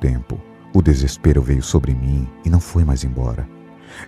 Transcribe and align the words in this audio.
tempo, 0.00 0.40
o 0.74 0.80
desespero 0.80 1.42
veio 1.42 1.62
sobre 1.62 1.94
mim 1.94 2.26
e 2.44 2.50
não 2.50 2.60
foi 2.60 2.84
mais 2.84 3.04
embora. 3.04 3.46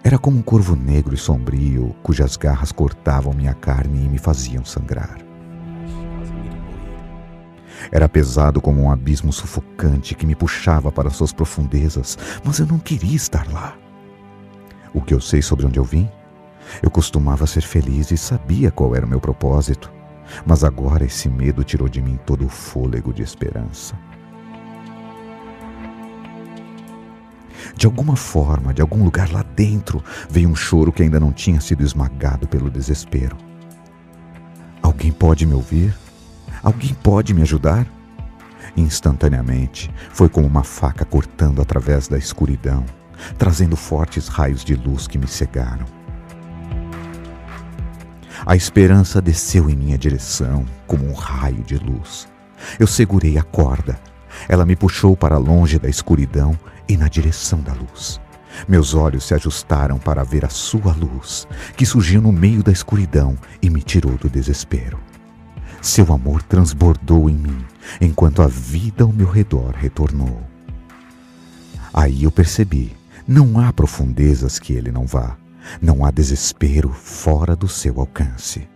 Era 0.03 0.19
como 0.19 0.39
um 0.39 0.43
corvo 0.43 0.75
negro 0.75 1.15
e 1.15 1.19
sombrio, 1.19 1.95
cujas 2.03 2.37
garras 2.37 2.73
cortavam 2.73 3.33
minha 3.33 3.55
carne 3.55 4.07
e 4.07 4.09
me 4.09 4.19
faziam 4.19 4.65
sangrar. 4.65 5.19
Era 7.91 8.09
pesado 8.09 8.61
como 8.61 8.83
um 8.83 8.91
abismo 8.91 9.33
sufocante 9.33 10.15
que 10.15 10.25
me 10.25 10.35
puxava 10.35 10.93
para 10.93 11.11
suas 11.11 11.33
profundezas, 11.33 12.17
mas 12.45 12.59
eu 12.59 12.67
não 12.67 12.79
queria 12.79 13.17
estar 13.17 13.51
lá. 13.53 13.77
O 14.95 15.03
que 15.03 15.13
eu 15.13 15.21
sei 15.21 15.43
sobre 15.43 15.67
onde 15.67 15.79
eu 15.79 15.85
vim? 15.85 16.09
Eu 16.81 16.91
costumava 16.91 17.47
ser 17.47 17.63
feliz 17.63 18.11
e 18.11 18.17
sabia 18.17 18.71
qual 18.71 18.95
era 18.95 19.05
o 19.05 19.09
meu 19.09 19.21
propósito, 19.21 19.93
mas 20.47 20.63
agora 20.63 21.05
esse 21.05 21.29
medo 21.29 21.65
tirou 21.65 21.89
de 21.89 22.01
mim 22.01 22.19
todo 22.25 22.47
o 22.47 22.49
fôlego 22.49 23.13
de 23.13 23.23
esperança. 23.23 23.99
De 27.83 27.87
alguma 27.87 28.15
forma, 28.15 28.73
de 28.73 28.81
algum 28.81 29.03
lugar 29.03 29.29
lá 29.33 29.43
dentro, 29.43 30.05
veio 30.31 30.49
um 30.49 30.55
choro 30.55 30.93
que 30.93 31.03
ainda 31.03 31.19
não 31.19 31.33
tinha 31.33 31.61
sido 31.61 31.83
esmagado 31.83 32.47
pelo 32.47 32.71
desespero. 32.71 33.37
Alguém 34.81 35.11
pode 35.11 35.45
me 35.45 35.53
ouvir? 35.53 35.93
Alguém 36.63 36.95
pode 36.95 37.35
me 37.35 37.43
ajudar? 37.43 37.85
Instantaneamente, 38.77 39.93
foi 40.13 40.29
como 40.29 40.47
uma 40.47 40.63
faca 40.63 41.05
cortando 41.05 41.61
através 41.61 42.07
da 42.07 42.17
escuridão, 42.17 42.85
trazendo 43.37 43.75
fortes 43.75 44.29
raios 44.29 44.65
de 44.65 44.77
luz 44.77 45.09
que 45.09 45.19
me 45.19 45.27
cegaram. 45.27 45.87
A 48.47 48.55
esperança 48.55 49.21
desceu 49.21 49.69
em 49.69 49.75
minha 49.75 49.99
direção 49.99 50.65
como 50.87 51.05
um 51.05 51.15
raio 51.15 51.65
de 51.65 51.79
luz. 51.79 52.29
Eu 52.79 52.87
segurei 52.87 53.39
a 53.39 53.43
corda. 53.43 53.99
Ela 54.49 54.65
me 54.65 54.77
puxou 54.77 55.17
para 55.17 55.37
longe 55.37 55.81
da 55.81 55.89
escuridão 55.89 56.57
e 56.93 56.97
na 56.97 57.09
direção 57.09 57.61
da 57.63 57.73
luz. 57.73 58.21
Meus 58.69 58.93
olhos 58.93 59.25
se 59.25 59.33
ajustaram 59.33 59.99
para 59.99 60.23
ver 60.23 60.45
a 60.45 60.51
sua 60.51 60.93
luz, 60.93 61.49
que 61.75 61.87
surgiu 61.87 62.21
no 62.21 62.31
meio 62.31 62.63
da 62.63 62.71
escuridão 62.71 63.37
e 63.63 63.71
me 63.71 63.83
tirou 63.83 64.19
do 64.19 64.29
desespero. 64.29 65.01
Seu 65.81 66.13
amor 66.13 66.43
transbordou 66.43 67.31
em 67.31 67.35
mim, 67.35 67.65
enquanto 67.99 68.43
a 68.43 68.47
vida 68.47 69.05
ao 69.05 69.13
meu 69.13 69.29
redor 69.29 69.75
retornou. 69.75 70.43
Aí 71.95 72.25
eu 72.25 72.31
percebi: 72.31 72.95
não 73.27 73.59
há 73.59 73.73
profundezas 73.73 74.59
que 74.59 74.75
ele 74.75 74.93
não 74.93 75.07
vá, 75.07 75.37
não 75.81 76.05
há 76.05 76.11
desespero 76.11 76.91
fora 76.91 77.57
do 77.57 77.69
seu 77.69 78.01
alcance. 78.01 78.69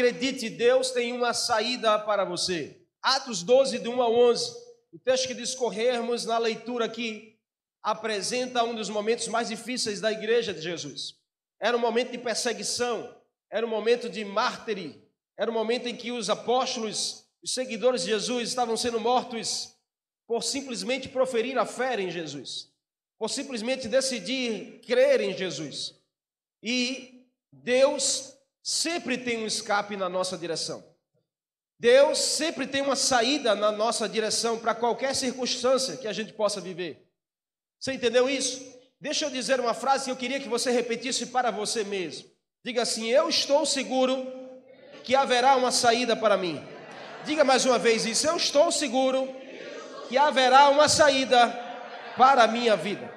Acredite, 0.00 0.48
Deus 0.48 0.92
tem 0.92 1.12
uma 1.12 1.34
saída 1.34 1.98
para 1.98 2.24
você. 2.24 2.80
Atos 3.02 3.42
12, 3.42 3.80
de 3.80 3.86
1 3.86 4.00
a 4.00 4.08
11. 4.08 4.56
O 4.94 4.98
texto 4.98 5.28
que 5.28 5.34
discorrermos 5.34 6.24
na 6.24 6.38
leitura 6.38 6.86
aqui 6.86 7.38
apresenta 7.82 8.64
um 8.64 8.74
dos 8.74 8.88
momentos 8.88 9.28
mais 9.28 9.48
difíceis 9.48 10.00
da 10.00 10.10
igreja 10.10 10.54
de 10.54 10.62
Jesus. 10.62 11.16
Era 11.60 11.76
um 11.76 11.80
momento 11.80 12.12
de 12.12 12.16
perseguição, 12.16 13.14
era 13.50 13.66
um 13.66 13.68
momento 13.68 14.08
de 14.08 14.24
mártire, 14.24 15.06
era 15.36 15.50
um 15.50 15.54
momento 15.54 15.86
em 15.86 15.94
que 15.94 16.10
os 16.10 16.30
apóstolos, 16.30 17.26
os 17.42 17.52
seguidores 17.52 18.04
de 18.04 18.08
Jesus 18.08 18.48
estavam 18.48 18.78
sendo 18.78 18.98
mortos 18.98 19.76
por 20.26 20.42
simplesmente 20.42 21.10
proferir 21.10 21.58
a 21.58 21.66
fé 21.66 22.00
em 22.00 22.10
Jesus, 22.10 22.72
por 23.18 23.28
simplesmente 23.28 23.86
decidir 23.86 24.80
crer 24.80 25.20
em 25.20 25.36
Jesus. 25.36 25.94
E 26.62 27.26
Deus 27.52 28.39
sempre 28.62 29.18
tem 29.18 29.42
um 29.42 29.46
escape 29.46 29.96
na 29.96 30.08
nossa 30.08 30.36
direção. 30.36 30.84
Deus 31.78 32.18
sempre 32.18 32.66
tem 32.66 32.82
uma 32.82 32.94
saída 32.94 33.54
na 33.54 33.72
nossa 33.72 34.08
direção 34.08 34.58
para 34.58 34.74
qualquer 34.74 35.14
circunstância 35.14 35.96
que 35.96 36.06
a 36.06 36.12
gente 36.12 36.32
possa 36.32 36.60
viver. 36.60 37.08
Você 37.78 37.92
entendeu 37.92 38.28
isso? 38.28 38.78
Deixa 39.00 39.24
eu 39.24 39.30
dizer 39.30 39.58
uma 39.58 39.72
frase 39.72 40.04
que 40.04 40.10
eu 40.10 40.16
queria 40.16 40.38
que 40.38 40.48
você 40.48 40.70
repetisse 40.70 41.26
para 41.26 41.50
você 41.50 41.82
mesmo. 41.82 42.28
Diga 42.62 42.82
assim: 42.82 43.08
Eu 43.08 43.30
estou 43.30 43.64
seguro 43.64 44.30
que 45.02 45.14
haverá 45.14 45.56
uma 45.56 45.72
saída 45.72 46.14
para 46.14 46.36
mim. 46.36 46.62
Diga 47.24 47.44
mais 47.44 47.64
uma 47.64 47.78
vez 47.78 48.04
isso: 48.04 48.26
Eu 48.26 48.36
estou 48.36 48.70
seguro 48.70 49.34
que 50.10 50.18
haverá 50.18 50.68
uma 50.68 50.86
saída 50.86 51.48
para 52.18 52.44
a 52.44 52.46
minha 52.46 52.76
vida. 52.76 53.10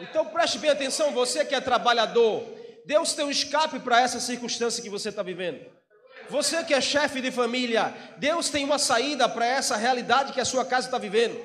Então 0.00 0.26
preste 0.26 0.58
bem 0.58 0.70
atenção, 0.70 1.12
você 1.12 1.44
que 1.44 1.54
é 1.54 1.60
trabalhador, 1.60 2.42
Deus 2.86 3.12
tem 3.12 3.24
um 3.24 3.30
escape 3.30 3.78
para 3.80 4.00
essa 4.00 4.20
circunstância 4.20 4.82
que 4.82 4.90
você 4.90 5.10
está 5.10 5.22
vivendo. 5.22 5.60
Você 6.28 6.62
que 6.62 6.72
é 6.72 6.80
chefe 6.80 7.20
de 7.20 7.30
família, 7.30 7.94
Deus 8.18 8.48
tem 8.48 8.64
uma 8.64 8.78
saída 8.78 9.28
para 9.28 9.44
essa 9.44 9.76
realidade 9.76 10.32
que 10.32 10.40
a 10.40 10.44
sua 10.44 10.64
casa 10.64 10.86
está 10.86 10.98
vivendo. 10.98 11.40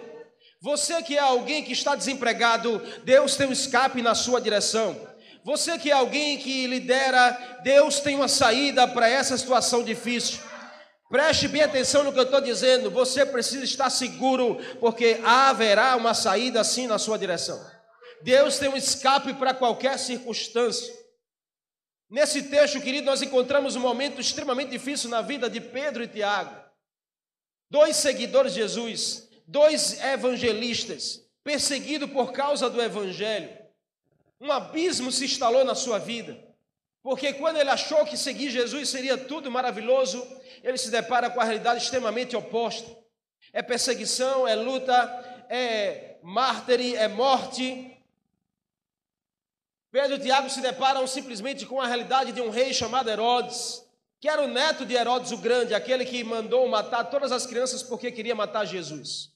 Você 0.62 1.02
que 1.02 1.18
é 1.18 1.20
alguém 1.20 1.64
que 1.64 1.74
está 1.74 1.96
desempregado, 1.96 2.82
Deus 3.04 3.36
tem 3.36 3.48
um 3.48 3.52
escape 3.52 4.02
na 4.02 4.16
sua 4.16 4.40
direção. 4.40 4.96
Você 5.44 5.78
que 5.78 5.92
é 5.92 5.94
alguém 5.94 6.38
que 6.38 6.66
lidera, 6.66 7.60
Deus 7.64 8.00
tem 8.00 8.16
uma 8.16 8.28
saída 8.28 8.88
para 8.88 9.08
essa 9.08 9.38
situação 9.38 9.84
difícil. 9.84 10.40
Preste 11.10 11.48
bem 11.48 11.62
atenção 11.62 12.04
no 12.04 12.12
que 12.12 12.18
eu 12.18 12.24
estou 12.24 12.42
dizendo. 12.42 12.90
Você 12.90 13.26
precisa 13.26 13.64
estar 13.64 13.90
seguro, 13.90 14.58
porque 14.80 15.20
haverá 15.24 15.96
uma 15.96 16.14
saída 16.14 16.62
assim 16.62 16.88
na 16.88 16.98
sua 16.98 17.18
direção. 17.18 17.64
Deus 18.24 18.58
tem 18.58 18.70
um 18.70 18.76
escape 18.76 19.34
para 19.36 19.54
qualquer 19.54 20.00
circunstância. 20.00 20.92
Nesse 22.10 22.44
texto, 22.44 22.80
querido, 22.82 23.06
nós 23.06 23.22
encontramos 23.22 23.76
um 23.76 23.80
momento 23.80 24.22
extremamente 24.22 24.70
difícil 24.70 25.10
na 25.10 25.22
vida 25.22 25.50
de 25.50 25.60
Pedro 25.60 26.04
e 26.04 26.08
Tiago. 26.08 26.56
Dois 27.70 27.96
seguidores 27.96 28.54
de 28.54 28.60
Jesus, 28.60 29.28
dois 29.48 30.00
evangelistas, 30.04 31.26
perseguidos 31.44 32.12
por 32.12 32.32
causa 32.32 32.70
do 32.70 32.82
evangelho. 32.82 33.50
Um 34.40 34.52
abismo 34.52 35.12
se 35.12 35.26
instalou 35.26 35.66
na 35.66 35.74
sua 35.74 35.98
vida. 35.98 36.46
Porque 37.02 37.34
quando 37.34 37.58
ele 37.58 37.70
achou 37.70 38.06
que 38.06 38.18
seguir 38.18 38.50
Jesus 38.50 38.90
seria 38.90 39.18
tudo 39.18 39.50
maravilhoso, 39.52 40.26
ele 40.64 40.78
se 40.78 40.90
depara 40.90 41.30
com 41.30 41.40
a 41.40 41.44
realidade 41.44 41.84
extremamente 41.84 42.36
oposta. 42.36 42.90
É 43.54 43.62
perseguição, 43.62 44.48
é 44.48 44.56
luta, 44.56 45.46
é 45.50 46.18
mártir, 46.22 46.96
é 46.96 47.08
morte, 47.08 47.95
Pedro 49.96 50.18
e 50.18 50.20
Tiago 50.20 50.50
se 50.50 50.60
deparam 50.60 51.08
simplesmente 51.08 51.66
com 51.66 51.80
a 51.80 51.88
realidade 51.88 52.34
de 52.34 52.42
um 52.42 52.50
rei 52.50 52.74
chamado 52.74 53.10
Herodes, 53.10 53.82
que 54.20 54.28
era 54.28 54.42
o 54.42 54.48
neto 54.50 54.86
de 54.86 54.94
Herodes 54.94 55.32
o 55.32 55.38
Grande, 55.38 55.74
aquele 55.74 56.04
que 56.04 56.22
mandou 56.22 56.68
matar 56.68 57.06
todas 57.06 57.32
as 57.32 57.46
crianças 57.46 57.82
porque 57.82 58.12
queria 58.12 58.36
matar 58.36 58.66
Jesus. 58.66 59.32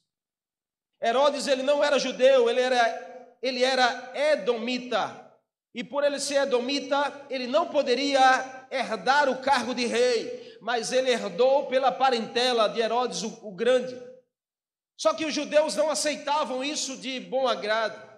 Herodes 1.02 1.48
ele 1.48 1.64
não 1.64 1.82
era 1.82 1.98
judeu, 1.98 2.50
ele 2.50 2.60
era, 2.60 3.38
ele 3.42 3.64
era 3.64 4.12
edomita. 4.14 5.32
E 5.74 5.82
por 5.82 6.04
ele 6.04 6.20
ser 6.20 6.42
edomita, 6.42 7.26
ele 7.30 7.48
não 7.48 7.70
poderia 7.70 8.68
herdar 8.70 9.30
o 9.30 9.38
cargo 9.38 9.74
de 9.74 9.86
rei, 9.86 10.58
mas 10.60 10.92
ele 10.92 11.10
herdou 11.10 11.68
pela 11.68 11.90
parentela 11.90 12.68
de 12.68 12.82
Herodes 12.82 13.24
o, 13.24 13.48
o 13.48 13.54
Grande. 13.54 13.98
Só 14.98 15.14
que 15.14 15.24
os 15.24 15.34
judeus 15.34 15.78
não 15.78 15.90
aceitavam 15.90 16.62
isso 16.62 16.98
de 16.98 17.18
bom 17.18 17.48
agrado. 17.48 18.09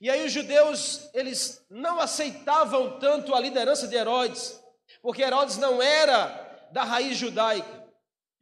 E 0.00 0.10
aí 0.10 0.24
os 0.26 0.32
judeus, 0.32 1.08
eles 1.14 1.64
não 1.70 2.00
aceitavam 2.00 2.98
tanto 2.98 3.34
a 3.34 3.40
liderança 3.40 3.86
de 3.86 3.94
Herodes, 3.94 4.60
porque 5.00 5.22
Herodes 5.22 5.58
não 5.58 5.80
era 5.80 6.68
da 6.72 6.82
raiz 6.82 7.16
judaica, 7.16 7.84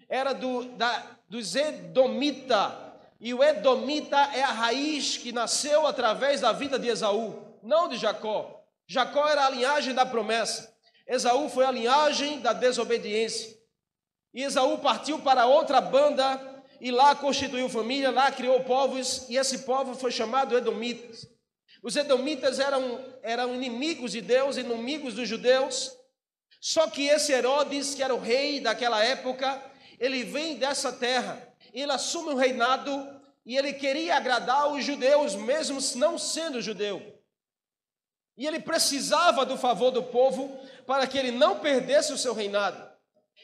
era 0.09 0.33
do, 0.33 0.65
da, 0.77 1.19
dos 1.29 1.55
Edomita, 1.55 2.91
e 3.21 3.35
o 3.35 3.45
Edomita 3.45 4.17
é 4.17 4.43
a 4.43 4.53
raiz 4.53 5.19
que 5.19 5.33
nasceu 5.33 5.87
através 5.87 6.41
da 6.41 6.53
vida 6.53 6.79
de 6.79 6.89
Esaú, 6.89 7.59
não 7.63 7.89
de 7.89 7.99
Jacó. 7.99 8.65
Jacó 8.87 9.29
era 9.29 9.47
a 9.47 9.51
linhagem 9.51 9.95
da 9.95 10.07
promessa, 10.07 10.75
Esaú 11.07 11.49
foi 11.49 11.65
a 11.65 11.71
linhagem 11.71 12.41
da 12.41 12.53
desobediência. 12.53 13.59
E 14.33 14.43
Esaú 14.45 14.79
partiu 14.79 15.19
para 15.19 15.47
outra 15.47 15.81
banda 15.81 16.39
e 16.81 16.91
lá 16.91 17.15
constituiu 17.15 17.69
família, 17.69 18.11
lá 18.11 18.33
criou 18.33 18.61
povos, 18.65 19.27
e 19.29 19.37
esse 19.37 19.59
povo 19.61 19.95
foi 19.95 20.11
chamado 20.11 20.57
Edomitas. 20.57 21.29
Os 21.83 21.97
edomitas 21.97 22.59
eram, 22.59 23.03
eram 23.23 23.55
inimigos 23.55 24.13
de 24.13 24.21
Deus, 24.21 24.57
inimigos 24.57 25.15
dos 25.15 25.29
judeus. 25.29 25.97
Só 26.61 26.87
que 26.89 27.07
esse 27.07 27.33
Herodes, 27.33 27.95
que 27.95 28.03
era 28.03 28.15
o 28.15 28.21
rei 28.21 28.61
daquela 28.61 29.03
época, 29.03 29.63
ele 29.99 30.25
vem 30.25 30.57
dessa 30.57 30.93
terra, 30.93 31.55
ele 31.73 31.91
assume 31.91 32.35
o 32.35 32.37
reinado 32.37 33.21
e 33.47 33.57
ele 33.57 33.73
queria 33.73 34.17
agradar 34.17 34.71
os 34.71 34.85
judeus, 34.85 35.35
mesmo 35.35 35.79
não 35.97 36.19
sendo 36.19 36.61
judeu. 36.61 37.19
E 38.37 38.47
ele 38.47 38.61
precisava 38.61 39.47
do 39.47 39.57
favor 39.57 39.91
do 39.91 40.03
povo 40.03 40.59
para 40.87 41.07
que 41.07 41.19
ele 41.19 41.31
não 41.31 41.61
perdesse 41.61 42.13
o 42.13 42.19
seu 42.19 42.35
reinado. 42.35 42.91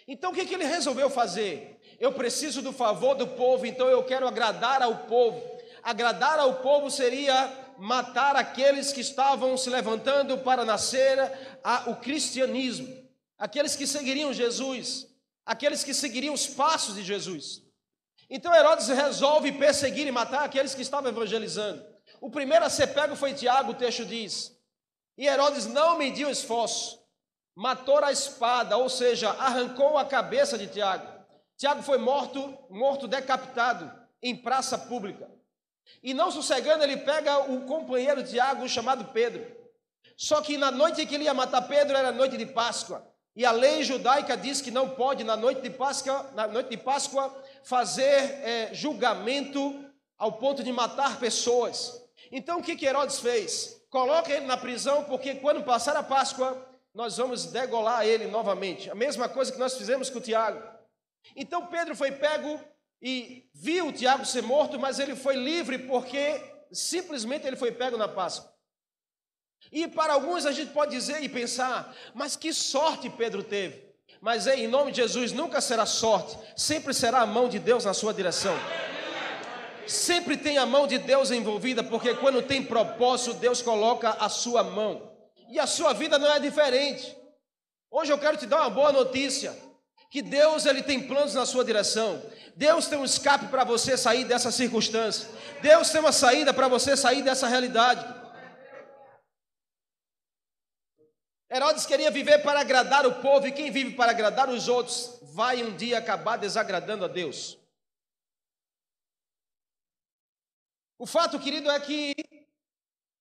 Então 0.06 0.30
o 0.30 0.34
que, 0.34 0.44
que 0.44 0.54
ele 0.54 0.64
resolveu 0.64 1.08
fazer? 1.08 1.75
Eu 1.98 2.12
preciso 2.12 2.62
do 2.62 2.72
favor 2.72 3.14
do 3.14 3.26
povo, 3.26 3.66
então 3.66 3.88
eu 3.88 4.04
quero 4.04 4.26
agradar 4.28 4.82
ao 4.82 4.96
povo 4.98 5.56
Agradar 5.86 6.40
ao 6.40 6.56
povo 6.56 6.90
seria 6.90 7.48
matar 7.78 8.34
aqueles 8.34 8.92
que 8.92 9.00
estavam 9.00 9.56
se 9.56 9.70
levantando 9.70 10.36
para 10.38 10.64
nascer 10.64 11.16
a, 11.62 11.88
o 11.88 11.94
cristianismo, 11.94 12.92
aqueles 13.38 13.76
que 13.76 13.86
seguiriam 13.86 14.32
Jesus, 14.32 15.06
aqueles 15.44 15.84
que 15.84 15.94
seguiriam 15.94 16.34
os 16.34 16.44
passos 16.44 16.96
de 16.96 17.04
Jesus. 17.04 17.62
Então 18.28 18.52
Herodes 18.52 18.88
resolve 18.88 19.52
perseguir 19.52 20.08
e 20.08 20.10
matar 20.10 20.44
aqueles 20.44 20.74
que 20.74 20.82
estavam 20.82 21.08
evangelizando. 21.08 21.86
O 22.20 22.32
primeiro 22.32 22.64
a 22.64 22.68
ser 22.68 22.88
pego 22.88 23.14
foi 23.14 23.32
Tiago, 23.32 23.70
o 23.70 23.74
texto 23.76 24.04
diz. 24.04 24.58
E 25.16 25.28
Herodes 25.28 25.66
não 25.66 25.96
mediu 25.96 26.28
esforço, 26.28 27.00
matou 27.54 28.04
a 28.04 28.10
espada, 28.10 28.76
ou 28.76 28.88
seja, 28.88 29.30
arrancou 29.30 29.96
a 29.96 30.04
cabeça 30.04 30.58
de 30.58 30.66
Tiago. 30.66 31.15
Tiago 31.56 31.82
foi 31.82 31.98
morto, 31.98 32.56
morto 32.68 33.08
decapitado 33.08 33.90
em 34.22 34.36
praça 34.36 34.76
pública. 34.76 35.30
E 36.02 36.12
não 36.12 36.30
sossegando, 36.30 36.84
ele 36.84 36.98
pega 36.98 37.38
o 37.50 37.62
companheiro 37.62 38.24
Tiago, 38.24 38.68
chamado 38.68 39.06
Pedro. 39.12 39.44
Só 40.16 40.40
que 40.40 40.56
na 40.56 40.70
noite 40.70 41.06
que 41.06 41.14
ele 41.14 41.24
ia 41.24 41.34
matar 41.34 41.62
Pedro 41.62 41.96
era 41.96 42.10
noite 42.12 42.36
de 42.36 42.46
Páscoa. 42.46 43.06
E 43.34 43.44
a 43.44 43.52
lei 43.52 43.84
judaica 43.84 44.36
diz 44.36 44.62
que 44.62 44.70
não 44.70 44.90
pode, 44.90 45.22
na 45.22 45.36
noite 45.36 45.60
de 45.60 45.70
Páscoa, 45.70 46.30
na 46.34 46.46
noite 46.46 46.70
de 46.70 46.76
Páscoa 46.78 47.34
fazer 47.62 48.02
é, 48.02 48.70
julgamento 48.72 49.84
ao 50.16 50.32
ponto 50.32 50.64
de 50.64 50.72
matar 50.72 51.18
pessoas. 51.18 52.02
Então 52.32 52.58
o 52.58 52.62
que, 52.62 52.76
que 52.76 52.86
Herodes 52.86 53.20
fez? 53.20 53.82
Coloca 53.90 54.32
ele 54.32 54.46
na 54.46 54.56
prisão, 54.56 55.04
porque 55.04 55.34
quando 55.34 55.62
passar 55.62 55.96
a 55.96 56.02
Páscoa, 56.02 56.66
nós 56.94 57.18
vamos 57.18 57.46
degolar 57.46 58.06
ele 58.06 58.26
novamente. 58.26 58.90
A 58.90 58.94
mesma 58.94 59.28
coisa 59.28 59.52
que 59.52 59.58
nós 59.58 59.76
fizemos 59.76 60.08
com 60.08 60.18
o 60.18 60.22
Tiago. 60.22 60.75
Então 61.34 61.66
Pedro 61.66 61.96
foi 61.96 62.12
pego 62.12 62.60
e 63.00 63.48
viu 63.54 63.88
o 63.88 63.92
Tiago 63.92 64.24
ser 64.24 64.42
morto, 64.42 64.78
mas 64.78 64.98
ele 64.98 65.16
foi 65.16 65.36
livre 65.36 65.78
porque 65.78 66.40
simplesmente 66.72 67.46
ele 67.46 67.56
foi 67.56 67.72
pego 67.72 67.96
na 67.96 68.08
Páscoa. 68.08 68.54
E 69.72 69.88
para 69.88 70.12
alguns 70.12 70.46
a 70.46 70.52
gente 70.52 70.72
pode 70.72 70.92
dizer 70.92 71.22
e 71.22 71.28
pensar, 71.28 71.94
mas 72.14 72.36
que 72.36 72.52
sorte 72.52 73.10
Pedro 73.10 73.42
teve. 73.42 73.86
Mas 74.20 74.46
em 74.46 74.66
nome 74.66 74.92
de 74.92 74.98
Jesus 74.98 75.32
nunca 75.32 75.60
será 75.60 75.84
sorte, 75.84 76.38
sempre 76.56 76.94
será 76.94 77.20
a 77.20 77.26
mão 77.26 77.48
de 77.48 77.58
Deus 77.58 77.84
na 77.84 77.92
sua 77.92 78.14
direção. 78.14 78.54
Sempre 79.86 80.36
tem 80.36 80.58
a 80.58 80.66
mão 80.66 80.86
de 80.86 80.98
Deus 80.98 81.30
envolvida, 81.30 81.82
porque 81.84 82.14
quando 82.14 82.42
tem 82.42 82.62
propósito, 82.62 83.34
Deus 83.34 83.62
coloca 83.62 84.10
a 84.10 84.28
sua 84.28 84.64
mão. 84.64 85.12
E 85.48 85.60
a 85.60 85.66
sua 85.66 85.92
vida 85.92 86.18
não 86.18 86.32
é 86.32 86.40
diferente. 86.40 87.16
Hoje 87.88 88.12
eu 88.12 88.18
quero 88.18 88.36
te 88.36 88.46
dar 88.46 88.62
uma 88.62 88.70
boa 88.70 88.90
notícia, 88.90 89.56
que 90.10 90.22
Deus 90.22 90.66
ele 90.66 90.82
tem 90.82 91.06
planos 91.06 91.34
na 91.34 91.44
sua 91.44 91.64
direção. 91.64 92.22
Deus 92.54 92.86
tem 92.86 92.98
um 92.98 93.04
escape 93.04 93.48
para 93.48 93.64
você 93.64 93.96
sair 93.96 94.24
dessa 94.24 94.50
circunstância. 94.50 95.28
Deus 95.60 95.90
tem 95.90 96.00
uma 96.00 96.12
saída 96.12 96.54
para 96.54 96.68
você 96.68 96.96
sair 96.96 97.22
dessa 97.22 97.46
realidade. 97.46 98.04
Herodes 101.50 101.86
queria 101.86 102.10
viver 102.10 102.38
para 102.38 102.60
agradar 102.60 103.06
o 103.06 103.20
povo, 103.20 103.46
e 103.46 103.52
quem 103.52 103.70
vive 103.70 103.94
para 103.94 104.10
agradar 104.10 104.50
os 104.50 104.68
outros 104.68 105.20
vai 105.22 105.62
um 105.62 105.76
dia 105.76 105.98
acabar 105.98 106.36
desagradando 106.36 107.04
a 107.04 107.08
Deus. 107.08 107.58
O 110.98 111.06
fato, 111.06 111.38
querido, 111.38 111.70
é 111.70 111.78
que 111.78 112.14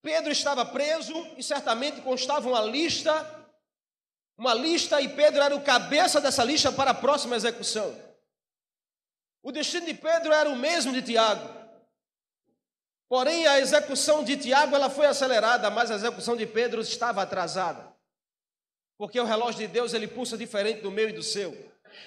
Pedro 0.02 0.32
estava 0.32 0.64
preso 0.64 1.14
e 1.36 1.42
certamente 1.42 2.00
constava 2.00 2.48
uma 2.48 2.62
lista, 2.62 3.35
uma 4.36 4.52
lista, 4.52 5.00
e 5.00 5.08
Pedro 5.08 5.42
era 5.42 5.56
o 5.56 5.62
cabeça 5.62 6.20
dessa 6.20 6.44
lista 6.44 6.70
para 6.70 6.90
a 6.90 6.94
próxima 6.94 7.36
execução. 7.36 7.94
O 9.42 9.50
destino 9.50 9.86
de 9.86 9.94
Pedro 9.94 10.32
era 10.32 10.50
o 10.50 10.56
mesmo 10.56 10.92
de 10.92 11.00
Tiago. 11.00 11.48
Porém, 13.08 13.46
a 13.46 13.60
execução 13.60 14.24
de 14.24 14.36
Tiago 14.36 14.74
ela 14.74 14.90
foi 14.90 15.06
acelerada, 15.06 15.70
mas 15.70 15.90
a 15.90 15.94
execução 15.94 16.36
de 16.36 16.44
Pedro 16.44 16.80
estava 16.80 17.22
atrasada. 17.22 17.94
Porque 18.98 19.20
o 19.20 19.24
relógio 19.24 19.60
de 19.60 19.68
Deus 19.68 19.94
ele 19.94 20.08
pulsa 20.08 20.36
diferente 20.36 20.80
do 20.80 20.90
meu 20.90 21.08
e 21.08 21.12
do 21.12 21.22
seu. 21.22 21.56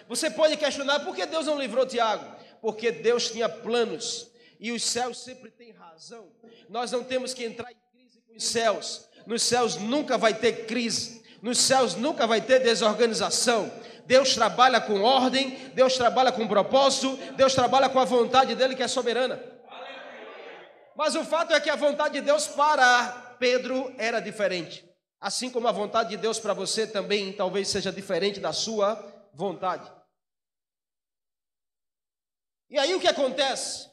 Você 0.07 0.29
pode 0.29 0.57
questionar 0.57 0.99
por 0.99 1.15
que 1.15 1.25
Deus 1.25 1.45
não 1.45 1.57
livrou 1.57 1.85
Tiago? 1.85 2.35
Porque 2.61 2.91
Deus 2.91 3.31
tinha 3.31 3.47
planos 3.47 4.29
e 4.59 4.71
os 4.71 4.83
céus 4.83 5.23
sempre 5.23 5.49
têm 5.49 5.71
razão. 5.71 6.29
Nós 6.67 6.91
não 6.91 7.03
temos 7.03 7.33
que 7.33 7.45
entrar 7.45 7.71
em 7.71 7.77
crise 7.91 8.21
com 8.21 8.35
os 8.35 8.43
céus. 8.43 9.07
Nos 9.25 9.41
céus 9.41 9.75
nunca 9.77 10.17
vai 10.17 10.33
ter 10.33 10.65
crise. 10.65 11.18
Nos 11.41 11.57
céus 11.57 11.95
nunca 11.95 12.27
vai 12.27 12.41
ter 12.41 12.59
desorganização. 12.59 13.71
Deus 14.05 14.33
trabalha 14.33 14.81
com 14.81 15.01
ordem, 15.01 15.71
Deus 15.73 15.95
trabalha 15.95 16.31
com 16.31 16.47
propósito, 16.47 17.15
Deus 17.35 17.53
trabalha 17.53 17.87
com 17.89 17.99
a 17.99 18.05
vontade 18.05 18.55
dele 18.55 18.75
que 18.75 18.83
é 18.83 18.87
soberana. 18.87 19.39
Mas 20.95 21.15
o 21.15 21.23
fato 21.23 21.53
é 21.53 21.59
que 21.59 21.69
a 21.69 21.75
vontade 21.75 22.15
de 22.15 22.21
Deus 22.21 22.47
para 22.47 23.35
Pedro 23.39 23.93
era 23.97 24.19
diferente. 24.19 24.83
Assim 25.21 25.49
como 25.49 25.67
a 25.67 25.71
vontade 25.71 26.09
de 26.09 26.17
Deus 26.17 26.39
para 26.39 26.53
você 26.53 26.87
também 26.87 27.31
talvez 27.31 27.67
seja 27.67 27.91
diferente 27.91 28.39
da 28.39 28.51
sua 28.51 28.95
vontade. 29.33 29.89
E 32.69 32.77
aí 32.77 32.93
o 32.95 32.99
que 32.99 33.07
acontece? 33.07 33.85
O 33.85 33.91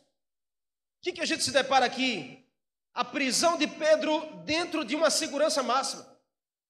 que, 1.03 1.13
que 1.13 1.21
a 1.21 1.27
gente 1.27 1.45
se 1.45 1.53
depara 1.53 1.87
aqui? 1.87 2.45
A 2.93 3.05
prisão 3.05 3.57
de 3.57 3.67
Pedro 3.67 4.21
dentro 4.45 4.85
de 4.85 4.97
uma 4.97 5.11
segurança 5.11 5.63
máxima. 5.63 6.16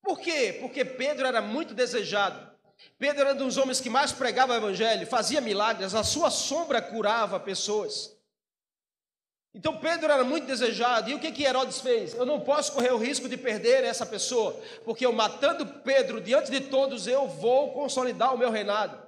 Por 0.06 0.20
quê? 0.20 0.56
Porque 0.60 0.84
Pedro 0.84 1.26
era 1.26 1.42
muito 1.42 1.74
desejado. 1.74 2.48
Pedro 2.96 3.22
era 3.22 3.34
um 3.34 3.38
dos 3.38 3.56
homens 3.56 3.80
que 3.80 3.90
mais 3.90 4.12
pregava 4.12 4.52
o 4.52 4.56
evangelho, 4.56 5.04
fazia 5.04 5.40
milagres, 5.40 5.96
a 5.96 6.04
sua 6.04 6.30
sombra 6.30 6.80
curava 6.80 7.40
pessoas. 7.40 8.16
Então 9.52 9.78
Pedro 9.78 10.12
era 10.12 10.22
muito 10.22 10.46
desejado. 10.46 11.10
E 11.10 11.14
o 11.14 11.18
que, 11.18 11.32
que 11.32 11.42
Herodes 11.42 11.80
fez? 11.80 12.14
Eu 12.14 12.24
não 12.24 12.40
posso 12.40 12.72
correr 12.72 12.92
o 12.92 12.98
risco 12.98 13.28
de 13.28 13.36
perder 13.36 13.82
essa 13.82 14.06
pessoa, 14.06 14.56
porque 14.84 15.04
eu 15.04 15.12
matando 15.12 15.66
Pedro 15.66 16.20
diante 16.20 16.52
de 16.52 16.60
todos, 16.60 17.08
eu 17.08 17.26
vou 17.26 17.72
consolidar 17.72 18.32
o 18.32 18.38
meu 18.38 18.52
reinado. 18.52 19.04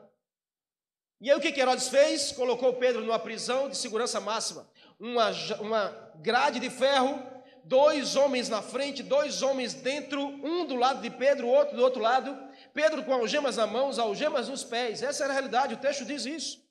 E 1.20 1.30
aí 1.30 1.36
o 1.36 1.40
que, 1.40 1.52
que 1.52 1.60
Herodes 1.60 1.88
fez? 1.88 2.32
Colocou 2.32 2.74
Pedro 2.74 3.02
numa 3.02 3.20
prisão 3.20 3.68
de 3.68 3.76
segurança 3.76 4.20
máxima, 4.20 4.68
uma, 4.98 5.30
uma 5.60 6.12
grade 6.16 6.58
de 6.58 6.70
ferro, 6.70 7.22
dois 7.68 8.16
homens 8.16 8.48
na 8.48 8.62
frente, 8.62 9.02
dois 9.02 9.42
homens 9.42 9.74
dentro, 9.74 10.20
um 10.20 10.66
do 10.66 10.74
lado 10.74 11.02
de 11.02 11.10
Pedro, 11.10 11.46
o 11.46 11.50
outro 11.50 11.76
do 11.76 11.82
outro 11.82 12.00
lado. 12.00 12.36
Pedro 12.72 13.04
com 13.04 13.12
algemas 13.12 13.56
na 13.56 13.66
mão, 13.66 13.92
algemas 14.00 14.48
nos 14.48 14.64
pés. 14.64 15.02
Essa 15.02 15.24
era 15.24 15.32
a 15.32 15.34
realidade, 15.34 15.74
o 15.74 15.78
texto 15.78 16.04
diz 16.04 16.24
isso. 16.24 16.66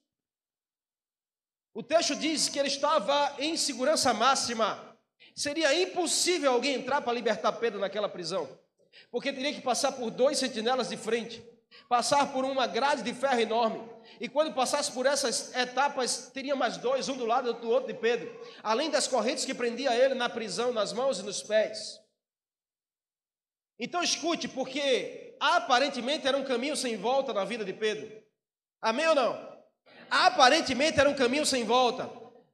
O 1.73 1.83
texto 1.83 2.15
diz 2.15 2.49
que 2.49 2.57
ele 2.57 2.67
estava 2.67 3.35
em 3.37 3.55
segurança 3.55 4.11
máxima. 4.11 4.97
Seria 5.35 5.79
impossível 5.79 6.51
alguém 6.51 6.73
entrar 6.73 7.01
para 7.01 7.13
libertar 7.13 7.51
Pedro 7.53 7.79
naquela 7.79 8.09
prisão, 8.09 8.49
porque 9.11 9.31
teria 9.31 9.53
que 9.53 9.61
passar 9.61 9.91
por 9.91 10.09
dois 10.09 10.39
sentinelas 10.39 10.89
de 10.89 10.97
frente, 10.97 11.47
passar 11.87 12.31
por 12.31 12.43
uma 12.45 12.67
grade 12.67 13.01
de 13.01 13.13
ferro 13.13 13.39
enorme. 13.39 13.89
E 14.19 14.27
quando 14.27 14.53
passasse 14.53 14.91
por 14.91 15.05
essas 15.05 15.55
etapas, 15.55 16.31
teria 16.33 16.55
mais 16.55 16.77
dois, 16.77 17.07
um 17.09 17.17
do 17.17 17.25
lado 17.25 17.53
do 17.53 17.69
outro 17.69 17.93
de 17.93 17.99
Pedro, 17.99 18.29
além 18.63 18.89
das 18.89 19.07
correntes 19.07 19.45
que 19.45 19.53
prendia 19.53 19.95
ele 19.95 20.13
na 20.13 20.29
prisão, 20.29 20.73
nas 20.73 20.93
mãos 20.93 21.19
e 21.19 21.23
nos 21.23 21.43
pés. 21.43 21.99
Então 23.79 24.01
escute, 24.01 24.47
porque 24.47 25.35
aparentemente 25.39 26.27
era 26.27 26.37
um 26.37 26.43
caminho 26.43 26.75
sem 26.75 26.97
volta 26.97 27.33
na 27.33 27.45
vida 27.45 27.63
de 27.63 27.73
Pedro. 27.73 28.11
Amém 28.81 29.07
ou 29.07 29.15
não? 29.15 29.57
Aparentemente 30.09 30.99
era 30.99 31.09
um 31.09 31.13
caminho 31.13 31.45
sem 31.45 31.63
volta. 31.63 32.09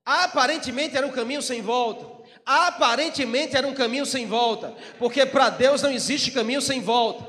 Aparentemente 0.05 0.97
era 0.97 1.07
um 1.07 1.11
caminho 1.11 1.41
sem 1.41 1.61
volta. 1.61 2.23
Aparentemente 2.45 3.55
era 3.55 3.65
um 3.65 3.73
caminho 3.73 4.05
sem 4.05 4.27
volta. 4.27 4.75
Porque 4.99 5.25
para 5.25 5.49
Deus 5.49 5.81
não 5.81 5.91
existe 5.91 6.31
caminho 6.31 6.61
sem 6.61 6.81
volta. 6.81 7.23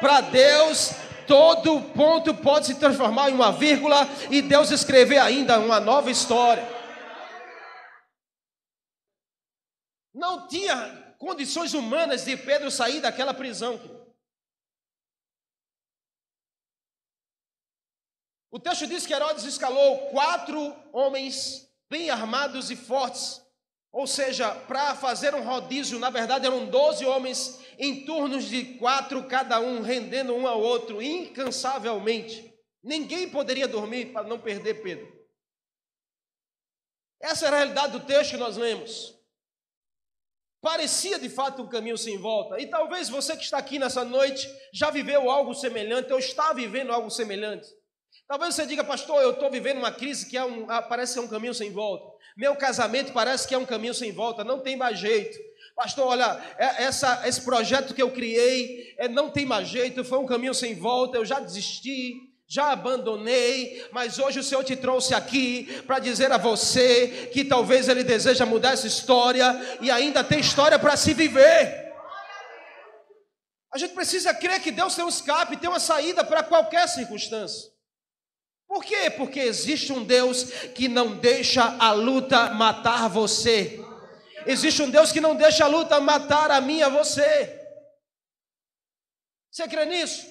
Para 0.00 0.20
Deus, 0.20 0.92
todo 1.30 1.80
ponto 1.92 2.34
pode 2.34 2.66
se 2.66 2.74
transformar 2.74 3.30
em 3.30 3.34
uma 3.34 3.52
vírgula 3.52 4.00
e 4.32 4.42
Deus 4.42 4.72
escrever 4.72 5.18
ainda 5.18 5.60
uma 5.60 5.78
nova 5.78 6.10
história. 6.10 6.64
Não 10.12 10.48
tinha 10.48 11.14
condições 11.20 11.72
humanas 11.72 12.24
de 12.24 12.36
Pedro 12.36 12.68
sair 12.68 13.00
daquela 13.00 13.32
prisão. 13.32 13.78
O 18.50 18.58
texto 18.58 18.88
diz 18.88 19.06
que 19.06 19.14
Herodes 19.14 19.44
escalou 19.44 20.08
quatro 20.08 20.74
homens 20.92 21.70
bem 21.88 22.10
armados 22.10 22.72
e 22.72 22.76
fortes, 22.76 23.40
ou 23.92 24.04
seja, 24.04 24.52
para 24.66 24.96
fazer 24.96 25.32
um 25.32 25.44
rodízio, 25.44 26.00
na 26.00 26.10
verdade 26.10 26.46
eram 26.46 26.66
doze 26.66 27.06
homens 27.06 27.60
em 27.80 28.04
turnos 28.04 28.44
de 28.44 28.74
quatro 28.74 29.24
cada 29.24 29.58
um, 29.58 29.80
rendendo 29.80 30.34
um 30.34 30.46
ao 30.46 30.60
outro 30.60 31.00
incansavelmente. 31.00 32.54
Ninguém 32.84 33.30
poderia 33.30 33.66
dormir 33.66 34.12
para 34.12 34.28
não 34.28 34.38
perder 34.38 34.82
Pedro. 34.82 35.10
Essa 37.22 37.46
era 37.46 37.56
a 37.56 37.58
realidade 37.60 37.92
do 37.92 38.00
texto 38.00 38.32
que 38.32 38.36
nós 38.36 38.58
lemos. 38.58 39.18
Parecia 40.60 41.18
de 41.18 41.30
fato 41.30 41.62
um 41.62 41.68
caminho 41.68 41.96
sem 41.96 42.18
volta. 42.18 42.60
E 42.60 42.66
talvez 42.66 43.08
você 43.08 43.34
que 43.34 43.44
está 43.44 43.56
aqui 43.56 43.78
nessa 43.78 44.04
noite 44.04 44.46
já 44.74 44.90
viveu 44.90 45.30
algo 45.30 45.54
semelhante, 45.54 46.12
ou 46.12 46.18
está 46.18 46.52
vivendo 46.52 46.92
algo 46.92 47.10
semelhante. 47.10 47.66
Talvez 48.28 48.54
você 48.54 48.66
diga, 48.66 48.84
pastor, 48.84 49.22
eu 49.22 49.30
estou 49.30 49.50
vivendo 49.50 49.78
uma 49.78 49.90
crise 49.90 50.28
que 50.28 50.36
é 50.36 50.44
um, 50.44 50.70
ah, 50.70 50.82
parece 50.82 51.14
ser 51.14 51.20
um 51.20 51.28
caminho 51.28 51.54
sem 51.54 51.72
volta. 51.72 52.14
Meu 52.36 52.54
casamento 52.56 53.12
parece 53.12 53.48
que 53.48 53.54
é 53.54 53.58
um 53.58 53.66
caminho 53.66 53.94
sem 53.94 54.12
volta, 54.12 54.44
não 54.44 54.60
tem 54.60 54.76
mais 54.76 54.98
jeito. 54.98 55.38
Pastor, 55.74 56.06
olha, 56.08 56.40
é, 56.58 56.84
essa, 56.84 57.22
esse 57.26 57.40
projeto 57.42 57.94
que 57.94 58.02
eu 58.02 58.10
criei 58.10 58.94
é, 58.98 59.08
não 59.08 59.30
tem 59.30 59.46
mais 59.46 59.68
jeito, 59.68 60.04
foi 60.04 60.18
um 60.18 60.26
caminho 60.26 60.54
sem 60.54 60.74
volta, 60.74 61.16
eu 61.16 61.24
já 61.24 61.40
desisti, 61.40 62.30
já 62.46 62.72
abandonei, 62.72 63.86
mas 63.92 64.18
hoje 64.18 64.40
o 64.40 64.42
Senhor 64.42 64.64
te 64.64 64.74
trouxe 64.74 65.14
aqui 65.14 65.82
para 65.86 66.00
dizer 66.00 66.32
a 66.32 66.36
você 66.36 67.30
que 67.32 67.44
talvez 67.44 67.88
Ele 67.88 68.02
deseja 68.02 68.44
mudar 68.44 68.72
essa 68.72 68.88
história 68.88 69.78
e 69.80 69.90
ainda 69.90 70.24
tem 70.24 70.40
história 70.40 70.78
para 70.78 70.96
se 70.96 71.14
viver. 71.14 71.90
A 73.72 73.78
gente 73.78 73.94
precisa 73.94 74.34
crer 74.34 74.60
que 74.60 74.72
Deus 74.72 74.96
tem 74.96 75.04
um 75.04 75.08
escape, 75.08 75.56
tem 75.56 75.70
uma 75.70 75.78
saída 75.78 76.24
para 76.24 76.42
qualquer 76.42 76.88
circunstância. 76.88 77.70
Por 78.66 78.84
quê? 78.84 79.10
Porque 79.10 79.38
existe 79.38 79.92
um 79.92 80.02
Deus 80.02 80.44
que 80.74 80.88
não 80.88 81.16
deixa 81.16 81.76
a 81.78 81.92
luta 81.92 82.50
matar 82.50 83.08
você. 83.08 83.80
Existe 84.46 84.82
um 84.82 84.90
Deus 84.90 85.12
que 85.12 85.20
não 85.20 85.36
deixa 85.36 85.64
a 85.64 85.68
luta 85.68 86.00
matar 86.00 86.50
a 86.50 86.60
mim 86.60 86.78
e 86.78 86.82
a 86.82 86.88
você. 86.88 87.58
Você 89.50 89.68
crê 89.68 89.84
nisso? 89.84 90.28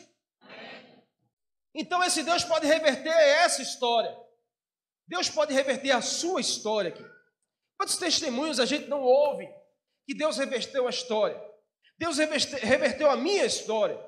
Então 1.74 2.04
esse 2.04 2.24
Deus 2.24 2.44
pode 2.44 2.66
reverter 2.66 3.10
essa 3.10 3.62
história. 3.62 4.18
Deus 5.08 5.30
pode 5.30 5.54
reverter 5.54 5.92
a 5.92 6.02
sua 6.02 6.42
história 6.42 6.90
aqui. 6.90 7.06
Quantos 7.78 7.98
testemunhos 7.98 8.60
a 8.60 8.66
gente 8.66 8.88
não 8.88 9.02
ouve 9.02 9.48
que 10.08 10.14
Deus 10.14 10.38
reverteu 10.38 10.88
a 10.88 10.90
história? 10.90 11.42
Deus 11.98 12.18
reverteu 12.18 13.10
a 13.10 13.18
minha 13.18 13.46
história. 13.46 14.00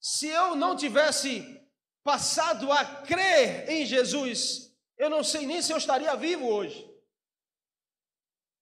Se 0.00 0.28
eu 0.28 0.54
não 0.54 0.76
tivesse 0.76 1.60
passado 2.04 2.70
a 2.70 2.84
crer 3.02 3.68
em 3.68 3.84
Jesus, 3.84 4.72
eu 4.98 5.10
não 5.10 5.24
sei 5.24 5.46
nem 5.46 5.60
se 5.60 5.72
eu 5.72 5.76
estaria 5.76 6.14
vivo 6.16 6.46
hoje. 6.46 6.95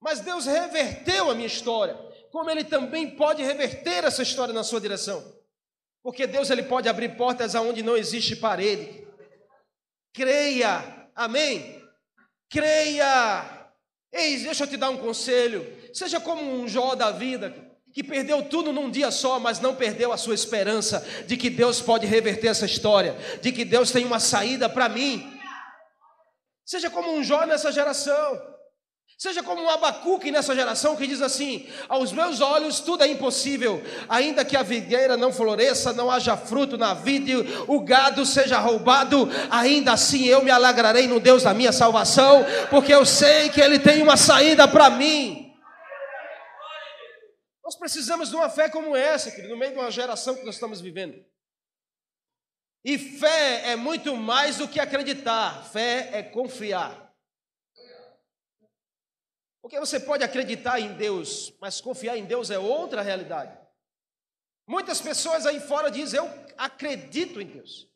Mas 0.04 0.20
Deus 0.20 0.44
reverteu 0.44 1.30
a 1.30 1.34
minha 1.34 1.46
história, 1.46 1.98
como 2.30 2.50
Ele 2.50 2.62
também 2.62 3.16
pode 3.16 3.42
reverter 3.42 4.04
essa 4.04 4.22
história 4.22 4.52
na 4.52 4.62
sua 4.62 4.78
direção. 4.78 5.24
Porque 6.02 6.26
Deus 6.26 6.50
ele 6.50 6.64
pode 6.64 6.86
abrir 6.86 7.16
portas 7.16 7.54
aonde 7.54 7.82
não 7.82 7.96
existe 7.96 8.36
parede. 8.36 9.08
Creia, 10.12 11.08
amém? 11.16 11.82
Creia. 12.50 13.70
Ei, 14.12 14.36
deixa 14.40 14.64
eu 14.64 14.68
te 14.68 14.76
dar 14.76 14.90
um 14.90 14.98
conselho. 14.98 15.66
Seja 15.94 16.20
como 16.20 16.42
um 16.42 16.68
Jó 16.68 16.94
da 16.94 17.10
vida, 17.10 17.54
que 17.90 18.04
perdeu 18.04 18.42
tudo 18.42 18.70
num 18.74 18.90
dia 18.90 19.10
só, 19.10 19.40
mas 19.40 19.58
não 19.58 19.74
perdeu 19.74 20.12
a 20.12 20.18
sua 20.18 20.34
esperança 20.34 21.00
de 21.26 21.38
que 21.38 21.48
Deus 21.48 21.80
pode 21.80 22.04
reverter 22.04 22.48
essa 22.48 22.66
história, 22.66 23.16
de 23.40 23.50
que 23.50 23.64
Deus 23.64 23.90
tem 23.90 24.04
uma 24.04 24.20
saída 24.20 24.68
para 24.68 24.86
mim. 24.90 25.40
Seja 26.66 26.90
como 26.90 27.10
um 27.10 27.24
Jó 27.24 27.46
nessa 27.46 27.72
geração. 27.72 28.53
Seja 29.16 29.42
como 29.42 29.62
um 29.62 29.70
Abacuque 29.70 30.32
nessa 30.32 30.54
geração 30.54 30.96
que 30.96 31.06
diz 31.06 31.22
assim: 31.22 31.68
aos 31.88 32.12
meus 32.12 32.40
olhos 32.40 32.80
tudo 32.80 33.04
é 33.04 33.08
impossível, 33.08 33.82
ainda 34.08 34.44
que 34.44 34.56
a 34.56 34.62
videira 34.62 35.16
não 35.16 35.32
floresça, 35.32 35.92
não 35.92 36.10
haja 36.10 36.36
fruto 36.36 36.76
na 36.76 36.94
vide, 36.94 37.34
o 37.68 37.80
gado 37.80 38.26
seja 38.26 38.58
roubado, 38.58 39.28
ainda 39.50 39.92
assim 39.92 40.24
eu 40.24 40.42
me 40.42 40.50
alegrarei 40.50 41.06
no 41.06 41.20
Deus 41.20 41.44
da 41.44 41.54
minha 41.54 41.72
salvação, 41.72 42.44
porque 42.70 42.92
eu 42.92 43.06
sei 43.06 43.48
que 43.48 43.60
Ele 43.60 43.78
tem 43.78 44.02
uma 44.02 44.16
saída 44.16 44.66
para 44.66 44.90
mim. 44.90 45.54
Nós 47.64 47.76
precisamos 47.76 48.28
de 48.28 48.36
uma 48.36 48.50
fé 48.50 48.68
como 48.68 48.94
essa, 48.94 49.30
querido, 49.30 49.54
no 49.54 49.58
meio 49.58 49.72
de 49.72 49.78
uma 49.78 49.90
geração 49.90 50.34
que 50.34 50.44
nós 50.44 50.56
estamos 50.56 50.80
vivendo. 50.80 51.24
E 52.84 52.98
fé 52.98 53.70
é 53.70 53.76
muito 53.76 54.14
mais 54.14 54.58
do 54.58 54.68
que 54.68 54.78
acreditar, 54.78 55.64
fé 55.72 56.10
é 56.12 56.22
confiar. 56.22 57.03
Porque 59.64 59.80
você 59.80 59.98
pode 59.98 60.22
acreditar 60.22 60.78
em 60.78 60.92
Deus, 60.92 61.54
mas 61.58 61.80
confiar 61.80 62.18
em 62.18 62.26
Deus 62.26 62.50
é 62.50 62.58
outra 62.58 63.00
realidade. 63.00 63.58
Muitas 64.68 65.00
pessoas 65.00 65.46
aí 65.46 65.58
fora 65.58 65.90
dizem: 65.90 66.20
Eu 66.20 66.26
acredito 66.58 67.40
em 67.40 67.46
Deus, 67.46 67.88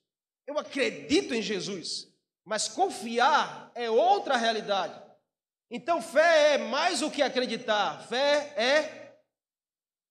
eu 0.46 0.58
acredito 0.58 1.34
em 1.34 1.42
Jesus, 1.42 2.10
mas 2.42 2.68
confiar 2.68 3.70
é 3.74 3.90
outra 3.90 4.38
realidade. 4.38 4.98
Então, 5.70 6.00
fé 6.00 6.54
é 6.54 6.58
mais 6.58 7.00
do 7.00 7.10
que 7.10 7.20
acreditar, 7.20 8.00
fé 8.08 8.54
é 8.56 9.18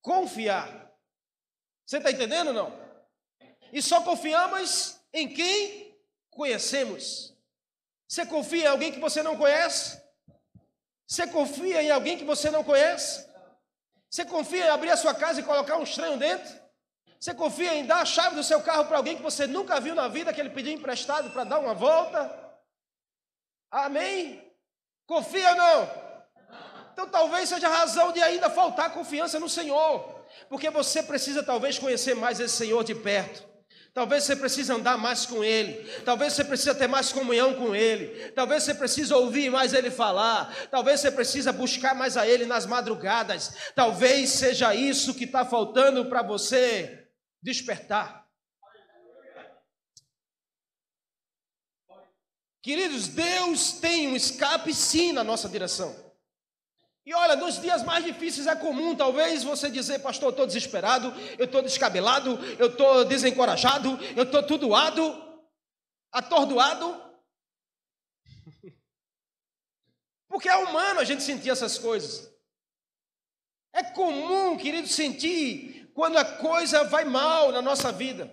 confiar. 0.04 0.94
Você 1.88 1.98
está 1.98 2.12
entendendo 2.12 2.50
ou 2.50 2.54
não? 2.54 2.80
E 3.74 3.82
só 3.82 4.04
confiamos 4.04 5.00
em 5.12 5.28
quem 5.28 6.00
conhecemos. 6.30 7.36
Você 8.08 8.28
confia 8.28 8.66
em 8.66 8.68
alguém 8.68 8.92
que 8.92 9.00
você 9.00 9.24
não 9.24 9.36
conhece? 9.36 10.06
Você 11.18 11.26
confia 11.26 11.82
em 11.82 11.90
alguém 11.90 12.16
que 12.16 12.24
você 12.24 12.52
não 12.52 12.64
conhece? 12.64 13.28
Você 14.08 14.24
confia 14.24 14.68
em 14.68 14.70
abrir 14.70 14.92
a 14.92 14.98
sua 14.98 15.16
casa 15.16 15.40
e 15.40 15.44
colocar 15.44 15.76
um 15.78 15.82
estranho 15.82 16.16
dentro? 16.16 16.56
Você 17.20 17.34
confia 17.34 17.74
em 17.74 17.88
dar 17.88 18.02
a 18.02 18.06
chave 18.06 18.36
do 18.36 18.44
seu 18.44 18.62
carro 18.62 18.86
para 18.86 18.98
alguém 18.98 19.18
que 19.18 19.24
você 19.24 19.48
nunca 19.48 19.80
viu 19.80 19.96
na 19.96 20.08
vida, 20.08 20.32
que 20.32 20.40
ele 20.40 20.52
pediu 20.52 20.72
emprestado 20.72 21.32
para 21.32 21.44
dar 21.44 21.58
uma 21.58 21.74
volta? 21.74 22.22
Amém? 23.72 24.48
Confia 25.08 25.50
ou 25.50 25.56
não? 25.56 25.90
Então 26.94 27.10
talvez 27.10 27.50
seja 27.50 27.68
razão 27.68 28.12
de 28.12 28.22
ainda 28.22 28.48
faltar 28.52 28.94
confiança 28.94 29.40
no 29.40 29.50
Senhor, 29.50 30.24
porque 30.48 30.70
você 30.70 31.02
precisa 31.02 31.42
talvez 31.42 31.80
conhecer 31.80 32.14
mais 32.14 32.40
esse 32.40 32.56
Senhor 32.56 32.84
de 32.84 32.94
perto. 32.94 33.44
Talvez 33.98 34.26
você 34.26 34.36
precise 34.36 34.72
andar 34.72 34.96
mais 34.96 35.26
com 35.26 35.44
Ele. 35.44 35.84
Talvez 36.06 36.34
você 36.34 36.44
precisa 36.44 36.76
ter 36.76 36.86
mais 36.86 37.12
comunhão 37.12 37.56
com 37.56 37.76
Ele. 37.76 38.30
Talvez 38.34 38.62
você 38.62 38.76
precise 38.76 39.12
ouvir 39.12 39.50
mais 39.50 39.74
Ele 39.74 39.90
falar. 39.90 40.56
Talvez 40.70 41.00
você 41.00 41.10
precisa 41.10 41.52
buscar 41.52 41.96
mais 41.96 42.16
a 42.16 42.28
Ele 42.28 42.46
nas 42.46 42.68
madrugadas. 42.68 43.56
Talvez 43.74 44.30
seja 44.30 44.76
isso 44.76 45.16
que 45.16 45.24
está 45.24 45.44
faltando 45.44 46.06
para 46.06 46.22
você 46.22 47.08
despertar. 47.42 48.30
Queridos, 52.62 53.08
Deus 53.08 53.72
tem 53.72 54.10
um 54.10 54.16
escape 54.16 54.76
sim 54.76 55.12
na 55.12 55.24
nossa 55.24 55.50
direção. 55.50 56.07
E 57.08 57.14
olha, 57.14 57.38
nos 57.38 57.62
dias 57.62 57.84
mais 57.84 58.04
difíceis 58.04 58.48
é 58.48 58.56
comum, 58.58 58.94
talvez, 58.94 59.42
você 59.42 59.72
dizer, 59.72 60.00
pastor, 60.00 60.26
eu 60.26 60.32
estou 60.32 60.46
desesperado, 60.46 61.14
eu 61.40 61.46
estou 61.46 61.62
descabelado, 61.62 62.38
eu 62.60 62.68
estou 62.68 63.06
desencorajado, 63.06 63.98
eu 64.14 64.24
estou 64.24 64.44
tudoado, 64.44 65.02
atordoado. 66.12 67.02
Porque 70.28 70.50
é 70.50 70.58
humano 70.58 71.00
a 71.00 71.06
gente 71.06 71.24
sentir 71.24 71.50
essas 71.50 71.78
coisas. 71.78 72.30
É 73.72 73.86
comum, 73.86 74.58
querido, 74.58 74.90
sentir 74.90 75.90
quando 75.94 76.18
a 76.18 76.26
coisa 76.26 76.84
vai 76.84 77.06
mal 77.06 77.54
na 77.54 77.62
nossa 77.62 77.90
vida. 77.90 78.30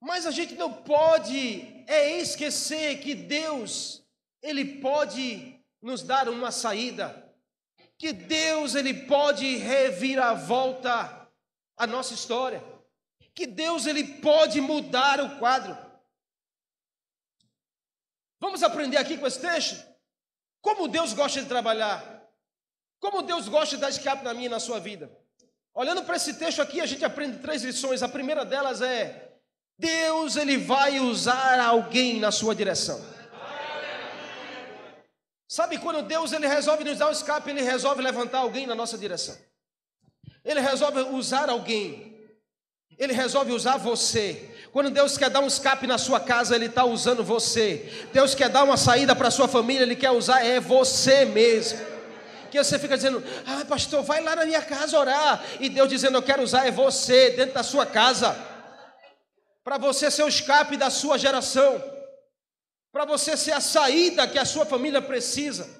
Mas 0.00 0.26
a 0.26 0.32
gente 0.32 0.56
não 0.56 0.82
pode 0.82 1.84
é 1.86 2.18
esquecer 2.18 2.98
que 2.98 3.14
Deus, 3.14 4.04
Ele 4.42 4.80
pode 4.80 5.57
nos 5.80 6.02
dar 6.02 6.28
uma 6.28 6.50
saída, 6.50 7.24
que 7.96 8.12
Deus 8.12 8.74
ele 8.74 9.06
pode 9.06 9.56
revirar 9.56 10.30
a 10.30 10.34
volta 10.34 11.28
a 11.76 11.86
nossa 11.86 12.14
história, 12.14 12.62
que 13.34 13.46
Deus 13.46 13.86
ele 13.86 14.04
pode 14.20 14.60
mudar 14.60 15.20
o 15.20 15.38
quadro. 15.38 15.76
Vamos 18.40 18.62
aprender 18.62 18.96
aqui 18.96 19.16
com 19.16 19.26
esse 19.26 19.40
texto 19.40 19.86
como 20.60 20.88
Deus 20.88 21.12
gosta 21.12 21.40
de 21.40 21.48
trabalhar, 21.48 22.28
como 23.00 23.22
Deus 23.22 23.48
gosta 23.48 23.76
de 23.76 23.80
dar 23.80 23.90
escape 23.90 24.24
na 24.24 24.34
minha 24.34 24.46
e 24.46 24.50
na 24.50 24.60
sua 24.60 24.80
vida. 24.80 25.10
Olhando 25.74 26.02
para 26.02 26.16
esse 26.16 26.34
texto 26.34 26.60
aqui, 26.60 26.80
a 26.80 26.86
gente 26.86 27.04
aprende 27.04 27.38
três 27.38 27.62
lições. 27.62 28.02
A 28.02 28.08
primeira 28.08 28.44
delas 28.44 28.82
é: 28.82 29.38
Deus 29.78 30.36
ele 30.36 30.56
vai 30.56 30.98
usar 30.98 31.60
alguém 31.60 32.18
na 32.18 32.32
sua 32.32 32.54
direção. 32.54 33.00
Sabe 35.48 35.78
quando 35.78 36.02
Deus 36.02 36.32
ele 36.32 36.46
resolve 36.46 36.84
nos 36.84 36.98
dar 36.98 37.08
um 37.08 37.12
escape, 37.12 37.48
ele 37.48 37.62
resolve 37.62 38.02
levantar 38.02 38.40
alguém 38.40 38.66
na 38.66 38.74
nossa 38.74 38.98
direção. 38.98 39.34
Ele 40.44 40.60
resolve 40.60 41.00
usar 41.00 41.48
alguém. 41.48 42.18
Ele 42.98 43.14
resolve 43.14 43.52
usar 43.52 43.78
você. 43.78 44.50
Quando 44.72 44.90
Deus 44.90 45.16
quer 45.16 45.30
dar 45.30 45.40
um 45.40 45.46
escape 45.46 45.86
na 45.86 45.96
sua 45.96 46.20
casa, 46.20 46.54
Ele 46.54 46.66
está 46.66 46.84
usando 46.84 47.24
você. 47.24 47.90
Deus 48.12 48.34
quer 48.34 48.50
dar 48.50 48.64
uma 48.64 48.76
saída 48.76 49.16
para 49.16 49.28
a 49.28 49.30
sua 49.30 49.48
família, 49.48 49.84
Ele 49.84 49.96
quer 49.96 50.10
usar 50.10 50.44
é 50.44 50.60
você 50.60 51.24
mesmo. 51.24 51.78
Que 52.50 52.62
você 52.62 52.78
fica 52.78 52.96
dizendo, 52.96 53.22
ah, 53.46 53.64
pastor, 53.64 54.02
vai 54.02 54.20
lá 54.22 54.36
na 54.36 54.44
minha 54.44 54.60
casa 54.60 54.98
orar. 54.98 55.42
E 55.60 55.70
Deus 55.70 55.88
dizendo, 55.88 56.18
eu 56.18 56.22
quero 56.22 56.42
usar 56.42 56.66
é 56.66 56.70
você 56.70 57.30
dentro 57.30 57.54
da 57.54 57.62
sua 57.62 57.86
casa. 57.86 58.36
Para 59.64 59.78
você 59.78 60.10
ser 60.10 60.24
o 60.24 60.28
escape 60.28 60.76
da 60.76 60.90
sua 60.90 61.16
geração 61.16 61.97
para 62.92 63.04
você 63.04 63.36
ser 63.36 63.52
a 63.52 63.60
saída 63.60 64.26
que 64.28 64.38
a 64.38 64.44
sua 64.44 64.64
família 64.64 65.00
precisa. 65.02 65.78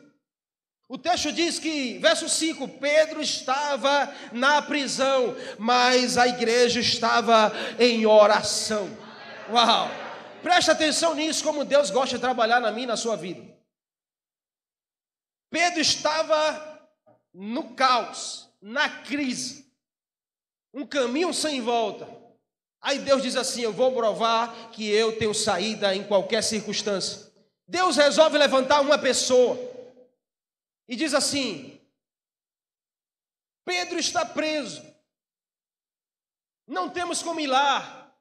O 0.88 0.96
texto 0.96 1.30
diz 1.30 1.58
que, 1.58 1.98
verso 1.98 2.28
5, 2.28 2.66
Pedro 2.78 3.20
estava 3.20 4.12
na 4.32 4.62
prisão, 4.62 5.36
mas 5.58 6.16
a 6.16 6.26
igreja 6.26 6.80
estava 6.80 7.52
em 7.78 8.06
oração. 8.06 8.88
Uau! 9.50 9.88
Preste 10.42 10.70
atenção 10.70 11.14
nisso, 11.14 11.44
como 11.44 11.64
Deus 11.64 11.90
gosta 11.90 12.16
de 12.16 12.22
trabalhar 12.22 12.60
na 12.60 12.72
minha 12.72 12.88
na 12.88 12.96
sua 12.96 13.16
vida. 13.16 13.42
Pedro 15.50 15.80
estava 15.80 16.88
no 17.34 17.74
caos, 17.74 18.48
na 18.60 18.88
crise, 18.88 19.70
um 20.72 20.86
caminho 20.86 21.34
sem 21.34 21.60
volta. 21.60 22.17
Aí 22.80 22.98
Deus 23.00 23.22
diz 23.22 23.36
assim: 23.36 23.62
Eu 23.62 23.72
vou 23.72 23.92
provar 23.92 24.70
que 24.70 24.88
eu 24.88 25.18
tenho 25.18 25.34
saída 25.34 25.94
em 25.94 26.04
qualquer 26.04 26.42
circunstância. 26.42 27.28
Deus 27.66 27.96
resolve 27.96 28.38
levantar 28.38 28.80
uma 28.80 28.98
pessoa 28.98 29.58
e 30.88 30.96
diz 30.96 31.12
assim: 31.14 31.80
Pedro 33.64 33.98
está 33.98 34.24
preso, 34.24 34.82
não 36.66 36.88
temos 36.88 37.22
como 37.22 37.40
ir 37.40 37.46
lá, 37.46 38.14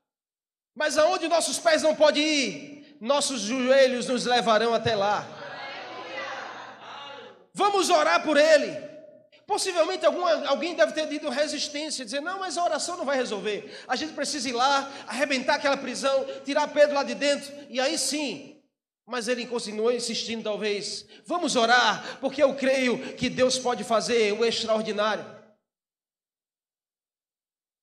mas 0.76 0.98
aonde 0.98 1.28
nossos 1.28 1.60
pés 1.60 1.82
não 1.82 1.96
podem 1.96 2.24
ir, 2.24 2.98
nossos 3.00 3.42
joelhos 3.42 4.08
nos 4.08 4.26
levarão 4.26 4.74
até 4.74 4.96
lá. 4.96 5.26
Vamos 7.54 7.90
orar 7.90 8.24
por 8.24 8.38
ele. 8.38 8.87
Possivelmente 9.48 10.06
alguém 10.06 10.75
deve 10.75 10.92
ter 10.92 11.08
tido 11.08 11.30
resistência, 11.30 12.04
dizer, 12.04 12.20
não, 12.20 12.38
mas 12.38 12.58
a 12.58 12.66
oração 12.66 12.98
não 12.98 13.06
vai 13.06 13.16
resolver. 13.16 13.74
A 13.88 13.96
gente 13.96 14.12
precisa 14.12 14.50
ir 14.50 14.51
lá, 14.51 14.92
arrebentar 15.08 15.56
aquela 15.56 15.77
prisão, 15.77 16.25
tirar 16.44 16.68
Pedro 16.68 16.96
lá 16.96 17.04
de 17.04 17.16
dentro, 17.16 17.54
e 17.70 17.80
aí 17.80 17.98
sim. 17.98 18.62
Mas 19.06 19.30
ele 19.30 19.48
continuou 19.48 19.89
insistindo, 19.94 20.44
talvez, 20.44 21.06
vamos 21.25 21.56
orar, 21.56 22.20
porque 22.20 22.44
eu 22.44 22.56
creio 22.56 23.16
que 23.16 23.30
Deus 23.30 23.58
pode 23.58 23.86
fazer 23.86 24.34
o 24.34 24.44
extraordinário. 24.44 25.25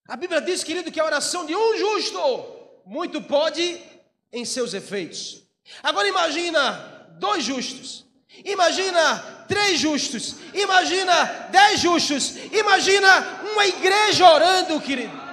A 0.06 0.16
Bíblia 0.16 0.42
diz, 0.42 0.62
querido, 0.62 0.92
que 0.92 1.00
a 1.00 1.04
oração 1.04 1.46
de 1.46 1.56
um 1.56 1.78
justo 1.78 2.20
muito 2.84 3.22
pode 3.22 3.82
em 4.30 4.44
seus 4.44 4.74
efeitos. 4.74 5.42
Agora 5.82 6.06
imagina 6.06 7.16
dois 7.18 7.42
justos 7.42 8.04
Imagina 8.42 9.33
três 9.48 9.78
justos, 9.78 10.36
imagina 10.52 11.24
dez 11.50 11.80
justos, 11.80 12.36
imagina 12.52 13.08
uma 13.52 13.66
igreja 13.66 14.28
orando, 14.28 14.80
querido. 14.80 15.24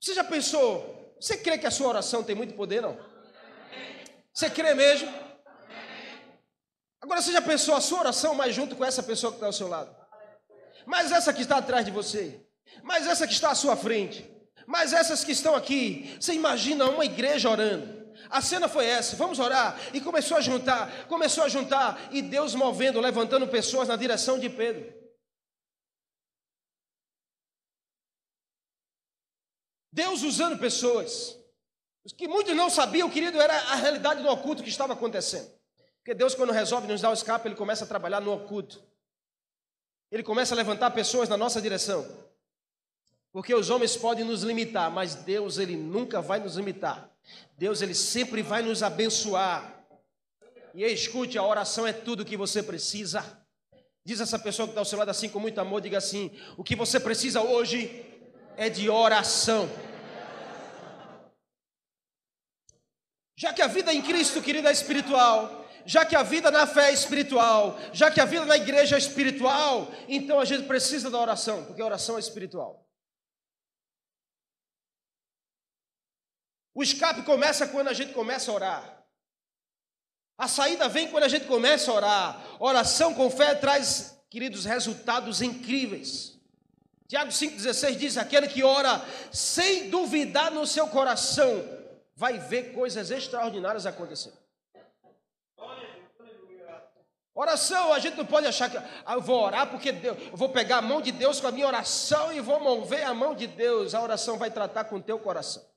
Você 0.00 0.14
já 0.14 0.24
pensou? 0.24 1.16
Você 1.20 1.38
crê 1.38 1.56
que 1.56 1.66
a 1.66 1.70
sua 1.70 1.88
oração 1.88 2.22
tem 2.22 2.34
muito 2.34 2.54
poder, 2.54 2.82
não? 2.82 2.98
Você 4.32 4.50
crê 4.50 4.74
mesmo? 4.74 5.12
Agora 7.00 7.22
você 7.22 7.32
já 7.32 7.40
pensou 7.40 7.74
a 7.74 7.80
sua 7.80 8.00
oração 8.00 8.34
mais 8.34 8.54
junto 8.54 8.76
com 8.76 8.84
essa 8.84 9.02
pessoa 9.02 9.30
que 9.30 9.36
está 9.36 9.46
ao 9.46 9.52
seu 9.52 9.68
lado? 9.68 9.94
Mas 10.86 11.12
essa 11.12 11.32
que 11.32 11.42
está 11.42 11.56
atrás 11.56 11.84
de 11.84 11.90
você, 11.90 12.44
mas 12.82 13.06
essa 13.06 13.26
que 13.26 13.32
está 13.32 13.50
à 13.50 13.54
sua 13.54 13.76
frente, 13.76 14.30
mas 14.66 14.92
essas 14.92 15.24
que 15.24 15.32
estão 15.32 15.54
aqui. 15.54 16.16
Você 16.20 16.32
imagina 16.32 16.88
uma 16.88 17.04
igreja 17.04 17.48
orando. 17.48 18.03
A 18.34 18.40
cena 18.40 18.68
foi 18.68 18.84
essa, 18.86 19.14
vamos 19.14 19.38
orar. 19.38 19.78
E 19.94 20.00
começou 20.00 20.36
a 20.36 20.40
juntar, 20.40 21.06
começou 21.06 21.44
a 21.44 21.48
juntar, 21.48 22.12
e 22.12 22.20
Deus 22.20 22.52
movendo, 22.52 23.00
levantando 23.00 23.46
pessoas 23.46 23.86
na 23.86 23.94
direção 23.94 24.40
de 24.40 24.50
Pedro. 24.50 24.92
Deus 29.92 30.24
usando 30.24 30.58
pessoas. 30.58 31.38
Os 32.04 32.12
que 32.12 32.26
muitos 32.26 32.56
não 32.56 32.68
sabiam, 32.68 33.08
querido, 33.08 33.40
era 33.40 33.54
a 33.54 33.76
realidade 33.76 34.20
do 34.20 34.28
oculto 34.28 34.64
que 34.64 34.68
estava 34.68 34.94
acontecendo. 34.94 35.48
Porque 35.98 36.12
Deus, 36.12 36.34
quando 36.34 36.52
resolve 36.52 36.88
nos 36.88 37.00
dar 37.00 37.10
o 37.10 37.14
escape, 37.14 37.46
Ele 37.46 37.54
começa 37.54 37.84
a 37.84 37.88
trabalhar 37.88 38.20
no 38.20 38.32
oculto. 38.32 38.82
Ele 40.10 40.24
começa 40.24 40.56
a 40.56 40.56
levantar 40.56 40.90
pessoas 40.90 41.28
na 41.28 41.36
nossa 41.36 41.62
direção. 41.62 42.04
Porque 43.30 43.54
os 43.54 43.70
homens 43.70 43.96
podem 43.96 44.24
nos 44.24 44.42
limitar, 44.42 44.90
mas 44.90 45.14
Deus, 45.14 45.56
Ele 45.56 45.76
nunca 45.76 46.20
vai 46.20 46.40
nos 46.40 46.56
limitar. 46.56 47.13
Deus 47.56 47.82
ele 47.82 47.94
sempre 47.94 48.42
vai 48.42 48.62
nos 48.62 48.82
abençoar. 48.82 49.84
E 50.74 50.84
escute, 50.84 51.38
a 51.38 51.42
oração 51.44 51.86
é 51.86 51.92
tudo 51.92 52.24
que 52.24 52.36
você 52.36 52.62
precisa. 52.62 53.24
Diz 54.04 54.20
essa 54.20 54.38
pessoa 54.38 54.66
que 54.66 54.72
está 54.72 54.80
ao 54.80 54.84
seu 54.84 54.98
lado 54.98 55.10
assim 55.10 55.28
com 55.28 55.38
muito 55.38 55.60
amor, 55.60 55.80
diga 55.80 55.98
assim: 55.98 56.30
o 56.56 56.64
que 56.64 56.76
você 56.76 57.00
precisa 57.00 57.40
hoje 57.40 58.04
é 58.56 58.68
de 58.68 58.90
oração. 58.90 59.70
Já 63.36 63.52
que 63.52 63.62
a 63.62 63.66
vida 63.66 63.92
em 63.92 64.02
Cristo, 64.02 64.42
querida, 64.42 64.68
é 64.68 64.72
espiritual, 64.72 65.66
já 65.84 66.04
que 66.04 66.14
a 66.14 66.22
vida 66.22 66.50
na 66.50 66.66
fé 66.66 66.90
é 66.90 66.92
espiritual, 66.92 67.78
já 67.92 68.10
que 68.10 68.20
a 68.20 68.24
vida 68.24 68.44
na 68.44 68.56
igreja 68.56 68.96
é 68.96 68.98
espiritual, 68.98 69.90
então 70.08 70.38
a 70.38 70.44
gente 70.44 70.66
precisa 70.66 71.10
da 71.10 71.18
oração, 71.18 71.64
porque 71.64 71.82
a 71.82 71.86
oração 71.86 72.16
é 72.16 72.20
espiritual. 72.20 72.83
O 76.74 76.82
escape 76.82 77.22
começa 77.22 77.68
quando 77.68 77.88
a 77.88 77.92
gente 77.92 78.12
começa 78.12 78.50
a 78.50 78.54
orar. 78.54 79.04
A 80.36 80.48
saída 80.48 80.88
vem 80.88 81.08
quando 81.08 81.24
a 81.24 81.28
gente 81.28 81.46
começa 81.46 81.90
a 81.90 81.94
orar. 81.94 82.46
Oração 82.58 83.14
com 83.14 83.30
fé 83.30 83.54
traz, 83.54 84.18
queridos, 84.28 84.64
resultados 84.64 85.40
incríveis. 85.40 86.36
Tiago 87.06 87.30
5,16 87.30 87.96
diz: 87.96 88.18
aquele 88.18 88.48
que 88.48 88.64
ora 88.64 89.00
sem 89.32 89.88
duvidar 89.88 90.50
no 90.50 90.66
seu 90.66 90.88
coração, 90.88 91.62
vai 92.16 92.38
ver 92.38 92.72
coisas 92.72 93.10
extraordinárias 93.10 93.86
acontecendo. 93.86 94.36
Oração, 97.36 97.92
a 97.92 97.98
gente 97.98 98.16
não 98.16 98.24
pode 98.24 98.46
achar 98.46 98.70
que 98.70 98.76
ah, 98.76 99.14
eu 99.14 99.20
vou 99.20 99.42
orar 99.42 99.68
porque 99.68 99.90
Deus, 99.90 100.16
eu 100.30 100.36
vou 100.36 100.50
pegar 100.50 100.78
a 100.78 100.82
mão 100.82 101.02
de 101.02 101.10
Deus 101.10 101.40
com 101.40 101.48
a 101.48 101.52
minha 101.52 101.66
oração 101.66 102.32
e 102.32 102.40
vou 102.40 102.60
mover 102.60 103.04
a 103.04 103.12
mão 103.12 103.34
de 103.34 103.48
Deus. 103.48 103.92
A 103.92 104.00
oração 104.00 104.38
vai 104.38 104.52
tratar 104.52 104.84
com 104.84 104.96
o 104.96 105.02
teu 105.02 105.18
coração. 105.18 105.73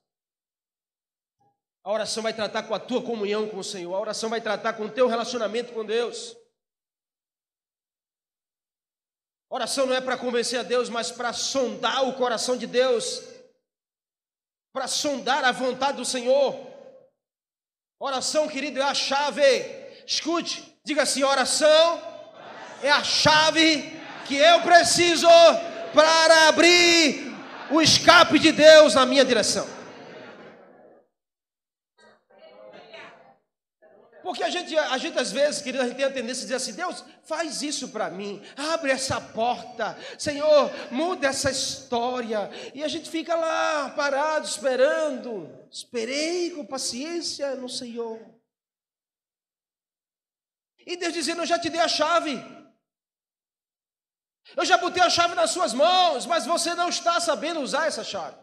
A 1.87 1.91
oração 1.93 2.21
vai 2.21 2.33
tratar 2.33 2.63
com 2.63 2.75
a 2.75 2.79
tua 2.79 3.01
comunhão 3.01 3.47
com 3.47 3.59
o 3.59 3.63
Senhor. 3.63 3.95
A 3.95 3.99
oração 4.01 4.29
vai 4.29 4.41
tratar 4.41 4.73
com 4.73 4.87
o 4.87 4.91
teu 4.91 5.07
relacionamento 5.07 5.71
com 5.71 5.85
Deus. 5.85 6.35
A 9.49 9.55
oração 9.55 9.85
não 9.85 9.95
é 9.95 10.01
para 10.01 10.17
convencer 10.17 10.59
a 10.59 10.63
Deus, 10.63 10.89
mas 10.89 11.13
para 11.13 11.31
sondar 11.31 12.05
o 12.05 12.11
coração 12.15 12.57
de 12.57 12.67
Deus. 12.67 13.23
Para 14.73 14.85
sondar 14.85 15.45
a 15.45 15.53
vontade 15.53 15.95
do 15.95 16.03
Senhor. 16.03 16.59
Oração, 18.01 18.49
querido, 18.49 18.81
é 18.81 18.83
a 18.83 18.93
chave. 18.93 19.41
Escute, 20.05 20.77
diga 20.83 21.03
assim: 21.03 21.23
oração 21.23 22.01
é 22.83 22.91
a 22.91 23.01
chave 23.01 23.97
que 24.25 24.35
eu 24.35 24.61
preciso 24.61 25.29
para 25.93 26.49
abrir 26.49 27.33
o 27.71 27.81
escape 27.81 28.37
de 28.39 28.51
Deus 28.51 28.93
na 28.93 29.05
minha 29.05 29.23
direção. 29.23 29.76
Porque 34.27 34.43
a 34.43 34.49
gente, 34.49 34.77
a 34.77 34.97
gente 34.97 35.17
às 35.17 35.31
vezes, 35.31 35.61
querido, 35.61 35.85
a 35.85 35.87
gente 35.87 35.95
tem 35.95 36.03
a 36.03 36.11
tendência 36.11 36.41
de 36.41 36.53
dizer 36.53 36.55
assim: 36.55 36.73
Deus, 36.73 37.01
faz 37.23 37.61
isso 37.61 37.87
para 37.87 38.09
mim, 38.09 38.43
abre 38.57 38.91
essa 38.91 39.21
porta, 39.21 39.97
Senhor, 40.19 40.69
muda 40.91 41.27
essa 41.27 41.49
história. 41.49 42.51
E 42.73 42.83
a 42.83 42.89
gente 42.89 43.09
fica 43.09 43.33
lá 43.37 43.89
parado, 43.91 44.45
esperando. 44.45 45.49
Esperei 45.71 46.51
com 46.51 46.65
paciência 46.65 47.55
no 47.55 47.69
Senhor. 47.69 48.19
E 50.85 50.97
Deus 50.97 51.13
dizendo: 51.13 51.43
Eu 51.43 51.47
já 51.47 51.57
te 51.57 51.69
dei 51.69 51.79
a 51.79 51.87
chave. 51.87 52.35
Eu 54.57 54.65
já 54.65 54.77
botei 54.77 55.01
a 55.01 55.09
chave 55.09 55.35
nas 55.35 55.51
suas 55.51 55.73
mãos, 55.73 56.25
mas 56.25 56.45
você 56.45 56.75
não 56.75 56.89
está 56.89 57.21
sabendo 57.21 57.61
usar 57.61 57.87
essa 57.87 58.03
chave. 58.03 58.35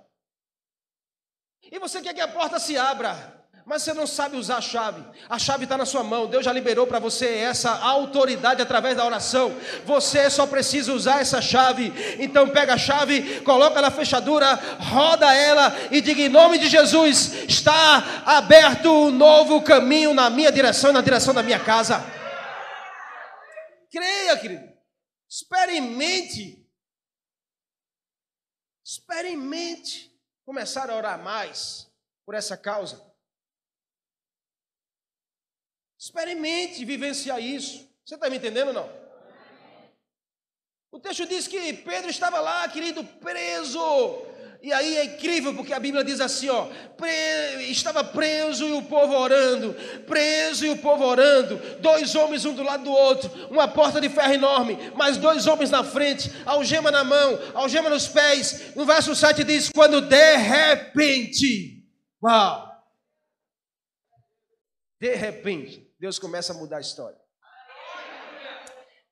E 1.70 1.78
você 1.78 2.00
quer 2.00 2.14
que 2.14 2.22
a 2.22 2.28
porta 2.28 2.58
se 2.58 2.78
abra 2.78 3.43
mas 3.66 3.82
você 3.82 3.94
não 3.94 4.06
sabe 4.06 4.36
usar 4.36 4.58
a 4.58 4.60
chave. 4.60 5.02
A 5.26 5.38
chave 5.38 5.64
está 5.64 5.78
na 5.78 5.86
sua 5.86 6.02
mão. 6.02 6.26
Deus 6.26 6.44
já 6.44 6.52
liberou 6.52 6.86
para 6.86 6.98
você 6.98 7.26
essa 7.36 7.70
autoridade 7.70 8.60
através 8.60 8.94
da 8.94 9.06
oração. 9.06 9.56
Você 9.86 10.28
só 10.28 10.46
precisa 10.46 10.92
usar 10.92 11.22
essa 11.22 11.40
chave. 11.40 11.90
Então 12.18 12.50
pega 12.50 12.74
a 12.74 12.78
chave, 12.78 13.40
coloca 13.40 13.80
na 13.80 13.90
fechadura, 13.90 14.54
roda 14.78 15.32
ela 15.32 15.74
e 15.90 16.02
diga 16.02 16.20
em 16.20 16.28
nome 16.28 16.58
de 16.58 16.68
Jesus: 16.68 17.32
está 17.48 18.22
aberto 18.26 18.90
um 18.90 19.10
novo 19.10 19.62
caminho 19.62 20.12
na 20.12 20.28
minha 20.28 20.52
direção 20.52 20.90
e 20.90 20.94
na 20.94 21.00
direção 21.00 21.32
da 21.32 21.42
minha 21.42 21.58
casa. 21.58 22.04
Creia, 23.90 24.36
querido. 24.38 24.68
Experimente. 25.26 26.62
Experimente 28.84 30.14
começar 30.44 30.90
a 30.90 30.96
orar 30.96 31.18
mais 31.18 31.90
por 32.26 32.34
essa 32.34 32.58
causa. 32.58 33.13
Experimente 36.04 36.84
vivenciar 36.84 37.40
isso. 37.40 37.88
Você 38.04 38.16
está 38.16 38.28
me 38.28 38.36
entendendo 38.36 38.68
ou 38.68 38.74
não? 38.74 38.90
O 40.92 41.00
texto 41.00 41.24
diz 41.26 41.48
que 41.48 41.72
Pedro 41.72 42.10
estava 42.10 42.40
lá, 42.40 42.68
querido, 42.68 43.02
preso. 43.02 44.22
E 44.60 44.70
aí 44.70 44.98
é 44.98 45.04
incrível 45.06 45.54
porque 45.54 45.72
a 45.72 45.80
Bíblia 45.80 46.04
diz 46.04 46.20
assim, 46.20 46.50
ó, 46.50 46.66
pre... 46.98 47.70
estava 47.70 48.04
preso 48.04 48.66
e 48.68 48.72
o 48.72 48.82
povo 48.82 49.14
orando, 49.14 49.74
preso 50.06 50.66
e 50.66 50.70
o 50.70 50.76
povo 50.76 51.04
orando, 51.04 51.56
dois 51.80 52.14
homens 52.14 52.44
um 52.44 52.54
do 52.54 52.62
lado 52.62 52.84
do 52.84 52.92
outro, 52.92 53.30
uma 53.48 53.66
porta 53.66 53.98
de 53.98 54.10
ferro 54.10 54.34
enorme, 54.34 54.76
mais 54.94 55.16
dois 55.16 55.46
homens 55.46 55.70
na 55.70 55.82
frente, 55.82 56.30
algema 56.44 56.90
na 56.90 57.02
mão, 57.02 57.38
algema 57.54 57.88
nos 57.88 58.06
pés. 58.06 58.74
No 58.76 58.84
verso 58.84 59.14
7 59.14 59.42
diz: 59.42 59.70
quando 59.70 60.02
de 60.02 60.36
repente, 60.36 61.82
uau! 62.22 62.74
De 65.00 65.14
repente, 65.14 65.83
Deus 66.04 66.18
começa 66.18 66.52
a 66.52 66.56
mudar 66.56 66.76
a 66.76 66.80
história. 66.82 67.16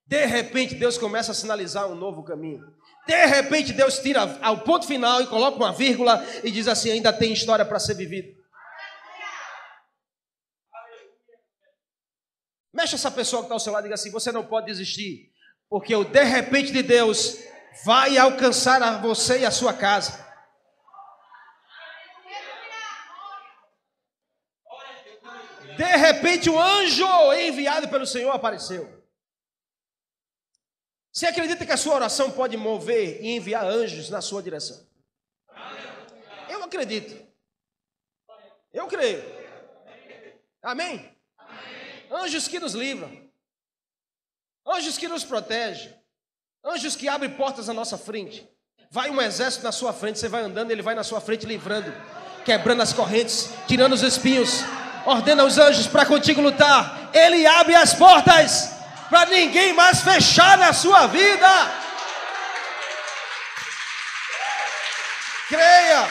De 0.06 0.26
repente, 0.26 0.74
Deus 0.74 0.98
começa 0.98 1.32
a 1.32 1.34
sinalizar 1.34 1.90
um 1.90 1.94
novo 1.94 2.22
caminho. 2.22 2.62
De 3.06 3.24
repente, 3.24 3.72
Deus 3.72 3.98
tira 4.00 4.38
ao 4.42 4.60
ponto 4.60 4.86
final 4.86 5.22
e 5.22 5.26
coloca 5.26 5.56
uma 5.56 5.72
vírgula 5.72 6.22
e 6.44 6.50
diz 6.50 6.68
assim: 6.68 6.90
ainda 6.90 7.10
tem 7.10 7.32
história 7.32 7.64
para 7.64 7.78
ser 7.78 7.94
vivida. 7.94 8.28
Mexe 12.70 12.96
essa 12.96 13.10
pessoa 13.10 13.40
que 13.40 13.46
está 13.46 13.54
ao 13.54 13.60
seu 13.60 13.72
lado 13.72 13.84
e 13.84 13.88
diga 13.88 13.94
assim: 13.94 14.10
você 14.10 14.30
não 14.30 14.44
pode 14.44 14.66
desistir, 14.66 15.32
porque 15.70 15.96
o 15.96 16.04
de 16.04 16.24
repente 16.24 16.72
de 16.72 16.82
Deus 16.82 17.38
vai 17.86 18.18
alcançar 18.18 18.82
a 18.82 18.98
você 18.98 19.38
e 19.38 19.46
a 19.46 19.50
sua 19.50 19.72
casa. 19.72 20.12
De 25.82 25.96
repente, 25.96 26.48
o 26.48 26.56
anjo 26.56 27.32
enviado 27.32 27.88
pelo 27.88 28.06
Senhor 28.06 28.30
apareceu. 28.30 29.02
Você 31.12 31.26
acredita 31.26 31.66
que 31.66 31.72
a 31.72 31.76
sua 31.76 31.96
oração 31.96 32.30
pode 32.30 32.56
mover 32.56 33.20
e 33.20 33.34
enviar 33.34 33.64
anjos 33.64 34.08
na 34.08 34.20
sua 34.20 34.40
direção? 34.40 34.86
Eu 36.48 36.62
acredito. 36.62 37.20
Eu 38.72 38.86
creio. 38.86 39.24
Amém? 40.62 41.12
Anjos 42.08 42.46
que 42.46 42.60
nos 42.60 42.74
livram. 42.74 43.10
Anjos 44.64 44.96
que 44.96 45.08
nos 45.08 45.24
protegem. 45.24 45.92
Anjos 46.64 46.94
que 46.94 47.08
abrem 47.08 47.36
portas 47.36 47.68
à 47.68 47.74
nossa 47.74 47.98
frente. 47.98 48.48
Vai 48.88 49.10
um 49.10 49.20
exército 49.20 49.64
na 49.64 49.72
sua 49.72 49.92
frente, 49.92 50.20
você 50.20 50.28
vai 50.28 50.44
andando, 50.44 50.70
ele 50.70 50.82
vai 50.82 50.94
na 50.94 51.02
sua 51.02 51.20
frente 51.20 51.44
livrando, 51.44 51.92
quebrando 52.44 52.82
as 52.82 52.92
correntes, 52.92 53.48
tirando 53.66 53.94
os 53.94 54.02
espinhos. 54.02 54.60
Ordena 55.04 55.44
os 55.44 55.58
anjos 55.58 55.86
para 55.86 56.06
contigo 56.06 56.40
lutar. 56.40 57.10
Ele 57.12 57.46
abre 57.46 57.74
as 57.74 57.94
portas 57.94 58.70
para 59.08 59.26
ninguém 59.26 59.72
mais 59.72 60.00
fechar 60.00 60.56
na 60.56 60.72
sua 60.72 61.06
vida. 61.06 61.48
Creia. 65.48 66.08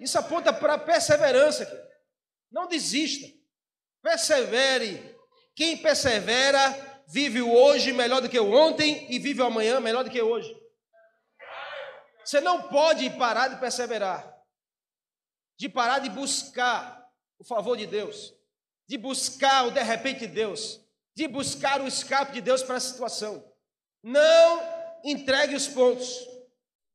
Isso 0.00 0.18
aponta 0.18 0.52
para 0.52 0.78
perseverança. 0.78 1.66
Não 2.50 2.66
desista. 2.66 3.26
Persevere. 4.02 5.14
Quem 5.54 5.76
persevera 5.76 7.02
vive 7.08 7.42
o 7.42 7.52
hoje 7.52 7.92
melhor 7.92 8.20
do 8.20 8.28
que 8.28 8.38
o 8.38 8.52
ontem 8.52 9.06
e 9.10 9.18
vive 9.18 9.42
o 9.42 9.46
amanhã 9.46 9.80
melhor 9.80 10.04
do 10.04 10.10
que 10.10 10.22
hoje. 10.22 10.67
Você 12.28 12.42
não 12.42 12.68
pode 12.68 13.08
parar 13.16 13.48
de 13.48 13.56
perseverar 13.56 14.38
de 15.56 15.66
parar 15.66 15.98
de 15.98 16.10
buscar 16.10 17.10
o 17.38 17.44
favor 17.44 17.74
de 17.74 17.86
Deus, 17.86 18.34
de 18.86 18.98
buscar 18.98 19.66
o 19.66 19.70
de 19.70 19.82
repente 19.82 20.20
de 20.20 20.28
Deus, 20.28 20.78
de 21.16 21.26
buscar 21.26 21.80
o 21.80 21.86
escape 21.86 22.32
de 22.32 22.42
Deus 22.42 22.62
para 22.62 22.76
a 22.76 22.80
situação. 22.80 23.50
Não 24.02 24.60
entregue 25.02 25.56
os 25.56 25.66
pontos, 25.66 26.28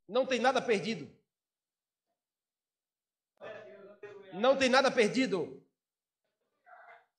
não 0.08 0.24
tem 0.24 0.39
nada 0.39 0.62
perdido. 0.62 1.12
Não 4.34 4.56
tem 4.56 4.69
nada 4.69 4.91
perdido. 4.91 5.62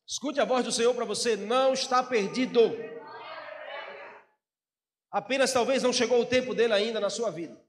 Escute 0.07 0.41
a 0.41 0.45
voz 0.45 0.65
do 0.65 0.71
Senhor 0.71 0.95
para 0.95 1.05
você, 1.05 1.37
não 1.37 1.73
está 1.73 2.01
perdido. 2.01 2.61
Apenas 5.11 5.53
talvez 5.53 5.83
não 5.83 5.93
chegou 5.93 6.21
o 6.21 6.27
tempo 6.27 6.55
dele 6.55 6.73
ainda 6.73 7.01
na 7.01 7.11
sua 7.11 7.31
vida. 7.33 7.64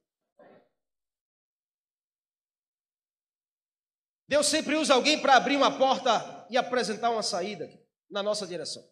Deus 4.27 4.47
sempre 4.47 4.75
usa 4.75 4.93
alguém 4.93 5.21
para 5.21 5.35
abrir 5.35 5.55
uma 5.55 5.77
porta 5.77 6.45
e 6.49 6.57
apresentar 6.57 7.11
uma 7.11 7.23
saída 7.23 7.69
na 8.09 8.23
nossa 8.23 8.47
direção. 8.47 8.83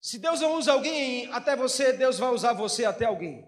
Se 0.00 0.18
Deus 0.18 0.40
não 0.40 0.54
usa 0.54 0.72
alguém 0.72 1.30
até 1.32 1.54
você, 1.54 1.92
Deus 1.92 2.18
vai 2.18 2.30
usar 2.30 2.54
você 2.54 2.86
até 2.86 3.04
alguém. 3.04 3.46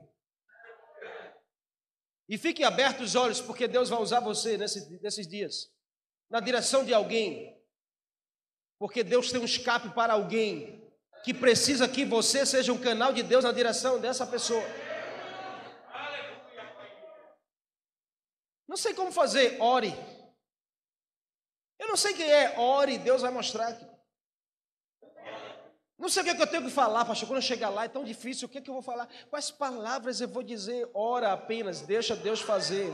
E 2.29 2.37
fiquem 2.37 2.65
abertos 2.65 3.11
os 3.11 3.15
olhos, 3.15 3.41
porque 3.41 3.67
Deus 3.67 3.89
vai 3.89 4.01
usar 4.01 4.21
você 4.21 4.57
nesses, 4.59 4.89
nesses 5.01 5.27
dias, 5.27 5.71
na 6.29 6.41
direção 6.41 6.85
de 6.85 6.93
alguém. 6.93 7.59
Porque 8.79 9.03
Deus 9.03 9.31
tem 9.31 9.41
um 9.41 9.45
escape 9.45 9.91
para 9.91 10.13
alguém 10.13 10.83
que 11.25 11.33
precisa 11.33 11.89
que 11.89 12.05
você 12.05 12.45
seja 12.45 12.73
um 12.73 12.81
canal 12.81 13.13
de 13.13 13.23
Deus 13.23 13.45
na 13.45 13.53
direção 13.53 14.01
dessa 14.01 14.27
pessoa. 14.27 14.65
Não 18.73 18.77
sei 18.79 18.95
como 18.95 19.13
fazer, 19.13 19.59
ore. 19.61 19.95
Eu 21.79 21.89
não 21.89 21.97
sei 21.97 22.15
quem 22.15 22.33
é, 22.33 22.59
ore, 22.59 22.97
Deus 22.97 23.21
vai 23.21 23.31
mostrar 23.31 23.69
aqui. 23.69 23.87
Não 25.99 26.09
sei 26.09 26.23
o 26.23 26.25
que, 26.25 26.31
é 26.31 26.35
que 26.35 26.41
eu 26.41 26.47
tenho 26.47 26.65
que 26.65 26.71
falar, 26.71 27.05
pastor. 27.05 27.29
Quando 27.29 27.37
eu 27.37 27.43
chegar 27.43 27.69
lá 27.69 27.85
é 27.85 27.89
tão 27.89 28.03
difícil, 28.03 28.47
o 28.47 28.49
que, 28.49 28.57
é 28.57 28.61
que 28.63 28.71
eu 28.71 28.73
vou 28.73 28.83
falar? 28.83 29.11
Quais 29.29 29.51
palavras 29.51 30.23
eu 30.23 30.29
vou 30.29 30.43
dizer? 30.43 30.89
Ora 30.95 31.35
apenas, 31.35 31.83
deixa 31.83 32.17
Deus 32.17 32.41
fazer. 32.41 32.91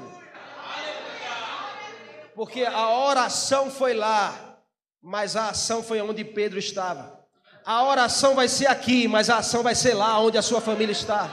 Porque 2.34 2.64
a 2.64 2.98
oração 2.98 3.70
foi 3.70 3.94
lá, 3.94 4.58
mas 5.00 5.36
a 5.36 5.50
ação 5.50 5.80
foi 5.80 6.00
onde 6.00 6.24
Pedro 6.24 6.58
estava. 6.58 7.24
A 7.64 7.84
oração 7.84 8.34
vai 8.34 8.48
ser 8.48 8.66
aqui, 8.66 9.06
mas 9.06 9.30
a 9.30 9.38
ação 9.38 9.62
vai 9.62 9.76
ser 9.76 9.94
lá 9.94 10.18
onde 10.18 10.36
a 10.36 10.42
sua 10.42 10.60
família 10.60 10.90
está. 10.90 11.30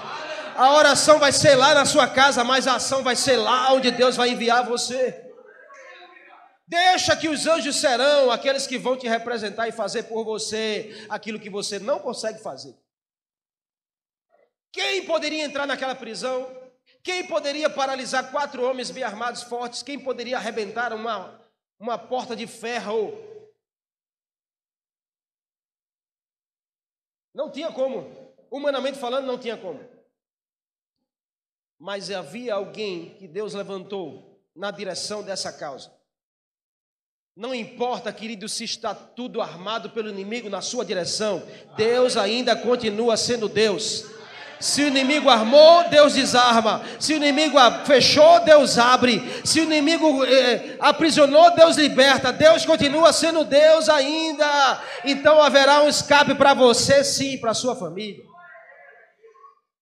A 0.55 0.73
oração 0.73 1.19
vai 1.19 1.33
ser 1.33 1.55
lá 1.55 1.73
na 1.73 1.85
sua 1.85 2.07
casa, 2.07 2.41
mas 2.41 2.65
a 2.65 2.75
ação 2.75 3.03
vai 3.03 3.13
ser 3.13 3.35
lá 3.35 3.73
onde 3.73 3.91
Deus 3.91 4.15
vai 4.15 4.29
enviar 4.29 4.65
você. 4.65 5.21
Deixa 6.65 7.13
que 7.15 7.27
os 7.27 7.45
anjos 7.45 7.75
serão 7.75 8.31
aqueles 8.31 8.65
que 8.65 8.77
vão 8.77 8.97
te 8.97 9.05
representar 9.05 9.67
e 9.67 9.73
fazer 9.73 10.03
por 10.03 10.23
você 10.23 11.05
aquilo 11.09 11.41
que 11.41 11.49
você 11.49 11.77
não 11.77 11.99
consegue 11.99 12.41
fazer. 12.41 12.73
Quem 14.71 15.05
poderia 15.05 15.43
entrar 15.43 15.67
naquela 15.67 15.93
prisão? 15.93 16.49
Quem 17.03 17.27
poderia 17.27 17.69
paralisar 17.69 18.31
quatro 18.31 18.63
homens 18.63 18.89
bem 18.89 19.03
armados, 19.03 19.43
fortes? 19.43 19.83
Quem 19.83 19.99
poderia 19.99 20.37
arrebentar 20.37 20.93
uma, 20.93 21.37
uma 21.77 21.97
porta 21.97 22.33
de 22.33 22.47
ferro? 22.47 23.13
Não 27.33 27.51
tinha 27.51 27.73
como. 27.73 28.33
Humanamente 28.49 28.97
falando, 28.97 29.25
não 29.25 29.37
tinha 29.37 29.57
como. 29.57 29.94
Mas 31.79 32.09
havia 32.09 32.53
alguém 32.53 33.15
que 33.19 33.27
Deus 33.27 33.53
levantou 33.53 34.41
na 34.55 34.71
direção 34.71 35.21
dessa 35.21 35.51
causa. 35.51 35.91
Não 37.35 37.53
importa, 37.53 38.13
querido, 38.13 38.47
se 38.47 38.63
está 38.63 38.95
tudo 38.95 39.41
armado 39.41 39.89
pelo 39.89 40.09
inimigo 40.09 40.49
na 40.49 40.61
sua 40.61 40.85
direção, 40.85 41.43
Deus 41.75 42.15
ainda 42.15 42.55
continua 42.55 43.17
sendo 43.17 43.49
Deus. 43.49 44.05
Se 44.57 44.83
o 44.83 44.87
inimigo 44.87 45.29
armou, 45.29 45.89
Deus 45.89 46.13
desarma. 46.13 46.81
Se 46.97 47.13
o 47.13 47.17
inimigo 47.17 47.57
fechou, 47.85 48.39
Deus 48.45 48.77
abre. 48.77 49.21
Se 49.43 49.59
o 49.59 49.63
inimigo 49.63 50.23
eh, 50.23 50.77
aprisionou, 50.79 51.53
Deus 51.53 51.75
liberta. 51.75 52.31
Deus 52.31 52.65
continua 52.65 53.11
sendo 53.11 53.43
Deus 53.43 53.89
ainda. 53.89 54.81
Então 55.03 55.41
haverá 55.41 55.83
um 55.83 55.89
escape 55.89 56.35
para 56.35 56.53
você, 56.53 57.03
sim, 57.03 57.37
para 57.37 57.53
sua 57.53 57.75
família. 57.75 58.23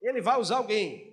Ele 0.02 0.22
vai 0.22 0.40
usar 0.40 0.58
alguém. 0.58 1.13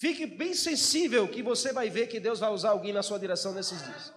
Fique 0.00 0.24
bem 0.24 0.54
sensível 0.54 1.28
que 1.28 1.42
você 1.42 1.74
vai 1.74 1.90
ver 1.90 2.06
que 2.06 2.18
Deus 2.18 2.40
vai 2.40 2.50
usar 2.50 2.70
alguém 2.70 2.90
na 2.90 3.02
sua 3.02 3.18
direção 3.18 3.52
nesses 3.52 3.84
dias. 3.84 4.14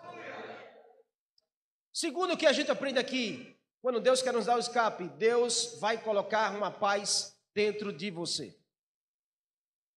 Segundo 1.92 2.34
o 2.34 2.38
que 2.38 2.46
a 2.46 2.54
gente 2.54 2.72
aprende 2.72 3.00
aqui, 3.00 3.60
quando 3.82 4.00
Deus 4.00 4.22
quer 4.22 4.32
nos 4.32 4.46
dar 4.46 4.56
o 4.56 4.62
escape, 4.62 5.10
Deus 5.10 5.78
vai 5.82 6.02
colocar 6.02 6.56
uma 6.56 6.72
paz 6.72 7.38
dentro 7.54 7.92
de 7.92 8.10
você. 8.10 8.58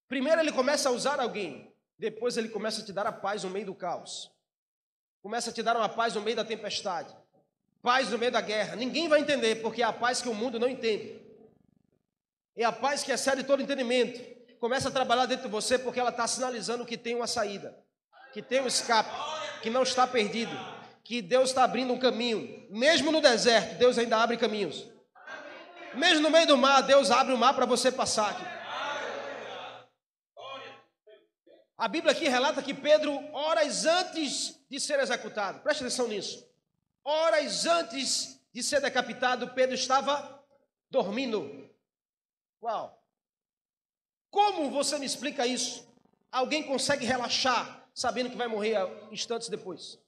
Primeiro 0.08 0.40
ele 0.40 0.50
começa 0.50 0.88
a 0.88 0.92
usar 0.92 1.20
alguém, 1.20 1.72
depois 1.96 2.36
ele 2.36 2.48
começa 2.48 2.82
a 2.82 2.84
te 2.84 2.92
dar 2.92 3.06
a 3.06 3.12
paz 3.12 3.44
no 3.44 3.50
meio 3.50 3.66
do 3.66 3.74
caos. 3.74 4.28
Começa 5.22 5.50
a 5.50 5.52
te 5.52 5.62
dar 5.62 5.76
uma 5.76 5.88
paz 5.88 6.16
no 6.16 6.20
meio 6.20 6.36
da 6.36 6.44
tempestade. 6.44 7.16
Paz 7.80 8.10
no 8.10 8.18
meio 8.18 8.32
da 8.32 8.40
guerra. 8.40 8.74
Ninguém 8.74 9.08
vai 9.08 9.20
entender, 9.20 9.62
porque 9.62 9.82
é 9.82 9.84
a 9.84 9.92
paz 9.92 10.20
que 10.20 10.28
o 10.28 10.34
mundo 10.34 10.58
não 10.58 10.68
entende. 10.68 11.24
É 12.56 12.64
a 12.64 12.72
paz 12.72 13.04
que 13.04 13.12
excede 13.12 13.44
todo 13.44 13.62
entendimento 13.62 14.34
começa 14.66 14.88
a 14.88 14.90
trabalhar 14.90 15.26
dentro 15.26 15.44
de 15.44 15.50
você 15.52 15.78
porque 15.78 16.00
ela 16.00 16.10
está 16.10 16.26
sinalizando 16.26 16.84
que 16.84 16.98
tem 16.98 17.14
uma 17.14 17.28
saída, 17.28 17.78
que 18.32 18.42
tem 18.42 18.60
um 18.60 18.66
escape, 18.66 19.08
que 19.62 19.70
não 19.70 19.84
está 19.84 20.08
perdido, 20.08 20.50
que 21.04 21.22
Deus 21.22 21.50
está 21.50 21.62
abrindo 21.62 21.92
um 21.92 21.98
caminho. 22.00 22.66
Mesmo 22.68 23.12
no 23.12 23.20
deserto, 23.20 23.78
Deus 23.78 23.96
ainda 23.96 24.16
abre 24.16 24.36
caminhos. 24.36 24.84
Mesmo 25.94 26.20
no 26.20 26.30
meio 26.30 26.48
do 26.48 26.56
mar, 26.56 26.80
Deus 26.80 27.12
abre 27.12 27.32
o 27.32 27.38
mar 27.38 27.54
para 27.54 27.64
você 27.64 27.92
passar 27.92 28.32
aqui. 28.32 28.44
A 31.78 31.86
Bíblia 31.86 32.10
aqui 32.10 32.26
relata 32.26 32.60
que 32.60 32.74
Pedro, 32.74 33.12
horas 33.32 33.86
antes 33.86 34.58
de 34.68 34.80
ser 34.80 34.98
executado, 34.98 35.60
preste 35.60 35.84
atenção 35.84 36.08
nisso. 36.08 36.44
Horas 37.04 37.66
antes 37.66 38.44
de 38.52 38.64
ser 38.64 38.80
decapitado, 38.80 39.46
Pedro 39.50 39.76
estava 39.76 40.44
dormindo. 40.90 41.70
Uau! 42.60 42.95
Como 44.30 44.70
você 44.70 44.98
me 44.98 45.06
explica 45.06 45.46
isso? 45.46 45.86
Alguém 46.30 46.62
consegue 46.62 47.06
relaxar 47.06 47.88
sabendo 47.94 48.28
que 48.28 48.36
vai 48.36 48.46
morrer 48.46 48.76
instantes 49.10 49.48
depois? 49.48 49.98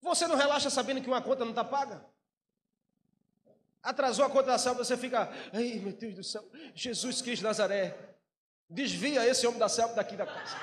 Você 0.00 0.26
não 0.26 0.36
relaxa 0.36 0.70
sabendo 0.70 1.02
que 1.02 1.08
uma 1.08 1.20
conta 1.20 1.44
não 1.44 1.50
está 1.50 1.64
paga? 1.64 2.04
Atrasou 3.82 4.24
a 4.24 4.30
conta 4.30 4.46
da 4.46 4.58
selva, 4.58 4.84
você 4.84 4.96
fica, 4.96 5.30
ai 5.52 5.78
meu 5.80 5.92
Deus 5.92 6.14
do 6.14 6.24
céu, 6.24 6.48
Jesus 6.74 7.22
Cristo 7.22 7.42
Nazaré, 7.42 8.16
desvia 8.68 9.26
esse 9.26 9.46
homem 9.46 9.58
da 9.58 9.68
selva 9.68 9.94
daqui 9.94 10.16
da 10.16 10.26
casa. 10.26 10.56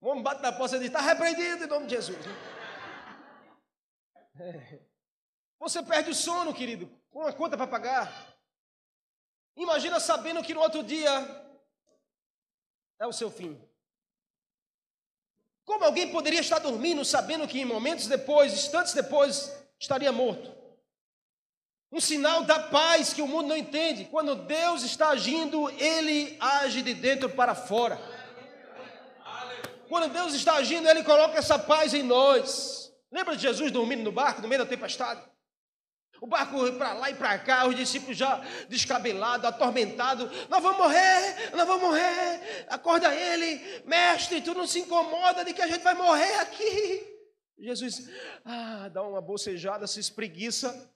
O 0.00 0.08
homem 0.08 0.22
bate 0.22 0.42
na 0.42 0.52
porta 0.52 0.76
e 0.76 0.78
diz, 0.78 0.88
está 0.88 1.00
repreendido 1.00 1.64
em 1.64 1.68
nome 1.68 1.86
de 1.86 1.94
Jesus. 1.94 2.18
É. 4.38 4.80
Você 5.58 5.82
perde 5.82 6.10
o 6.10 6.14
sono, 6.14 6.54
querido, 6.54 6.90
com 7.10 7.20
uma 7.20 7.32
conta 7.32 7.56
para 7.56 7.66
pagar. 7.66 8.35
Imagina 9.56 9.98
sabendo 9.98 10.42
que 10.42 10.52
no 10.52 10.60
outro 10.60 10.82
dia 10.82 11.10
é 12.98 13.06
o 13.06 13.12
seu 13.12 13.30
fim. 13.30 13.58
Como 15.64 15.84
alguém 15.84 16.12
poderia 16.12 16.40
estar 16.40 16.58
dormindo 16.58 17.04
sabendo 17.04 17.48
que 17.48 17.58
em 17.58 17.64
momentos 17.64 18.06
depois, 18.06 18.52
instantes 18.52 18.92
depois, 18.92 19.52
estaria 19.78 20.12
morto? 20.12 20.54
Um 21.90 22.00
sinal 22.00 22.44
da 22.44 22.58
paz 22.58 23.12
que 23.12 23.22
o 23.22 23.26
mundo 23.26 23.48
não 23.48 23.56
entende. 23.56 24.04
Quando 24.04 24.34
Deus 24.34 24.82
está 24.82 25.08
agindo, 25.08 25.70
ele 25.70 26.36
age 26.38 26.82
de 26.82 26.94
dentro 26.94 27.30
para 27.30 27.54
fora. 27.54 27.98
Quando 29.88 30.12
Deus 30.12 30.34
está 30.34 30.54
agindo, 30.54 30.88
ele 30.88 31.02
coloca 31.02 31.38
essa 31.38 31.58
paz 31.58 31.94
em 31.94 32.02
nós. 32.02 32.92
Lembra 33.10 33.36
de 33.36 33.42
Jesus 33.42 33.70
dormindo 33.70 34.02
no 34.02 34.12
barco 34.12 34.42
no 34.42 34.48
meio 34.48 34.62
da 34.62 34.68
tempestade? 34.68 35.22
O 36.20 36.26
barco 36.26 36.72
para 36.72 36.94
lá 36.94 37.10
e 37.10 37.14
para 37.14 37.38
cá, 37.38 37.66
os 37.66 37.76
discípulos 37.76 38.16
já 38.16 38.36
descabelados, 38.68 39.46
atormentados. 39.46 40.30
Nós 40.48 40.62
vamos 40.62 40.78
morrer, 40.78 41.50
nós 41.54 41.66
vamos 41.66 41.82
morrer. 41.82 42.66
Acorda 42.68 43.14
ele, 43.14 43.82
mestre, 43.84 44.40
tu 44.40 44.54
não 44.54 44.66
se 44.66 44.80
incomoda 44.80 45.44
de 45.44 45.52
que 45.52 45.62
a 45.62 45.66
gente 45.66 45.82
vai 45.82 45.94
morrer 45.94 46.40
aqui. 46.40 47.16
Jesus, 47.58 48.08
ah, 48.44 48.88
dá 48.88 49.02
uma 49.02 49.20
bocejada, 49.20 49.86
se 49.86 50.00
espreguiça. 50.00 50.90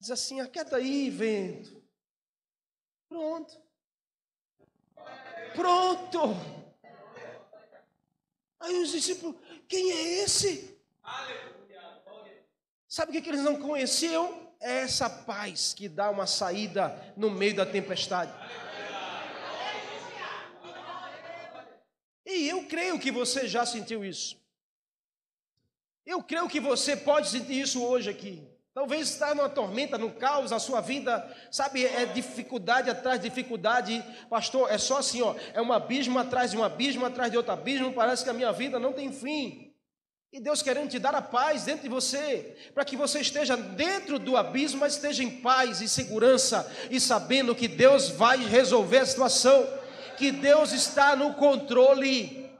Diz 0.00 0.10
assim: 0.10 0.40
aquieta 0.40 0.76
aí, 0.76 1.10
vento. 1.10 1.82
Pronto. 3.08 3.62
Pronto. 5.54 6.20
Aí 8.60 8.82
os 8.82 8.90
discípulos, 8.90 9.36
quem 9.68 9.92
é 9.92 10.24
esse? 10.24 10.78
Aleluia. 11.02 11.53
Sabe 12.94 13.18
o 13.18 13.20
que, 13.20 13.28
eles 13.28 13.42
não 13.42 13.56
conheciam? 13.56 14.52
É 14.60 14.82
essa 14.82 15.10
paz 15.10 15.74
que 15.74 15.88
dá 15.88 16.08
uma 16.10 16.28
saída 16.28 16.96
no 17.16 17.28
meio 17.28 17.56
da 17.56 17.66
tempestade. 17.66 18.32
E 22.24 22.48
eu 22.48 22.68
creio 22.68 22.96
que 23.00 23.10
você 23.10 23.48
já 23.48 23.66
sentiu 23.66 24.04
isso. 24.04 24.40
Eu 26.06 26.22
creio 26.22 26.48
que 26.48 26.60
você 26.60 26.96
pode 26.96 27.30
sentir 27.30 27.62
isso 27.62 27.82
hoje 27.84 28.08
aqui. 28.08 28.46
Talvez 28.72 29.10
está 29.10 29.34
numa 29.34 29.48
tormenta, 29.48 29.98
no 29.98 30.12
caos, 30.12 30.52
a 30.52 30.60
sua 30.60 30.80
vida, 30.80 31.36
sabe, 31.50 31.84
é 31.84 32.06
dificuldade 32.06 32.88
atrás 32.88 33.20
de 33.20 33.28
dificuldade. 33.28 34.04
Pastor, 34.30 34.70
é 34.70 34.78
só 34.78 34.98
assim, 34.98 35.20
ó, 35.20 35.34
é 35.52 35.60
um 35.60 35.72
abismo 35.72 36.16
atrás 36.16 36.52
de 36.52 36.56
um 36.56 36.62
abismo, 36.62 37.04
atrás 37.04 37.28
de 37.28 37.36
outro 37.36 37.54
abismo, 37.54 37.92
parece 37.92 38.22
que 38.22 38.30
a 38.30 38.34
minha 38.34 38.52
vida 38.52 38.78
não 38.78 38.92
tem 38.92 39.12
fim. 39.12 39.73
E 40.34 40.40
Deus 40.40 40.60
querendo 40.60 40.90
te 40.90 40.98
dar 40.98 41.14
a 41.14 41.22
paz 41.22 41.62
dentro 41.62 41.84
de 41.84 41.88
você, 41.88 42.56
para 42.74 42.84
que 42.84 42.96
você 42.96 43.20
esteja 43.20 43.56
dentro 43.56 44.18
do 44.18 44.36
abismo, 44.36 44.80
mas 44.80 44.94
esteja 44.94 45.22
em 45.22 45.40
paz 45.40 45.80
e 45.80 45.88
segurança 45.88 46.68
e 46.90 47.00
sabendo 47.00 47.54
que 47.54 47.68
Deus 47.68 48.08
vai 48.08 48.38
resolver 48.38 48.98
a 48.98 49.06
situação, 49.06 49.64
que 50.18 50.32
Deus 50.32 50.72
está 50.72 51.14
no 51.14 51.34
controle. 51.34 52.52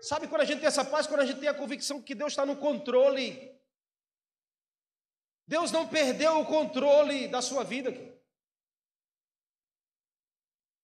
Sabe 0.00 0.28
quando 0.28 0.42
a 0.42 0.44
gente 0.44 0.60
tem 0.60 0.68
essa 0.68 0.84
paz? 0.84 1.08
Quando 1.08 1.22
a 1.22 1.26
gente 1.26 1.40
tem 1.40 1.48
a 1.48 1.54
convicção 1.54 2.00
que 2.00 2.14
Deus 2.14 2.34
está 2.34 2.46
no 2.46 2.54
controle. 2.54 3.52
Deus 5.48 5.72
não 5.72 5.88
perdeu 5.88 6.38
o 6.38 6.46
controle 6.46 7.26
da 7.26 7.42
sua 7.42 7.64
vida. 7.64 7.92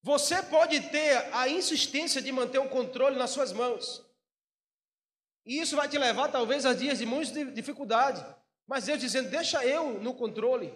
Você 0.02 0.42
pode 0.42 0.80
ter 0.90 1.32
a 1.32 1.48
insistência 1.48 2.20
de 2.20 2.32
manter 2.32 2.58
o 2.58 2.68
controle 2.68 3.14
nas 3.14 3.30
suas 3.30 3.52
mãos. 3.52 4.04
E 5.46 5.60
isso 5.60 5.76
vai 5.76 5.88
te 5.88 5.96
levar, 5.96 6.28
talvez, 6.28 6.66
a 6.66 6.74
dias 6.74 6.98
de 6.98 7.06
muita 7.06 7.44
dificuldade. 7.52 8.24
Mas 8.66 8.86
Deus 8.86 8.98
dizendo: 8.98 9.30
deixa 9.30 9.64
eu 9.64 10.00
no 10.00 10.12
controle. 10.12 10.74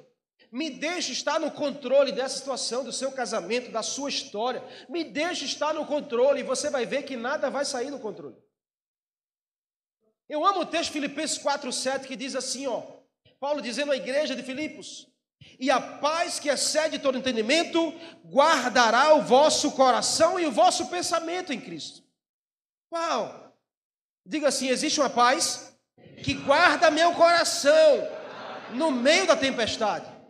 Me 0.52 0.70
deixe 0.70 1.12
estar 1.12 1.38
no 1.38 1.50
controle 1.50 2.12
dessa 2.12 2.38
situação, 2.38 2.82
do 2.84 2.92
seu 2.92 3.12
casamento, 3.12 3.70
da 3.70 3.82
sua 3.82 4.08
história. 4.08 4.64
Me 4.88 5.04
deixe 5.04 5.44
estar 5.44 5.74
no 5.74 5.84
controle 5.84 6.40
e 6.40 6.44
você 6.44 6.70
vai 6.70 6.86
ver 6.86 7.02
que 7.02 7.16
nada 7.16 7.50
vai 7.50 7.64
sair 7.64 7.90
do 7.90 7.98
controle. 7.98 8.36
Eu 10.28 10.46
amo 10.46 10.60
o 10.60 10.66
texto 10.66 10.92
Filipenses 10.92 11.38
4,7 11.38 12.06
que 12.06 12.14
diz 12.14 12.36
assim: 12.36 12.68
ó, 12.68 12.82
Paulo 13.40 13.60
dizendo 13.60 13.90
à 13.90 13.96
igreja 13.96 14.36
de 14.36 14.42
Filipos: 14.44 15.08
E 15.58 15.68
a 15.68 15.80
paz 15.80 16.38
que 16.38 16.48
excede 16.48 17.00
todo 17.00 17.18
entendimento 17.18 17.92
guardará 18.24 19.14
o 19.14 19.22
vosso 19.22 19.72
coração 19.72 20.38
e 20.38 20.46
o 20.46 20.52
vosso 20.52 20.88
pensamento 20.88 21.52
em 21.52 21.60
Cristo. 21.60 22.02
Uau! 22.92 23.49
Diga 24.24 24.48
assim: 24.48 24.68
existe 24.68 25.00
uma 25.00 25.10
paz 25.10 25.76
que 26.22 26.34
guarda 26.34 26.90
meu 26.90 27.14
coração 27.14 28.08
no 28.74 28.90
meio 28.90 29.26
da 29.26 29.36
tempestade. 29.36 30.20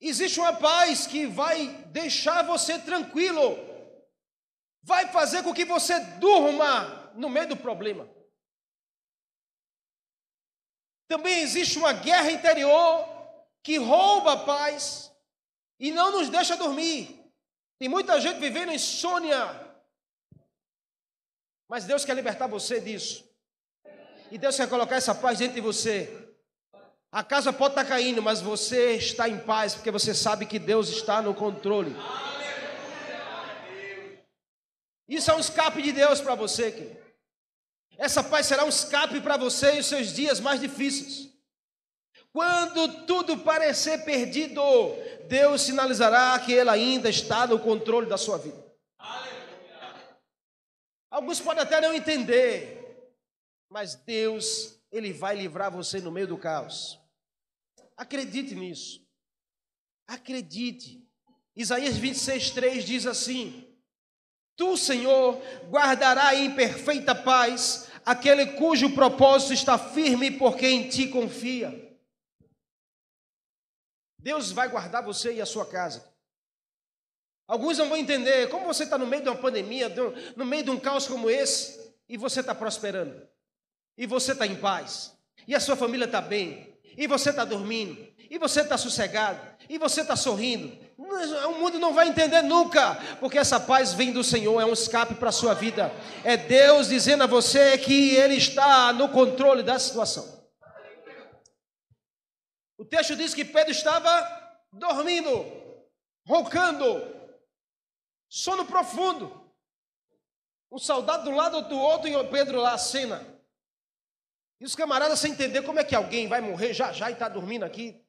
Existe 0.00 0.40
uma 0.40 0.52
paz 0.52 1.06
que 1.06 1.26
vai 1.26 1.68
deixar 1.92 2.42
você 2.42 2.76
tranquilo, 2.76 3.56
vai 4.82 5.06
fazer 5.12 5.44
com 5.44 5.54
que 5.54 5.64
você 5.64 6.00
durma 6.16 7.12
no 7.14 7.28
meio 7.28 7.50
do 7.50 7.56
problema. 7.56 8.10
Também 11.06 11.40
existe 11.40 11.78
uma 11.78 11.92
guerra 11.92 12.32
interior 12.32 13.06
que 13.62 13.76
rouba 13.76 14.32
a 14.32 14.44
paz 14.44 15.12
e 15.78 15.92
não 15.92 16.10
nos 16.10 16.28
deixa 16.28 16.56
dormir. 16.56 17.21
Tem 17.82 17.88
muita 17.88 18.20
gente 18.20 18.38
vivendo 18.38 18.70
insônia. 18.70 19.60
Mas 21.68 21.84
Deus 21.84 22.04
quer 22.04 22.14
libertar 22.14 22.46
você 22.46 22.80
disso. 22.80 23.28
E 24.30 24.38
Deus 24.38 24.56
quer 24.56 24.68
colocar 24.68 24.94
essa 24.94 25.12
paz 25.12 25.40
dentro 25.40 25.56
de 25.56 25.60
você. 25.60 26.32
A 27.10 27.24
casa 27.24 27.52
pode 27.52 27.72
estar 27.72 27.84
caindo, 27.84 28.22
mas 28.22 28.40
você 28.40 28.92
está 28.92 29.28
em 29.28 29.36
paz, 29.36 29.74
porque 29.74 29.90
você 29.90 30.14
sabe 30.14 30.46
que 30.46 30.60
Deus 30.60 30.90
está 30.90 31.20
no 31.20 31.34
controle. 31.34 31.92
Isso 35.08 35.32
é 35.32 35.34
um 35.34 35.40
escape 35.40 35.82
de 35.82 35.90
Deus 35.90 36.20
para 36.20 36.36
você, 36.36 36.70
querido. 36.70 37.02
Essa 37.98 38.22
paz 38.22 38.46
será 38.46 38.64
um 38.64 38.68
escape 38.68 39.20
para 39.20 39.36
você 39.36 39.74
e 39.74 39.80
os 39.80 39.86
seus 39.86 40.12
dias 40.12 40.38
mais 40.38 40.60
difíceis. 40.60 41.31
Quando 42.32 43.04
tudo 43.04 43.38
parecer 43.38 44.04
perdido, 44.04 44.62
Deus 45.28 45.62
sinalizará 45.62 46.38
que 46.40 46.52
Ele 46.52 46.70
ainda 46.70 47.10
está 47.10 47.46
no 47.46 47.58
controle 47.58 48.08
da 48.08 48.16
sua 48.16 48.38
vida. 48.38 48.62
Alguns 51.10 51.40
podem 51.40 51.62
até 51.62 51.78
não 51.78 51.92
entender, 51.92 53.12
mas 53.68 53.94
Deus, 53.94 54.80
Ele 54.90 55.12
vai 55.12 55.36
livrar 55.36 55.70
você 55.70 56.00
no 56.00 56.10
meio 56.10 56.26
do 56.26 56.38
caos. 56.38 56.98
Acredite 57.98 58.54
nisso. 58.54 59.06
Acredite. 60.06 61.06
Isaías 61.54 61.98
26, 61.98 62.50
3 62.52 62.84
diz 62.84 63.06
assim: 63.06 63.68
Tu, 64.56 64.74
Senhor, 64.78 65.38
guardará 65.68 66.34
em 66.34 66.54
perfeita 66.54 67.14
paz 67.14 67.90
aquele 68.06 68.46
cujo 68.52 68.94
propósito 68.94 69.52
está 69.52 69.76
firme, 69.76 70.30
porque 70.30 70.66
em 70.66 70.88
ti 70.88 71.08
confia. 71.08 71.91
Deus 74.22 74.52
vai 74.52 74.68
guardar 74.68 75.02
você 75.02 75.34
e 75.34 75.40
a 75.40 75.46
sua 75.46 75.66
casa. 75.66 76.04
Alguns 77.48 77.76
não 77.76 77.88
vão 77.88 77.98
entender 77.98 78.48
como 78.48 78.66
você 78.66 78.84
está 78.84 78.96
no 78.96 79.06
meio 79.06 79.24
de 79.24 79.28
uma 79.28 79.36
pandemia, 79.36 79.92
no 80.36 80.46
meio 80.46 80.62
de 80.62 80.70
um 80.70 80.78
caos 80.78 81.08
como 81.08 81.28
esse, 81.28 81.92
e 82.08 82.16
você 82.16 82.40
está 82.40 82.54
prosperando, 82.54 83.20
e 83.98 84.06
você 84.06 84.32
está 84.32 84.46
em 84.46 84.54
paz, 84.54 85.12
e 85.46 85.54
a 85.54 85.60
sua 85.60 85.76
família 85.76 86.04
está 86.04 86.20
bem, 86.20 86.78
e 86.96 87.06
você 87.06 87.30
está 87.30 87.44
dormindo, 87.44 87.98
e 88.30 88.38
você 88.38 88.60
está 88.60 88.78
sossegado, 88.78 89.40
e 89.68 89.76
você 89.76 90.02
está 90.02 90.14
sorrindo. 90.14 90.80
O 90.96 91.54
mundo 91.58 91.80
não 91.80 91.92
vai 91.92 92.08
entender 92.08 92.42
nunca, 92.42 92.94
porque 93.18 93.38
essa 93.38 93.58
paz 93.58 93.92
vem 93.92 94.12
do 94.12 94.22
Senhor, 94.22 94.60
é 94.60 94.64
um 94.64 94.72
escape 94.72 95.16
para 95.16 95.30
a 95.30 95.32
sua 95.32 95.52
vida. 95.52 95.92
É 96.22 96.36
Deus 96.36 96.88
dizendo 96.88 97.24
a 97.24 97.26
você 97.26 97.76
que 97.76 98.14
Ele 98.14 98.36
está 98.36 98.92
no 98.92 99.08
controle 99.08 99.64
da 99.64 99.78
situação. 99.78 100.31
O 102.82 102.84
texto 102.84 103.14
diz 103.14 103.32
que 103.32 103.44
Pedro 103.44 103.70
estava 103.70 104.10
dormindo, 104.72 105.30
roncando, 106.26 106.84
sono 108.28 108.66
profundo. 108.66 109.40
Um 110.68 110.78
soldado 110.78 111.22
do 111.22 111.30
lado 111.30 111.68
do 111.68 111.78
outro 111.78 112.08
e 112.08 112.28
Pedro 112.28 112.60
lá, 112.60 112.72
a 112.72 112.78
cena. 112.78 113.24
E 114.58 114.64
os 114.64 114.74
camaradas 114.74 115.20
sem 115.20 115.30
entender 115.30 115.62
como 115.62 115.78
é 115.78 115.84
que 115.84 115.94
alguém 115.94 116.26
vai 116.26 116.40
morrer 116.40 116.74
já 116.74 116.92
já 116.92 117.08
e 117.08 117.12
está 117.12 117.28
dormindo 117.28 117.62
aqui. 117.62 118.04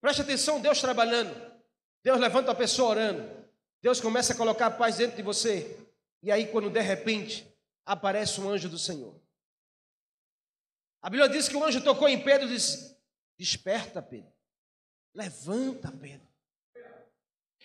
Preste 0.00 0.22
atenção, 0.22 0.60
Deus 0.60 0.80
trabalhando. 0.80 1.32
Deus 2.02 2.18
levanta 2.18 2.50
a 2.50 2.56
pessoa 2.56 2.90
orando. 2.90 3.48
Deus 3.80 4.00
começa 4.00 4.32
a 4.32 4.36
colocar 4.36 4.66
a 4.66 4.70
paz 4.72 4.96
dentro 4.96 5.16
de 5.16 5.22
você. 5.22 5.78
E 6.20 6.32
aí, 6.32 6.48
quando 6.48 6.68
de 6.68 6.80
repente 6.80 7.46
aparece 7.86 8.40
um 8.40 8.50
anjo 8.50 8.68
do 8.68 8.76
Senhor. 8.76 9.21
A 11.02 11.10
Bíblia 11.10 11.28
diz 11.28 11.48
que 11.48 11.56
o 11.56 11.64
anjo 11.64 11.80
tocou 11.80 12.08
em 12.08 12.22
Pedro 12.22 12.46
e 12.46 12.52
disse: 12.52 12.96
Desperta, 13.36 14.00
Pedro. 14.00 14.32
Levanta, 15.12 15.90
Pedro. 15.90 16.32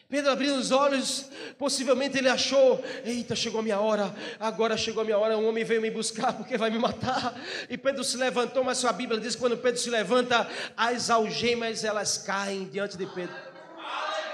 Pedro 0.10 0.32
abriu 0.32 0.56
os 0.56 0.72
olhos, 0.72 1.30
possivelmente 1.58 2.18
ele 2.18 2.30
achou: 2.30 2.84
Eita, 3.04 3.36
chegou 3.36 3.60
a 3.60 3.64
minha 3.64 3.80
hora, 3.80 4.16
agora 4.40 4.76
chegou 4.76 5.02
a 5.02 5.06
minha 5.06 5.18
hora. 5.18 5.38
Um 5.38 5.48
homem 5.48 5.64
veio 5.64 5.82
me 5.82 5.92
buscar 5.92 6.34
porque 6.34 6.58
vai 6.58 6.70
me 6.70 6.80
matar. 6.80 7.36
E 7.70 7.78
Pedro 7.78 8.04
se 8.04 8.18
levantou, 8.18 8.64
mas 8.64 8.80
sua 8.80 8.92
Bíblia 8.92 9.20
diz 9.20 9.36
que 9.36 9.42
quando 9.42 9.58
Pedro 9.58 9.80
se 9.80 9.90
levanta, 9.90 10.50
as 10.76 11.10
algemas 11.10 11.84
elas 11.84 12.18
caem 12.18 12.66
diante 12.66 12.98
de 12.98 13.06
Pedro. 13.06 13.36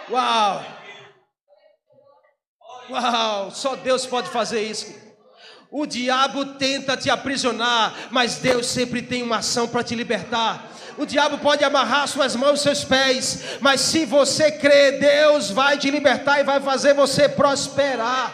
Uau! 0.09 0.63
Uau! 2.89 3.51
Só 3.51 3.75
Deus 3.75 4.05
pode 4.05 4.29
fazer 4.29 4.61
isso. 4.61 5.12
O 5.75 5.87
diabo 5.87 6.53
tenta 6.53 6.95
te 6.95 7.09
aprisionar, 7.09 8.09
mas 8.11 8.37
Deus 8.37 8.67
sempre 8.67 9.01
tem 9.01 9.23
uma 9.23 9.37
ação 9.37 9.67
para 9.67 9.83
te 9.83 9.95
libertar. 9.95 10.71
O 10.99 11.03
diabo 11.03 11.39
pode 11.39 11.63
amarrar 11.63 12.07
suas 12.07 12.35
mãos, 12.35 12.61
seus 12.61 12.83
pés, 12.83 13.59
mas 13.59 13.81
se 13.81 14.05
você 14.05 14.51
crê, 14.51 14.91
Deus 14.99 15.49
vai 15.49 15.75
te 15.79 15.89
libertar 15.89 16.39
e 16.39 16.43
vai 16.43 16.61
fazer 16.61 16.93
você 16.93 17.27
prosperar. 17.27 18.31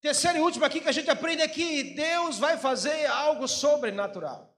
Terceiro 0.00 0.38
e 0.38 0.40
último 0.40 0.64
aqui 0.64 0.80
que 0.80 0.88
a 0.88 0.92
gente 0.92 1.10
aprende 1.10 1.42
é 1.42 1.48
que 1.48 1.92
Deus 1.92 2.38
vai 2.38 2.56
fazer 2.56 3.04
algo 3.04 3.46
sobrenatural. 3.46 4.56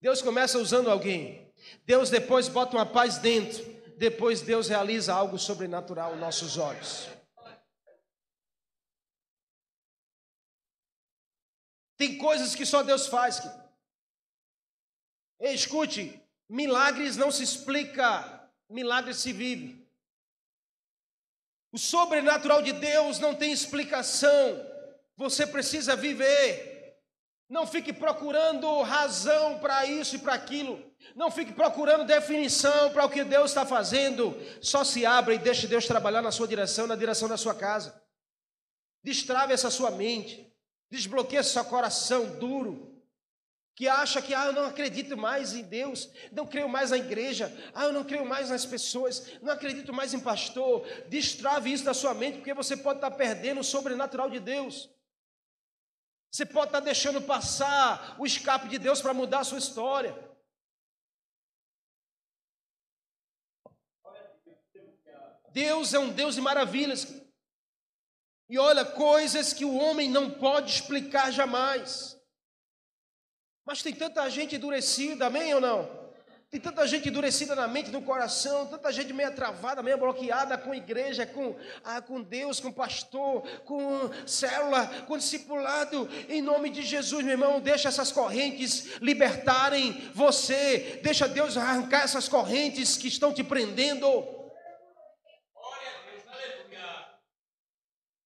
Deus 0.00 0.22
começa 0.22 0.58
usando 0.58 0.90
alguém, 0.90 1.52
Deus 1.84 2.08
depois 2.08 2.48
bota 2.48 2.74
uma 2.74 2.86
paz 2.86 3.18
dentro, 3.18 3.62
depois 3.98 4.40
Deus 4.40 4.68
realiza 4.68 5.12
algo 5.12 5.38
sobrenatural 5.38 6.12
aos 6.12 6.18
nossos 6.18 6.56
olhos. 6.56 7.21
Tem 12.02 12.18
coisas 12.18 12.56
que 12.56 12.66
só 12.66 12.82
Deus 12.82 13.06
faz. 13.06 13.40
Escute, 15.38 16.20
milagres 16.48 17.16
não 17.16 17.30
se 17.30 17.44
explica, 17.44 18.50
milagres 18.68 19.18
se 19.18 19.32
vive. 19.32 19.86
O 21.70 21.78
sobrenatural 21.78 22.60
de 22.60 22.72
Deus 22.72 23.20
não 23.20 23.36
tem 23.36 23.52
explicação. 23.52 24.66
Você 25.16 25.46
precisa 25.46 25.94
viver. 25.94 26.98
Não 27.48 27.68
fique 27.68 27.92
procurando 27.92 28.82
razão 28.82 29.60
para 29.60 29.86
isso 29.86 30.16
e 30.16 30.18
para 30.18 30.34
aquilo. 30.34 30.84
Não 31.14 31.30
fique 31.30 31.52
procurando 31.52 32.04
definição 32.04 32.92
para 32.92 33.04
o 33.04 33.10
que 33.10 33.22
Deus 33.22 33.52
está 33.52 33.64
fazendo. 33.64 34.36
Só 34.60 34.82
se 34.82 35.06
abra 35.06 35.34
e 35.34 35.38
deixe 35.38 35.68
Deus 35.68 35.86
trabalhar 35.86 36.20
na 36.20 36.32
sua 36.32 36.48
direção, 36.48 36.88
na 36.88 36.96
direção 36.96 37.28
da 37.28 37.36
sua 37.36 37.54
casa. 37.54 38.02
Destrave 39.04 39.52
essa 39.52 39.70
sua 39.70 39.92
mente. 39.92 40.51
Desbloqueia 40.92 41.42
seu 41.42 41.64
coração 41.64 42.38
duro, 42.38 43.02
que 43.74 43.88
acha 43.88 44.20
que, 44.20 44.34
ah, 44.34 44.44
eu 44.44 44.52
não 44.52 44.66
acredito 44.66 45.16
mais 45.16 45.54
em 45.54 45.62
Deus, 45.62 46.10
não 46.30 46.46
creio 46.46 46.68
mais 46.68 46.90
na 46.90 46.98
igreja, 46.98 47.50
ah, 47.72 47.84
eu 47.84 47.94
não 47.94 48.04
creio 48.04 48.26
mais 48.26 48.50
nas 48.50 48.66
pessoas, 48.66 49.40
não 49.40 49.50
acredito 49.50 49.90
mais 49.90 50.12
em 50.12 50.20
pastor. 50.20 50.86
Destrave 51.08 51.72
isso 51.72 51.82
da 51.82 51.94
sua 51.94 52.12
mente, 52.12 52.36
porque 52.36 52.52
você 52.52 52.76
pode 52.76 52.98
estar 52.98 53.10
perdendo 53.12 53.62
o 53.62 53.64
sobrenatural 53.64 54.28
de 54.28 54.38
Deus. 54.38 54.90
Você 56.30 56.44
pode 56.44 56.66
estar 56.66 56.80
deixando 56.80 57.22
passar 57.22 58.14
o 58.18 58.26
escape 58.26 58.68
de 58.68 58.78
Deus 58.78 59.00
para 59.00 59.14
mudar 59.14 59.40
a 59.40 59.44
sua 59.44 59.56
história. 59.56 60.14
Deus 65.54 65.94
é 65.94 65.98
um 65.98 66.10
Deus 66.10 66.34
de 66.34 66.42
maravilhas. 66.42 67.21
E 68.52 68.58
olha, 68.58 68.84
coisas 68.84 69.54
que 69.54 69.64
o 69.64 69.74
homem 69.74 70.10
não 70.10 70.28
pode 70.28 70.70
explicar 70.70 71.32
jamais. 71.32 72.20
Mas 73.64 73.82
tem 73.82 73.94
tanta 73.94 74.28
gente 74.28 74.56
endurecida, 74.56 75.28
amém 75.28 75.54
ou 75.54 75.60
não? 75.62 75.88
Tem 76.50 76.60
tanta 76.60 76.86
gente 76.86 77.08
endurecida 77.08 77.54
na 77.54 77.66
mente, 77.66 77.90
no 77.90 78.02
coração, 78.02 78.66
tanta 78.66 78.92
gente 78.92 79.10
meio 79.10 79.34
travada, 79.34 79.82
meio 79.82 79.96
bloqueada 79.96 80.58
com 80.58 80.74
igreja, 80.74 81.24
com, 81.24 81.56
ah, 81.82 82.02
com 82.02 82.20
Deus, 82.20 82.60
com 82.60 82.70
pastor, 82.70 83.40
com 83.64 84.10
célula, 84.26 84.86
com 85.06 85.16
discipulado. 85.16 86.06
Em 86.28 86.42
nome 86.42 86.68
de 86.68 86.82
Jesus, 86.82 87.24
meu 87.24 87.32
irmão, 87.32 87.58
deixa 87.58 87.88
essas 87.88 88.12
correntes 88.12 89.00
libertarem 89.00 90.10
você. 90.14 91.00
Deixa 91.02 91.26
Deus 91.26 91.56
arrancar 91.56 92.02
essas 92.02 92.28
correntes 92.28 92.98
que 92.98 93.08
estão 93.08 93.32
te 93.32 93.42
prendendo. 93.42 94.41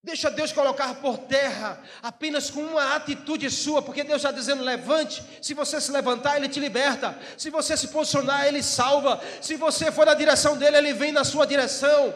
Deixa 0.07 0.31
Deus 0.31 0.53
colocar 0.53 0.95
por 1.01 1.19
terra 1.19 1.83
apenas 2.01 2.49
com 2.49 2.61
uma 2.61 2.95
atitude 2.95 3.51
sua, 3.51 3.83
porque 3.83 4.05
Deus 4.05 4.19
está 4.19 4.31
dizendo: 4.31 4.62
levante. 4.62 5.21
Se 5.42 5.53
você 5.53 5.81
se 5.81 5.90
levantar, 5.90 6.37
Ele 6.37 6.49
te 6.49 6.61
liberta. 6.61 7.19
Se 7.37 7.51
você 7.51 7.77
se 7.77 7.88
posicionar, 7.88 8.47
Ele 8.47 8.62
salva. 8.62 9.21
Se 9.42 9.57
você 9.57 9.90
for 9.90 10.07
na 10.07 10.14
direção 10.14 10.57
dele, 10.57 10.77
Ele 10.77 10.92
vem 10.92 11.11
na 11.11 11.25
sua 11.25 11.45
direção. 11.45 12.14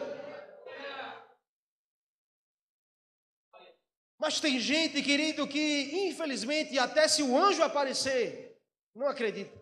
Mas 4.17 4.39
tem 4.39 4.57
gente, 4.57 5.03
querido, 5.03 5.45
que 5.45 6.07
infelizmente, 6.07 6.79
até 6.79 7.09
se 7.09 7.21
o 7.21 7.37
anjo 7.37 7.61
aparecer, 7.61 8.57
não 8.95 9.07
acredita. 9.09 9.59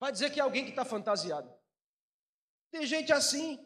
Vai 0.00 0.10
dizer 0.10 0.30
que 0.32 0.40
é 0.40 0.42
alguém 0.42 0.64
que 0.64 0.70
está 0.70 0.84
fantasiado. 0.84 1.48
Tem 2.72 2.84
gente 2.84 3.12
assim. 3.12 3.64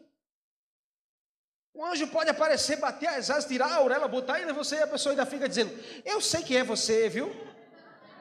O 1.77 1.85
anjo 1.85 2.07
pode 2.07 2.27
aparecer, 2.31 2.77
bater 2.77 3.05
as 3.07 3.29
asas, 3.29 3.45
tirar 3.45 3.67
a 3.67 3.75
auréola, 3.75 4.07
botar 4.07 4.37
aí 4.37 4.51
você 4.51 4.77
e 4.77 4.81
a 4.81 4.87
pessoa 4.87 5.13
ainda 5.13 5.27
fica 5.27 5.47
dizendo: 5.47 5.71
Eu 6.03 6.19
sei 6.19 6.41
que 6.41 6.57
é 6.57 6.63
você, 6.63 7.07
viu? 7.07 7.29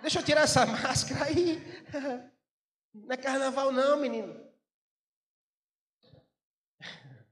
Deixa 0.03 0.19
eu 0.19 0.23
tirar 0.23 0.42
essa 0.42 0.66
máscara 0.85 1.25
aí. 1.25 1.59
Não 2.92 3.14
é 3.14 3.16
carnaval, 3.16 3.73
não, 3.73 3.97
menino. 3.99 4.38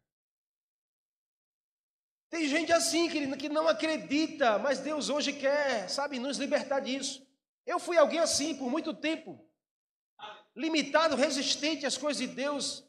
Tem 2.31 2.49
gente 2.49 2.73
assim, 2.73 3.07
querido, 3.09 3.37
que 3.37 3.49
não 3.49 3.69
acredita, 3.69 4.59
mas 4.59 4.79
Deus 4.79 5.09
hoje 5.09 5.33
quer, 5.33 5.89
sabe, 5.89 6.19
nos 6.19 6.37
libertar 6.37 6.81
disso. 6.81 7.27
Eu 7.65 7.79
fui 7.79 7.97
alguém 7.97 8.19
assim 8.19 8.55
por 8.55 8.71
muito 8.71 8.93
tempo, 8.93 9.43
limitado, 10.55 11.17
resistente 11.17 11.87
às 11.87 11.97
coisas 11.97 12.21
de 12.21 12.35
Deus. 12.35 12.85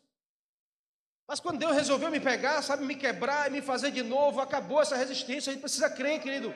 Mas 1.28 1.40
quando 1.40 1.58
Deus 1.58 1.76
resolveu 1.76 2.12
me 2.12 2.20
pegar, 2.20 2.62
sabe, 2.62 2.86
me 2.86 2.96
quebrar 2.96 3.48
e 3.48 3.52
me 3.52 3.62
fazer 3.62 3.92
de 3.92 4.04
novo, 4.04 4.40
acabou 4.40 4.82
essa 4.82 4.96
resistência. 4.96 5.50
A 5.50 5.54
gente 5.54 5.62
precisa 5.62 5.90
crer, 5.90 6.22
querido. 6.22 6.54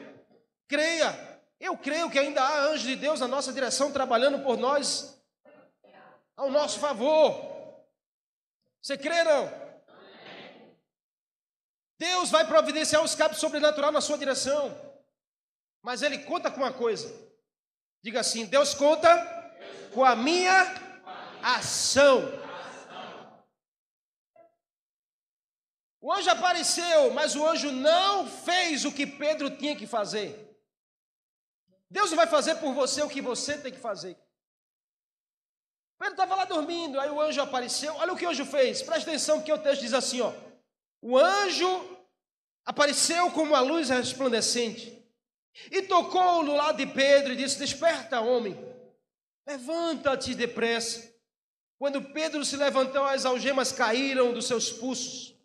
Creia. 0.68 1.40
Eu 1.60 1.76
creio 1.76 2.10
que 2.10 2.20
ainda 2.20 2.42
há 2.42 2.62
anjos 2.66 2.84
de 2.84 2.96
Deus 2.96 3.20
na 3.20 3.28
nossa 3.28 3.52
direção 3.52 3.92
trabalhando 3.92 4.40
por 4.44 4.58
nós 4.58 5.20
ao 6.38 6.50
nosso 6.50 6.80
favor. 6.80 7.50
Você 8.82 8.98
crê 8.98 9.24
não? 9.24 9.52
Deus 11.98 12.30
vai 12.30 12.48
providenciar 12.48 13.02
um 13.02 13.06
escape 13.06 13.36
sobrenatural 13.36 13.92
na 13.92 14.00
sua 14.00 14.18
direção. 14.18 14.74
Mas 15.82 16.02
ele 16.02 16.20
conta 16.20 16.50
com 16.50 16.62
uma 16.62 16.72
coisa. 16.72 17.14
Diga 18.02 18.22
assim: 18.22 18.46
Deus 18.46 18.74
conta 18.74 19.10
com 19.94 20.06
a 20.06 20.16
minha 20.16 20.76
ação. 21.42 22.39
O 26.02 26.14
anjo 26.14 26.30
apareceu, 26.30 27.12
mas 27.14 27.36
o 27.36 27.46
anjo 27.46 27.72
não 27.72 28.26
fez 28.26 28.86
o 28.86 28.92
que 28.92 29.06
Pedro 29.06 29.52
tinha 29.52 29.76
que 29.76 29.86
fazer. 29.86 30.50
Deus 31.90 32.10
não 32.10 32.18
vai 32.18 32.28
fazer 32.28 32.56
por 32.56 32.74
você 32.74 33.02
o 33.02 33.10
que 33.10 33.22
você 33.22 33.58
tem 33.58 33.72
que 33.72 33.80
fazer. 33.80 34.18
Pedro 35.98 36.14
estava 36.14 36.36
lá 36.36 36.46
dormindo, 36.46 37.00
aí 37.00 37.10
o 37.10 37.20
anjo 37.20 37.42
apareceu. 37.42 37.94
Olha 37.96 38.14
o 38.14 38.16
que 38.18 38.26
o 38.26 38.30
anjo 38.30 38.46
fez. 38.46 38.82
Presta 38.82 39.10
atenção, 39.10 39.38
porque 39.38 39.52
o 39.52 39.58
texto 39.58 39.82
diz 39.82 39.94
assim: 39.94 40.22
ó. 40.22 40.32
O 41.02 41.18
anjo 41.18 41.98
apareceu 42.66 43.32
como 43.32 43.52
uma 43.52 43.60
luz 43.60 43.90
resplandecente 43.90 44.98
e 45.72 45.82
tocou 45.82 46.44
no 46.44 46.56
lado 46.56 46.78
de 46.78 46.86
Pedro 46.86 47.34
e 47.34 47.36
disse: 47.36 47.60
Desperta, 47.60 48.22
homem, 48.22 48.58
levanta-te 49.46 50.34
depressa. 50.34 51.10
Quando 51.78 52.02
Pedro 52.02 52.46
se 52.46 52.56
levantou, 52.56 53.04
as 53.04 53.26
algemas 53.26 53.72
caíram 53.72 54.34
dos 54.34 54.48
seus 54.48 54.72
pulsos. 54.72 55.39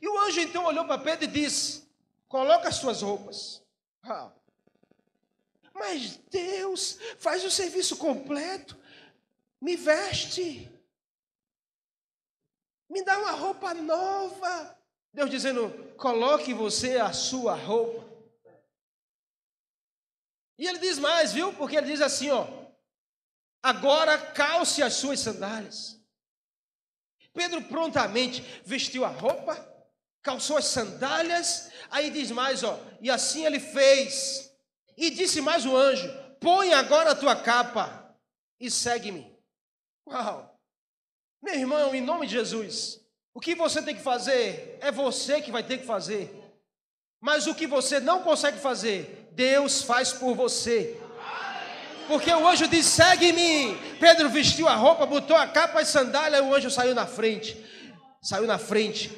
E 0.00 0.08
o 0.08 0.18
anjo 0.18 0.40
então 0.40 0.64
olhou 0.64 0.84
para 0.86 0.98
Pedro 0.98 1.24
e 1.24 1.28
disse: 1.28 1.88
Coloca 2.28 2.68
as 2.68 2.76
suas 2.76 3.02
roupas. 3.02 3.62
Ah. 4.02 4.30
Mas 5.74 6.16
Deus 6.30 6.98
faz 7.18 7.44
o 7.44 7.50
serviço 7.50 7.96
completo, 7.96 8.78
me 9.60 9.76
veste, 9.76 10.70
me 12.90 13.02
dá 13.04 13.18
uma 13.18 13.30
roupa 13.30 13.72
nova. 13.72 14.76
Deus 15.12 15.30
dizendo: 15.30 15.70
coloque 15.96 16.52
você 16.52 16.96
a 16.96 17.12
sua 17.12 17.54
roupa. 17.54 18.10
E 20.58 20.66
ele 20.66 20.78
diz 20.78 20.98
mais, 20.98 21.32
viu? 21.32 21.52
Porque 21.54 21.76
ele 21.76 21.86
diz 21.86 22.00
assim, 22.00 22.30
ó: 22.30 22.46
agora 23.62 24.18
calce 24.18 24.82
as 24.82 24.94
suas 24.94 25.20
sandálias. 25.20 25.98
Pedro 27.32 27.62
prontamente 27.62 28.42
vestiu 28.64 29.04
a 29.04 29.08
roupa, 29.08 29.54
calçou 30.22 30.56
as 30.56 30.66
sandálias, 30.66 31.70
aí 31.90 32.10
diz 32.10 32.30
mais, 32.30 32.62
ó, 32.62 32.78
e 33.00 33.10
assim 33.10 33.44
ele 33.44 33.60
fez. 33.60 34.50
E 34.96 35.10
disse 35.10 35.40
mais 35.40 35.64
o 35.64 35.76
anjo: 35.76 36.08
põe 36.40 36.72
agora 36.72 37.12
a 37.12 37.14
tua 37.14 37.36
capa 37.36 38.14
e 38.58 38.70
segue-me. 38.70 39.34
Uau! 40.06 40.58
Meu 41.42 41.54
irmão, 41.54 41.94
em 41.94 42.02
nome 42.02 42.26
de 42.26 42.32
Jesus, 42.34 43.00
o 43.32 43.40
que 43.40 43.54
você 43.54 43.80
tem 43.80 43.94
que 43.94 44.02
fazer 44.02 44.78
é 44.80 44.92
você 44.92 45.40
que 45.40 45.50
vai 45.50 45.62
ter 45.62 45.78
que 45.78 45.86
fazer. 45.86 46.36
Mas 47.20 47.46
o 47.46 47.54
que 47.54 47.66
você 47.66 48.00
não 48.00 48.22
consegue 48.22 48.58
fazer, 48.58 49.30
Deus 49.32 49.82
faz 49.82 50.12
por 50.12 50.34
você. 50.34 50.98
Porque 52.08 52.30
o 52.30 52.46
anjo 52.46 52.66
diz: 52.66 52.86
segue-me. 52.86 53.76
Pedro 53.98 54.28
vestiu 54.28 54.68
a 54.68 54.74
roupa, 54.74 55.06
botou 55.06 55.36
a 55.36 55.46
capa 55.46 55.80
e 55.80 55.86
sandália, 55.86 56.38
e 56.38 56.40
o 56.40 56.54
anjo 56.54 56.70
saiu 56.70 56.94
na 56.94 57.06
frente. 57.06 57.56
Saiu 58.22 58.46
na 58.46 58.58
frente, 58.58 59.08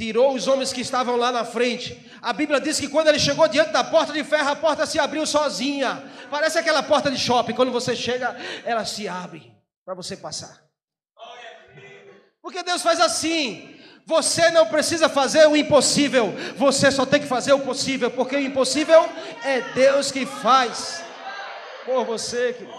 tirou 0.00 0.32
os 0.32 0.48
homens 0.48 0.72
que 0.72 0.80
estavam 0.80 1.14
lá 1.14 1.30
na 1.30 1.44
frente. 1.44 2.10
A 2.22 2.32
Bíblia 2.32 2.58
diz 2.58 2.80
que 2.80 2.88
quando 2.88 3.08
ele 3.08 3.18
chegou 3.18 3.46
diante 3.46 3.70
da 3.70 3.84
porta 3.84 4.14
de 4.14 4.24
ferro, 4.24 4.48
a 4.48 4.56
porta 4.56 4.86
se 4.86 4.98
abriu 4.98 5.26
sozinha. 5.26 6.02
Parece 6.30 6.58
aquela 6.58 6.82
porta 6.82 7.10
de 7.10 7.18
shopping, 7.18 7.52
quando 7.52 7.70
você 7.70 7.94
chega, 7.94 8.34
ela 8.64 8.86
se 8.86 9.06
abre 9.06 9.54
para 9.84 9.92
você 9.94 10.16
passar. 10.16 10.64
Porque 12.40 12.62
Deus 12.62 12.80
faz 12.80 12.98
assim. 12.98 13.76
Você 14.06 14.50
não 14.50 14.66
precisa 14.66 15.06
fazer 15.06 15.46
o 15.46 15.54
impossível, 15.54 16.34
você 16.56 16.90
só 16.90 17.04
tem 17.04 17.20
que 17.20 17.26
fazer 17.26 17.52
o 17.52 17.60
possível, 17.60 18.10
porque 18.10 18.34
o 18.34 18.40
impossível 18.40 19.06
é 19.44 19.60
Deus 19.74 20.10
que 20.10 20.24
faz 20.24 21.04
por 21.84 22.06
você, 22.06 22.54
querido. 22.54 22.72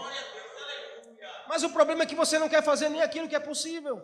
Mas 1.48 1.62
o 1.62 1.70
problema 1.70 2.02
é 2.04 2.06
que 2.08 2.16
você 2.16 2.40
não 2.40 2.50
quer 2.50 2.64
fazer 2.64 2.90
nem 2.90 3.02
aquilo 3.02 3.30
que 3.30 3.36
é 3.36 3.40
possível, 3.40 4.04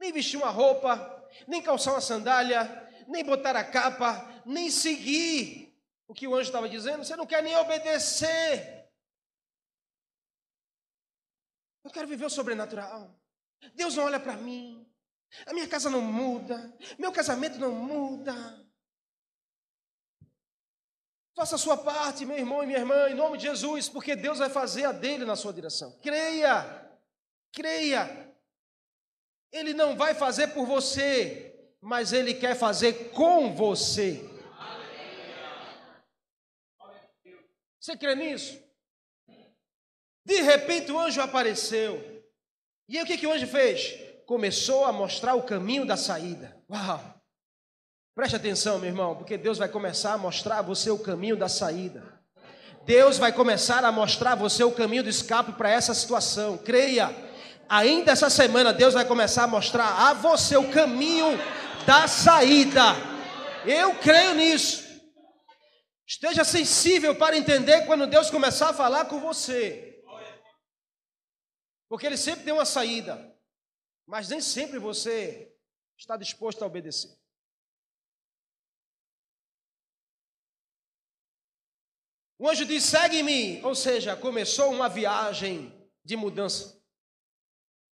nem 0.00 0.10
vestir 0.10 0.38
uma 0.38 0.50
roupa, 0.50 1.19
nem 1.46 1.62
calçar 1.62 1.92
uma 1.92 2.00
sandália, 2.00 2.64
nem 3.06 3.24
botar 3.24 3.56
a 3.56 3.64
capa, 3.64 4.42
nem 4.44 4.70
seguir 4.70 5.70
o 6.10 6.14
que 6.14 6.26
o 6.26 6.34
anjo 6.34 6.48
estava 6.48 6.68
dizendo, 6.68 7.04
você 7.04 7.14
não 7.14 7.24
quer 7.24 7.40
nem 7.40 7.56
obedecer. 7.56 8.90
Eu 11.84 11.90
quero 11.90 12.08
viver 12.08 12.24
o 12.24 12.30
sobrenatural. 12.30 13.16
Deus 13.74 13.94
não 13.94 14.04
olha 14.04 14.18
para 14.18 14.36
mim. 14.36 14.84
A 15.46 15.52
minha 15.52 15.68
casa 15.68 15.88
não 15.88 16.00
muda. 16.00 16.76
Meu 16.98 17.12
casamento 17.12 17.58
não 17.58 17.72
muda. 17.72 18.34
Faça 21.36 21.54
a 21.54 21.58
sua 21.58 21.76
parte, 21.76 22.26
meu 22.26 22.36
irmão 22.36 22.62
e 22.62 22.66
minha 22.66 22.80
irmã, 22.80 23.08
em 23.08 23.14
nome 23.14 23.38
de 23.38 23.44
Jesus, 23.44 23.88
porque 23.88 24.16
Deus 24.16 24.38
vai 24.38 24.50
fazer 24.50 24.84
a 24.84 24.92
dele 24.92 25.24
na 25.24 25.36
sua 25.36 25.52
direção. 25.52 25.96
Creia, 26.00 26.90
creia. 27.52 28.29
Ele 29.52 29.74
não 29.74 29.96
vai 29.96 30.14
fazer 30.14 30.48
por 30.48 30.66
você, 30.66 31.54
mas 31.80 32.12
ele 32.12 32.34
quer 32.34 32.54
fazer 32.54 33.10
com 33.10 33.54
você. 33.54 34.28
Você 37.80 37.96
crê 37.96 38.14
nisso? 38.14 38.60
De 40.24 40.42
repente 40.42 40.92
o 40.92 40.98
anjo 40.98 41.20
apareceu. 41.20 42.22
E 42.88 42.98
aí 42.98 43.04
o 43.04 43.06
que, 43.06 43.16
que 43.16 43.26
o 43.26 43.32
anjo 43.32 43.46
fez? 43.46 43.98
Começou 44.26 44.84
a 44.84 44.92
mostrar 44.92 45.34
o 45.34 45.42
caminho 45.42 45.86
da 45.86 45.96
saída. 45.96 46.56
Uau! 46.70 47.20
Preste 48.14 48.36
atenção, 48.36 48.78
meu 48.78 48.88
irmão, 48.88 49.16
porque 49.16 49.38
Deus 49.38 49.56
vai 49.56 49.68
começar 49.68 50.12
a 50.12 50.18
mostrar 50.18 50.58
a 50.58 50.62
você 50.62 50.90
o 50.90 50.98
caminho 50.98 51.36
da 51.36 51.48
saída. 51.48 52.20
Deus 52.84 53.18
vai 53.18 53.32
começar 53.32 53.84
a 53.84 53.92
mostrar 53.92 54.32
a 54.32 54.36
você 54.36 54.62
o 54.62 54.72
caminho 54.72 55.02
do 55.02 55.08
escape 55.08 55.52
para 55.52 55.70
essa 55.70 55.94
situação. 55.94 56.58
Creia, 56.58 57.08
ainda 57.70 58.10
essa 58.10 58.28
semana 58.28 58.72
Deus 58.72 58.94
vai 58.94 59.06
começar 59.06 59.44
a 59.44 59.46
mostrar 59.46 60.08
a 60.08 60.12
você 60.12 60.56
o 60.56 60.72
caminho 60.72 61.28
da 61.86 62.08
saída. 62.08 62.82
Eu 63.64 63.96
creio 64.00 64.34
nisso. 64.34 64.90
Esteja 66.04 66.42
sensível 66.42 67.14
para 67.14 67.38
entender 67.38 67.86
quando 67.86 68.08
Deus 68.08 68.28
começar 68.28 68.70
a 68.70 68.74
falar 68.74 69.04
com 69.04 69.20
você. 69.20 70.04
Porque 71.88 72.06
ele 72.06 72.16
sempre 72.16 72.44
tem 72.44 72.52
uma 72.52 72.64
saída, 72.64 73.36
mas 74.06 74.28
nem 74.28 74.40
sempre 74.40 74.78
você 74.78 75.54
está 75.96 76.16
disposto 76.16 76.62
a 76.62 76.66
obedecer. 76.66 77.16
O 82.38 82.48
anjo 82.48 82.64
diz: 82.64 82.84
segue-me, 82.84 83.62
ou 83.62 83.74
seja, 83.74 84.16
começou 84.16 84.72
uma 84.72 84.88
viagem 84.88 85.88
de 86.04 86.16
mudança. 86.16 86.79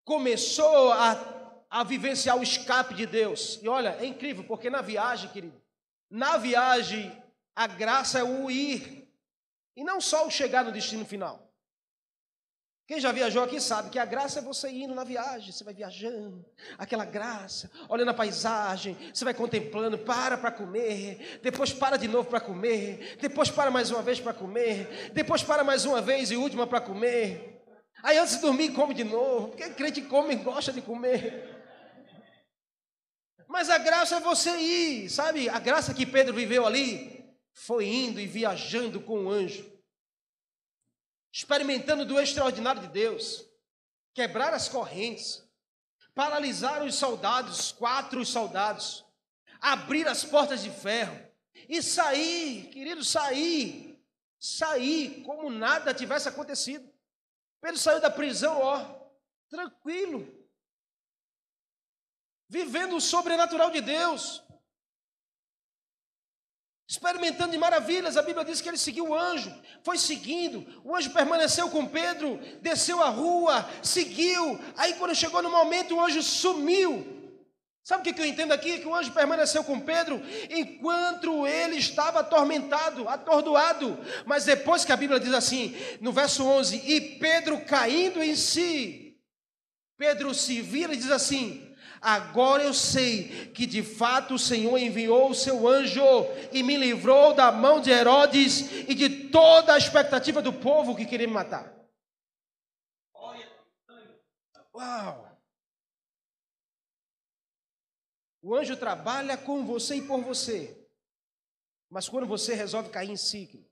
Começou 0.09 0.91
a, 0.91 1.63
a 1.69 1.85
vivenciar 1.85 2.39
o 2.39 2.43
escape 2.43 2.95
de 2.95 3.05
Deus. 3.05 3.61
E 3.63 3.69
olha, 3.69 3.95
é 4.01 4.07
incrível, 4.07 4.43
porque 4.43 4.71
na 4.71 4.81
viagem, 4.81 5.29
querido, 5.29 5.61
na 6.11 6.39
viagem, 6.39 7.13
a 7.55 7.67
graça 7.67 8.19
é 8.19 8.25
o 8.25 8.51
ir, 8.51 9.07
e 9.77 9.85
não 9.85 10.01
só 10.01 10.27
o 10.27 10.31
chegar 10.31 10.65
no 10.65 10.73
destino 10.73 11.05
final. 11.05 11.53
Quem 12.87 12.99
já 12.99 13.13
viajou 13.13 13.45
aqui 13.45 13.61
sabe 13.61 13.91
que 13.91 13.99
a 13.99 14.07
graça 14.07 14.39
é 14.39 14.43
você 14.43 14.71
indo 14.71 14.95
na 14.95 15.05
viagem, 15.05 15.53
você 15.53 15.63
vai 15.63 15.75
viajando, 15.75 16.43
aquela 16.79 17.05
graça, 17.05 17.71
olhando 17.87 18.11
a 18.11 18.15
paisagem, 18.15 18.97
você 19.13 19.27
vai 19.27 19.35
contemplando, 19.35 19.99
para 19.99 20.39
para 20.39 20.51
comer, 20.51 21.39
depois 21.43 21.71
para 21.71 21.99
de 21.99 22.09
novo 22.09 22.31
para 22.31 22.41
comer, 22.41 23.19
depois 23.21 23.51
para 23.51 23.71
mais 23.71 23.91
uma 23.91 24.01
vez 24.01 24.19
para 24.19 24.33
comer, 24.33 25.11
depois 25.13 25.43
para 25.43 25.63
mais 25.63 25.85
uma 25.85 26.01
vez 26.01 26.31
e 26.31 26.37
última 26.39 26.67
para 26.67 26.81
comer. 26.81 27.58
Aí 28.03 28.17
antes 28.19 28.37
de 28.37 28.41
dormir 28.41 28.73
come 28.73 28.95
de 28.95 29.05
novo, 29.05 29.49
porque 29.49 29.71
crente 29.71 30.03
come 30.03 30.35
e 30.35 30.37
gosta 30.37 30.73
de 30.73 30.81
comer. 30.81 31.57
Mas 33.47 33.71
a 33.71 33.79
graça 33.79 34.17
é 34.17 34.21
você 34.21 34.57
ir, 34.57 35.11
sabe? 35.11 35.49
A 35.49 35.59
graça 35.59 35.95
que 35.95 36.07
Pedro 36.07 36.35
viveu 36.35 36.67
ali 36.67 37.25
foi 37.53 37.87
indo 37.87 38.21
e 38.21 38.27
viajando 38.27 39.01
com 39.01 39.25
o 39.25 39.31
anjo 39.31 39.79
experimentando 41.33 42.05
do 42.05 42.19
extraordinário 42.19 42.83
de 42.83 42.89
Deus, 42.89 43.45
quebrar 44.15 44.53
as 44.53 44.69
correntes, 44.69 45.45
paralisar 46.15 46.83
os 46.83 46.95
soldados, 46.95 47.73
quatro 47.73 48.25
soldados, 48.25 49.05
abrir 49.61 50.09
as 50.09 50.25
portas 50.25 50.63
de 50.63 50.71
ferro 50.71 51.17
e 51.69 51.83
sair, 51.83 52.69
querido, 52.71 53.05
sair, 53.05 54.03
sair 54.39 55.23
como 55.23 55.51
nada 55.51 55.95
tivesse 55.95 56.29
acontecido. 56.29 56.89
Pedro 57.61 57.79
saiu 57.79 58.01
da 58.01 58.11
prisão, 58.11 58.61
ó, 58.61 59.11
tranquilo, 59.49 60.27
vivendo 62.49 62.97
o 62.97 63.01
sobrenatural 63.01 63.71
de 63.71 63.81
Deus 63.81 64.43
experimentando 66.89 67.53
de 67.53 67.59
maravilhas. 67.59 68.17
A 68.17 68.23
Bíblia 68.23 68.45
diz 68.45 68.63
que 68.63 68.69
ele 68.69 68.79
seguiu 68.79 69.09
o 69.09 69.15
anjo, 69.15 69.55
foi 69.85 69.99
seguindo. 69.99 70.67
O 70.83 70.97
anjo 70.97 71.13
permaneceu 71.13 71.69
com 71.69 71.87
Pedro, 71.87 72.41
desceu 72.63 73.03
a 73.03 73.11
rua, 73.11 73.69
seguiu. 73.83 74.59
Aí, 74.75 74.95
quando 74.95 75.15
chegou 75.15 75.43
no 75.43 75.51
momento, 75.51 75.95
o 75.95 76.01
anjo 76.01 76.23
sumiu. 76.23 77.18
Sabe 77.89 78.03
o 78.03 78.15
que 78.15 78.21
eu 78.21 78.27
entendo 78.27 78.53
aqui? 78.53 78.81
Que 78.81 78.87
o 78.87 78.95
anjo 78.95 79.11
permaneceu 79.13 79.65
com 79.65 79.81
Pedro 79.81 80.21
enquanto 80.51 81.47
ele 81.47 81.77
estava 81.77 82.21
atormentado, 82.21 83.09
atordoado. 83.09 83.99
Mas 84.27 84.45
depois 84.45 84.85
que 84.85 84.93
a 84.93 84.97
Bíblia 84.97 85.19
diz 85.19 85.33
assim, 85.33 85.75
no 85.99 86.13
verso 86.13 86.45
11: 86.45 86.83
E 86.85 87.01
Pedro 87.19 87.65
caindo 87.65 88.23
em 88.23 88.37
si, 88.37 89.19
Pedro 89.97 90.35
se 90.35 90.61
vira 90.61 90.93
e 90.93 90.99
diz 90.99 91.11
assim: 91.11 91.75
Agora 91.99 92.63
eu 92.63 92.75
sei 92.75 93.51
que 93.55 93.65
de 93.65 93.83
fato 93.83 94.35
o 94.35 94.39
Senhor 94.39 94.77
enviou 94.77 95.31
o 95.31 95.35
seu 95.35 95.67
anjo 95.67 96.05
e 96.53 96.63
me 96.63 96.77
livrou 96.77 97.33
da 97.33 97.51
mão 97.51 97.81
de 97.81 97.91
Herodes 97.91 98.71
e 98.87 98.95
de 98.95 99.09
toda 99.31 99.73
a 99.73 99.79
expectativa 99.79 100.43
do 100.43 100.53
povo 100.53 100.95
que 100.95 101.07
queria 101.07 101.27
me 101.27 101.33
matar. 101.33 101.73
Uau! 104.75 105.28
O 108.49 108.57
anjo 108.57 108.79
trabalha 108.79 109.37
com 109.37 109.67
você 109.67 109.97
e 109.97 110.07
por 110.07 110.23
você. 110.23 110.89
Mas 111.91 112.09
quando 112.09 112.27
você 112.27 112.55
resolve 112.55 112.89
cair 112.89 113.11
em 113.11 113.17
si, 113.17 113.63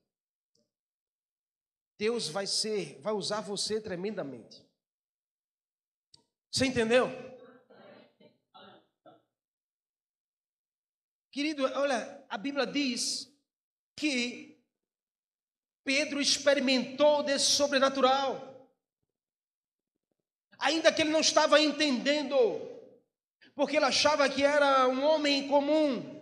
Deus 1.97 2.29
vai 2.29 2.47
ser, 2.47 3.01
vai 3.01 3.14
usar 3.14 3.41
você 3.41 3.81
tremendamente. 3.81 4.62
Você 6.53 6.66
entendeu? 6.66 7.09
Querido, 11.31 11.64
olha, 11.64 12.27
a 12.29 12.37
Bíblia 12.37 12.66
diz 12.66 13.35
que 13.97 14.62
Pedro 15.85 16.20
experimentou 16.20 17.22
desse 17.22 17.47
sobrenatural. 17.47 18.70
Ainda 20.59 20.93
que 20.93 21.01
ele 21.01 21.12
não 21.12 21.20
estava 21.20 21.59
entendendo, 21.59 22.37
porque 23.57 23.77
ele 23.77 23.87
achava 23.87 24.29
que 24.29 24.45
era 24.45 24.87
um 24.87 25.03
homem 25.03 25.49
comum. 25.49 26.15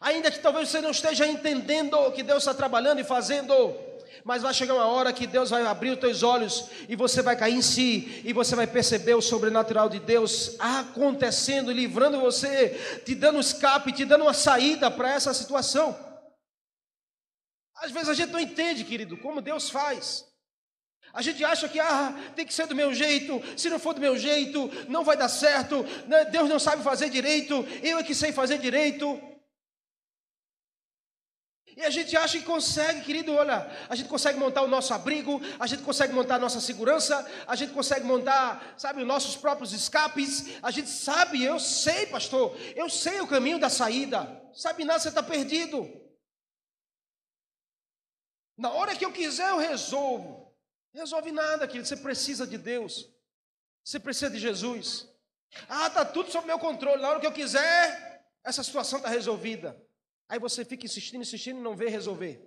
Ainda 0.00 0.30
que 0.30 0.38
talvez 0.38 0.68
você 0.68 0.80
não 0.80 0.92
esteja 0.92 1.26
entendendo 1.26 1.94
o 1.94 2.12
que 2.12 2.22
Deus 2.22 2.44
está 2.44 2.54
trabalhando 2.54 3.00
e 3.00 3.04
fazendo, 3.04 3.76
mas 4.24 4.42
vai 4.42 4.54
chegar 4.54 4.74
uma 4.74 4.86
hora 4.86 5.12
que 5.12 5.26
Deus 5.26 5.50
vai 5.50 5.66
abrir 5.66 5.90
os 5.90 5.98
teus 5.98 6.22
olhos 6.22 6.70
e 6.88 6.94
você 6.94 7.20
vai 7.20 7.36
cair 7.36 7.56
em 7.56 7.62
si 7.62 8.22
e 8.24 8.32
você 8.32 8.54
vai 8.54 8.66
perceber 8.66 9.14
o 9.14 9.20
sobrenatural 9.20 9.88
de 9.88 9.98
Deus 9.98 10.56
acontecendo, 10.60 11.72
livrando 11.72 12.20
você, 12.20 13.00
te 13.04 13.14
dando 13.14 13.40
escape, 13.40 13.92
te 13.92 14.04
dando 14.04 14.22
uma 14.22 14.32
saída 14.32 14.88
para 14.88 15.12
essa 15.12 15.34
situação. 15.34 15.98
Às 17.74 17.90
vezes 17.90 18.08
a 18.08 18.14
gente 18.14 18.30
não 18.30 18.40
entende, 18.40 18.84
querido, 18.84 19.16
como 19.16 19.42
Deus 19.42 19.68
faz. 19.68 20.31
A 21.12 21.20
gente 21.20 21.44
acha 21.44 21.68
que 21.68 21.78
ah, 21.78 22.14
tem 22.34 22.46
que 22.46 22.54
ser 22.54 22.66
do 22.66 22.74
meu 22.74 22.94
jeito, 22.94 23.42
se 23.56 23.68
não 23.68 23.78
for 23.78 23.92
do 23.92 24.00
meu 24.00 24.16
jeito, 24.16 24.70
não 24.88 25.04
vai 25.04 25.16
dar 25.16 25.28
certo, 25.28 25.84
né, 26.06 26.24
Deus 26.24 26.48
não 26.48 26.58
sabe 26.58 26.82
fazer 26.82 27.10
direito, 27.10 27.54
eu 27.82 27.98
é 27.98 28.02
que 28.02 28.14
sei 28.14 28.32
fazer 28.32 28.58
direito. 28.58 29.20
E 31.76 31.82
a 31.82 31.90
gente 31.90 32.14
acha 32.16 32.38
que 32.38 32.44
consegue, 32.44 33.02
querido, 33.02 33.34
olha, 33.34 33.70
a 33.88 33.94
gente 33.94 34.08
consegue 34.08 34.38
montar 34.38 34.62
o 34.62 34.68
nosso 34.68 34.92
abrigo, 34.92 35.40
a 35.58 35.66
gente 35.66 35.82
consegue 35.82 36.12
montar 36.12 36.36
a 36.36 36.38
nossa 36.38 36.60
segurança, 36.60 37.26
a 37.46 37.56
gente 37.56 37.72
consegue 37.72 38.06
montar, 38.06 38.74
sabe, 38.76 39.00
os 39.00 39.06
nossos 39.06 39.36
próprios 39.36 39.72
escapes, 39.72 40.58
a 40.62 40.70
gente 40.70 40.90
sabe, 40.90 41.42
eu 41.42 41.58
sei, 41.58 42.06
pastor, 42.06 42.56
eu 42.74 42.90
sei 42.90 43.20
o 43.20 43.26
caminho 43.26 43.58
da 43.58 43.70
saída, 43.70 44.42
sabe 44.54 44.84
nada, 44.84 45.00
você 45.00 45.08
está 45.08 45.22
perdido. 45.22 45.90
Na 48.56 48.70
hora 48.70 48.94
que 48.94 49.04
eu 49.04 49.12
quiser, 49.12 49.48
eu 49.48 49.58
resolvo. 49.58 50.41
Resolve 50.92 51.32
nada, 51.32 51.66
querido, 51.66 51.88
você 51.88 51.96
precisa 51.96 52.46
de 52.46 52.58
Deus, 52.58 53.08
você 53.82 53.98
precisa 53.98 54.30
de 54.30 54.38
Jesus. 54.38 55.08
Ah, 55.68 55.86
está 55.86 56.04
tudo 56.04 56.30
sob 56.30 56.46
meu 56.46 56.58
controle, 56.58 57.00
na 57.00 57.08
hora 57.08 57.20
que 57.20 57.26
eu 57.26 57.32
quiser, 57.32 58.26
essa 58.44 58.62
situação 58.62 58.98
está 58.98 59.08
resolvida. 59.08 59.80
Aí 60.28 60.38
você 60.38 60.64
fica 60.64 60.84
insistindo, 60.86 61.22
insistindo 61.22 61.58
e 61.58 61.62
não 61.62 61.76
vê 61.76 61.88
resolver. 61.88 62.42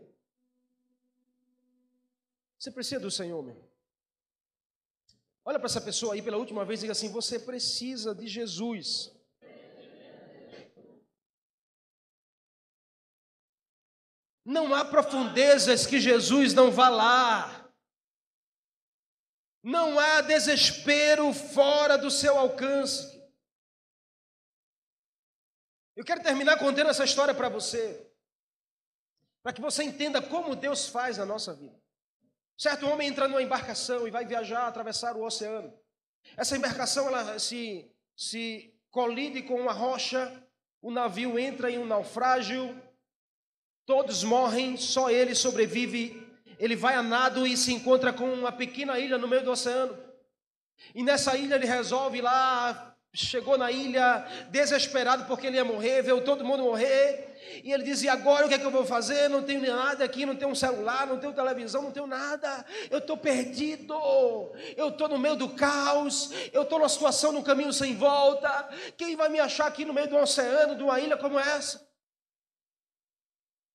Você 2.58 2.72
precisa 2.72 3.00
do 3.00 3.12
Senhor, 3.12 3.44
meu. 3.44 3.64
Olha 5.44 5.60
para 5.60 5.68
essa 5.68 5.82
pessoa 5.82 6.16
aí 6.16 6.22
pela 6.22 6.38
última 6.38 6.66
vez 6.66 6.80
e 6.80 6.82
diga 6.82 6.94
assim: 6.94 7.12
Você 7.12 7.38
precisa 7.38 8.16
de 8.16 8.28
Jesus. 8.28 9.12
Não 14.44 14.74
há 14.74 14.86
profundezas 14.86 15.88
que 15.88 16.00
Jesus 16.00 16.54
não 16.54 16.72
vá 16.72 16.90
lá. 16.90 17.65
Não 19.66 19.98
há 19.98 20.22
desespero 20.22 21.34
fora 21.34 21.98
do 21.98 22.12
seu 22.12 22.38
alcance. 22.38 23.20
Eu 25.96 26.06
quero 26.06 26.22
terminar 26.22 26.60
contando 26.60 26.92
essa 26.92 27.04
história 27.04 27.34
para 27.34 27.50
você, 27.50 28.08
para 29.42 29.52
que 29.52 29.62
você 29.62 29.84
entenda 29.84 30.22
como 30.22 30.56
Deus 30.56 30.88
faz 30.88 31.18
na 31.18 31.26
nossa 31.26 31.52
vida. 31.56 31.76
Certo 32.56 32.88
homem 32.88 33.08
entra 33.08 33.28
numa 33.28 33.42
embarcação 33.42 34.08
e 34.08 34.12
vai 34.12 34.24
viajar, 34.24 34.68
atravessar 34.68 35.16
o 35.16 35.24
oceano. 35.24 35.76
Essa 36.38 36.56
embarcação 36.56 37.08
ela 37.08 37.40
se, 37.40 37.92
se 38.16 38.72
colide 38.92 39.42
com 39.42 39.60
uma 39.60 39.74
rocha, 39.74 40.48
o 40.80 40.92
navio 40.92 41.40
entra 41.40 41.72
em 41.72 41.80
um 41.80 41.88
naufrágio, 41.88 42.80
todos 43.84 44.24
morrem, 44.24 44.78
só 44.78 45.10
ele 45.10 45.34
sobrevive. 45.34 46.24
Ele 46.60 46.76
vai 46.76 46.96
a 46.96 47.04
nado 47.04 47.46
e 47.46 47.56
se 47.56 47.74
encontra 47.74 48.12
com 48.14 48.26
uma 48.34 48.52
pequena 48.52 49.00
ilha 49.00 49.18
no 49.18 49.28
meio 49.28 49.44
do 49.44 49.52
oceano. 49.52 49.98
E 50.94 51.04
nessa 51.04 51.36
ilha 51.38 51.56
ele 51.56 51.66
resolve 51.66 52.22
lá 52.22 52.96
chegou 53.16 53.58
na 53.58 53.72
ilha 53.72 54.26
desesperado 54.50 55.26
porque 55.26 55.48
ele 55.48 55.56
ia 55.56 55.64
morrer, 55.64 56.02
viu 56.02 56.22
todo 56.22 56.44
mundo 56.44 56.64
morrer. 56.64 57.34
E 57.64 57.72
ele 57.72 57.84
dizia: 57.84 58.12
Agora 58.12 58.46
o 58.46 58.50
que 58.50 58.56
é 58.56 58.60
que 58.60 58.66
eu 58.66 58.72
vou 58.72 58.86
fazer? 58.86 59.30
Não 59.30 59.42
tenho 59.42 59.62
nada 59.62 60.04
aqui, 60.04 60.26
não 60.26 60.36
tenho 60.36 60.52
um 60.52 60.56
celular, 60.56 61.08
não 61.08 61.18
tenho 61.18 61.34
televisão, 61.34 61.82
não 61.82 61.92
tenho 61.92 62.08
nada. 62.08 62.66
Eu 62.90 62.98
estou 62.98 63.16
perdido, 63.16 63.96
eu 64.76 64.90
estou 64.90 65.08
no 65.08 65.18
meio 65.18 65.36
do 65.36 65.50
caos, 65.50 66.32
eu 66.52 66.64
estou 66.64 66.80
numa 66.80 66.90
situação, 66.90 67.32
num 67.32 67.44
caminho 67.44 67.72
sem 67.72 67.96
volta. 67.96 68.70
Quem 68.98 69.16
vai 69.16 69.30
me 69.30 69.40
achar 69.40 69.68
aqui 69.68 69.86
no 69.86 69.94
meio 69.94 70.10
do 70.10 70.18
oceano, 70.18 70.76
de 70.76 70.84
uma 70.84 71.00
ilha 71.00 71.16
como 71.16 71.40
essa? 71.40 71.85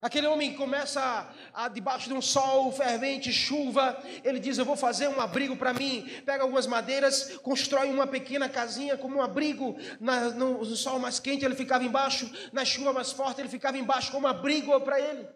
Aquele 0.03 0.27
homem 0.27 0.55
começa 0.55 1.31
a, 1.53 1.69
debaixo 1.69 2.09
de 2.09 2.15
um 2.15 2.23
sol 2.23 2.73
fervente, 2.73 3.31
chuva, 3.31 4.03
ele 4.25 4.41
diz: 4.41 4.57
Eu 4.57 4.65
vou 4.65 4.77
fazer 4.77 5.09
um 5.09 5.21
abrigo 5.21 5.55
para 5.57 5.75
mim. 5.75 6.09
Pega 6.25 6.43
algumas 6.43 6.67
madeiras, 6.67 7.37
constrói 7.39 7.91
uma 7.91 8.07
pequena 8.07 8.49
casinha 8.49 8.97
como 8.97 9.19
um 9.19 9.23
abrigo. 9.23 9.77
Na, 10.01 10.31
no, 10.31 10.59
no, 10.59 10.77
sol 10.77 10.99
mais 10.99 11.21
quente 11.21 11.45
ele 11.45 11.55
ficava 11.55 11.85
embaixo, 11.85 12.31
na 12.51 12.65
chuva 12.65 12.95
mais 12.95 13.13
forte 13.13 13.43
ele 13.43 13.51
ficava 13.51 13.77
embaixo 13.77 14.11
como 14.11 14.27
abrigo 14.27 14.81
para 14.81 14.99
ele. 14.99 15.29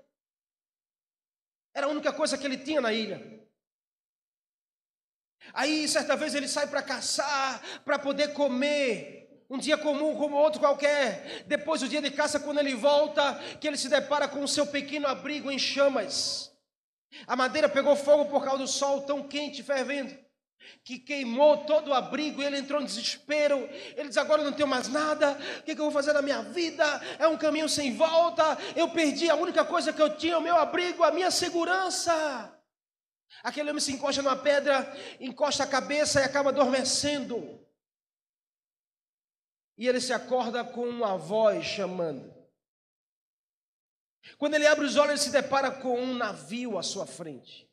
Era 1.75 1.87
a 1.87 1.91
única 1.91 2.13
coisa 2.13 2.39
que 2.39 2.47
ele 2.47 2.57
tinha 2.57 2.81
na 2.81 2.93
ilha. 2.93 3.45
Aí, 5.53 5.87
certa 5.87 6.17
vez, 6.17 6.35
ele 6.35 6.49
sai 6.49 6.67
para 6.69 6.83
caçar, 6.83 7.61
para 7.85 7.99
poder 7.99 8.33
comer 8.33 9.14
um 9.49 9.59
dia 9.59 9.77
comum 9.77 10.17
como 10.17 10.37
outro 10.37 10.61
qualquer. 10.61 11.45
Depois 11.47 11.81
do 11.81 11.89
dia 11.89 12.01
de 12.01 12.11
caça, 12.11 12.41
quando 12.41 12.59
ele 12.59 12.75
volta, 12.75 13.35
que 13.61 13.67
ele 13.67 13.77
se 13.77 13.89
depara 13.89 14.27
com 14.27 14.43
o 14.43 14.49
seu 14.49 14.67
pequeno 14.67 15.07
abrigo 15.07 15.51
em 15.51 15.59
chamas. 15.59 16.53
A 17.27 17.37
madeira 17.37 17.69
pegou 17.69 17.95
fogo 17.95 18.27
por 18.27 18.43
causa 18.43 18.59
do 18.59 18.67
sol 18.67 19.03
tão 19.03 19.23
quente, 19.23 19.63
fervendo, 19.63 20.17
que 20.83 20.99
queimou 20.99 21.59
todo 21.59 21.89
o 21.89 21.95
abrigo 21.95 22.43
e 22.43 22.45
ele 22.45 22.59
entrou 22.59 22.81
em 22.81 22.85
desespero. 22.85 23.69
Ele 23.97 24.09
diz: 24.09 24.17
Agora 24.17 24.43
eu 24.43 24.47
não 24.47 24.53
tenho 24.53 24.69
mais 24.69 24.89
nada, 24.89 25.39
o 25.59 25.63
que, 25.63 25.73
eu 25.73 25.77
vou 25.77 25.91
fazer 25.91 26.13
na 26.13 26.23
minha 26.23 26.43
vida? 26.43 26.85
É 27.19 27.29
um 27.29 27.37
caminho 27.37 27.69
sem 27.69 27.95
volta. 27.95 28.59
Eu 28.75 28.89
perdi 28.89 29.31
a 29.31 29.37
única 29.37 29.65
coisa 29.65 29.93
que 29.93 30.03
eu 30.03 30.17
tinha, 30.17 30.39
o 30.39 30.43
meu 30.43 30.57
abrigo, 30.57 31.05
a 31.05 31.13
minha 31.13 31.31
segurança. 31.31 32.51
Aquele 33.43 33.71
homem 33.71 33.81
se 33.81 33.93
encosta 33.93 34.23
numa 34.23 34.37
pedra, 34.37 34.93
encosta 35.21 35.65
a 35.65 35.67
cabeça 35.67 36.21
e 36.21 36.25
acaba 36.25 36.51
adormecendo. 36.51 37.64
E 39.77 39.89
ele 39.89 40.01
se 40.01 40.13
acorda 40.13 40.65
com 40.65 40.89
uma 40.89 41.17
voz 41.17 41.65
chamando. 41.65 42.33
Quando 44.39 44.55
ele 44.55 44.67
abre 44.67 44.85
os 44.85 44.97
olhos, 44.97 45.11
ele 45.11 45.19
se 45.19 45.31
depara 45.31 45.71
com 45.71 46.01
um 46.01 46.15
navio 46.15 46.79
à 46.79 46.83
sua 46.83 47.07
frente. 47.07 47.69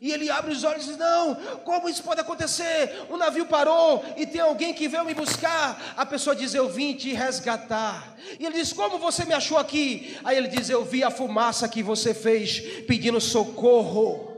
E 0.00 0.12
ele 0.12 0.30
abre 0.30 0.52
os 0.52 0.62
olhos 0.62 0.84
e 0.84 0.88
diz: 0.88 0.96
Não, 0.96 1.34
como 1.64 1.88
isso 1.88 2.02
pode 2.04 2.20
acontecer? 2.20 3.04
O 3.10 3.16
navio 3.16 3.46
parou 3.46 4.04
e 4.16 4.26
tem 4.26 4.40
alguém 4.40 4.72
que 4.72 4.86
veio 4.86 5.04
me 5.04 5.14
buscar. 5.14 5.94
A 5.96 6.06
pessoa 6.06 6.36
diz: 6.36 6.54
Eu 6.54 6.68
vim 6.68 6.94
te 6.94 7.12
resgatar. 7.12 8.16
E 8.38 8.46
ele 8.46 8.54
diz: 8.54 8.72
Como 8.72 8.98
você 8.98 9.24
me 9.24 9.34
achou 9.34 9.58
aqui? 9.58 10.16
Aí 10.22 10.36
ele 10.36 10.48
diz: 10.48 10.70
Eu 10.70 10.84
vi 10.84 11.02
a 11.02 11.10
fumaça 11.10 11.68
que 11.68 11.82
você 11.82 12.14
fez 12.14 12.60
pedindo 12.86 13.20
socorro. 13.20 14.31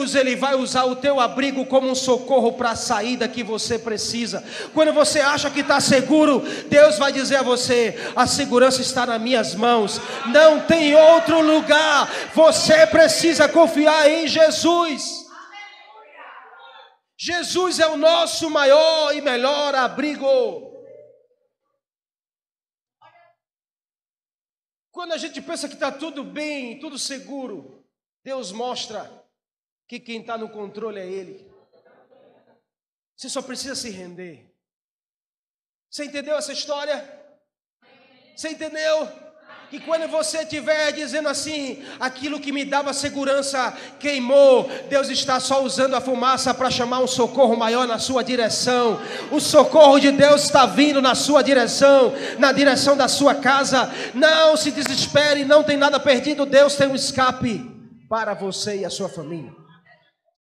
Deus 0.00 0.14
ele 0.14 0.34
vai 0.34 0.54
usar 0.54 0.86
o 0.86 0.96
teu 0.96 1.20
abrigo 1.20 1.66
como 1.66 1.90
um 1.90 1.94
socorro 1.94 2.54
para 2.54 2.70
a 2.70 2.76
saída 2.76 3.28
que 3.28 3.42
você 3.42 3.78
precisa. 3.78 4.42
Quando 4.72 4.94
você 4.94 5.20
acha 5.20 5.50
que 5.50 5.60
está 5.60 5.78
seguro, 5.78 6.40
Deus 6.68 6.96
vai 6.96 7.12
dizer 7.12 7.36
a 7.36 7.42
você: 7.42 7.94
a 8.16 8.26
segurança 8.26 8.80
está 8.80 9.04
nas 9.04 9.20
minhas 9.20 9.54
mãos, 9.54 10.00
não 10.32 10.66
tem 10.66 10.94
outro 10.94 11.42
lugar. 11.42 12.08
Você 12.34 12.86
precisa 12.86 13.46
confiar 13.46 14.10
em 14.10 14.26
Jesus. 14.26 15.26
Jesus 17.18 17.78
é 17.78 17.86
o 17.86 17.98
nosso 17.98 18.48
maior 18.48 19.14
e 19.14 19.20
melhor 19.20 19.74
abrigo. 19.74 20.26
Quando 24.90 25.12
a 25.12 25.18
gente 25.18 25.42
pensa 25.42 25.68
que 25.68 25.74
está 25.74 25.92
tudo 25.92 26.24
bem, 26.24 26.80
tudo 26.80 26.98
seguro, 26.98 27.84
Deus 28.24 28.50
mostra 28.50 29.19
que 29.90 29.98
quem 29.98 30.20
está 30.20 30.38
no 30.38 30.48
controle 30.48 31.00
é 31.00 31.04
Ele. 31.04 31.44
Você 33.16 33.28
só 33.28 33.42
precisa 33.42 33.74
se 33.74 33.90
render. 33.90 34.48
Você 35.90 36.04
entendeu 36.04 36.36
essa 36.36 36.52
história? 36.52 37.04
Você 38.36 38.50
entendeu? 38.50 39.08
que 39.68 39.78
quando 39.78 40.08
você 40.08 40.38
estiver 40.38 40.90
dizendo 40.92 41.28
assim, 41.28 41.84
aquilo 42.00 42.40
que 42.40 42.50
me 42.50 42.64
dava 42.64 42.92
segurança 42.92 43.72
queimou, 44.00 44.68
Deus 44.88 45.08
está 45.08 45.38
só 45.38 45.62
usando 45.62 45.94
a 45.94 46.00
fumaça 46.00 46.52
para 46.52 46.72
chamar 46.72 46.98
um 46.98 47.06
socorro 47.06 47.56
maior 47.56 47.86
na 47.86 47.96
sua 47.96 48.24
direção. 48.24 49.00
O 49.30 49.38
socorro 49.38 50.00
de 50.00 50.10
Deus 50.10 50.42
está 50.42 50.66
vindo 50.66 51.00
na 51.00 51.14
sua 51.14 51.40
direção, 51.42 52.12
na 52.36 52.50
direção 52.50 52.96
da 52.96 53.06
sua 53.06 53.36
casa. 53.36 53.92
Não 54.12 54.56
se 54.56 54.72
desespere, 54.72 55.44
não 55.44 55.62
tem 55.62 55.76
nada 55.76 56.00
perdido. 56.00 56.46
Deus 56.46 56.74
tem 56.74 56.88
um 56.88 56.96
escape 56.96 57.64
para 58.08 58.34
você 58.34 58.78
e 58.78 58.84
a 58.84 58.90
sua 58.90 59.08
família. 59.08 59.59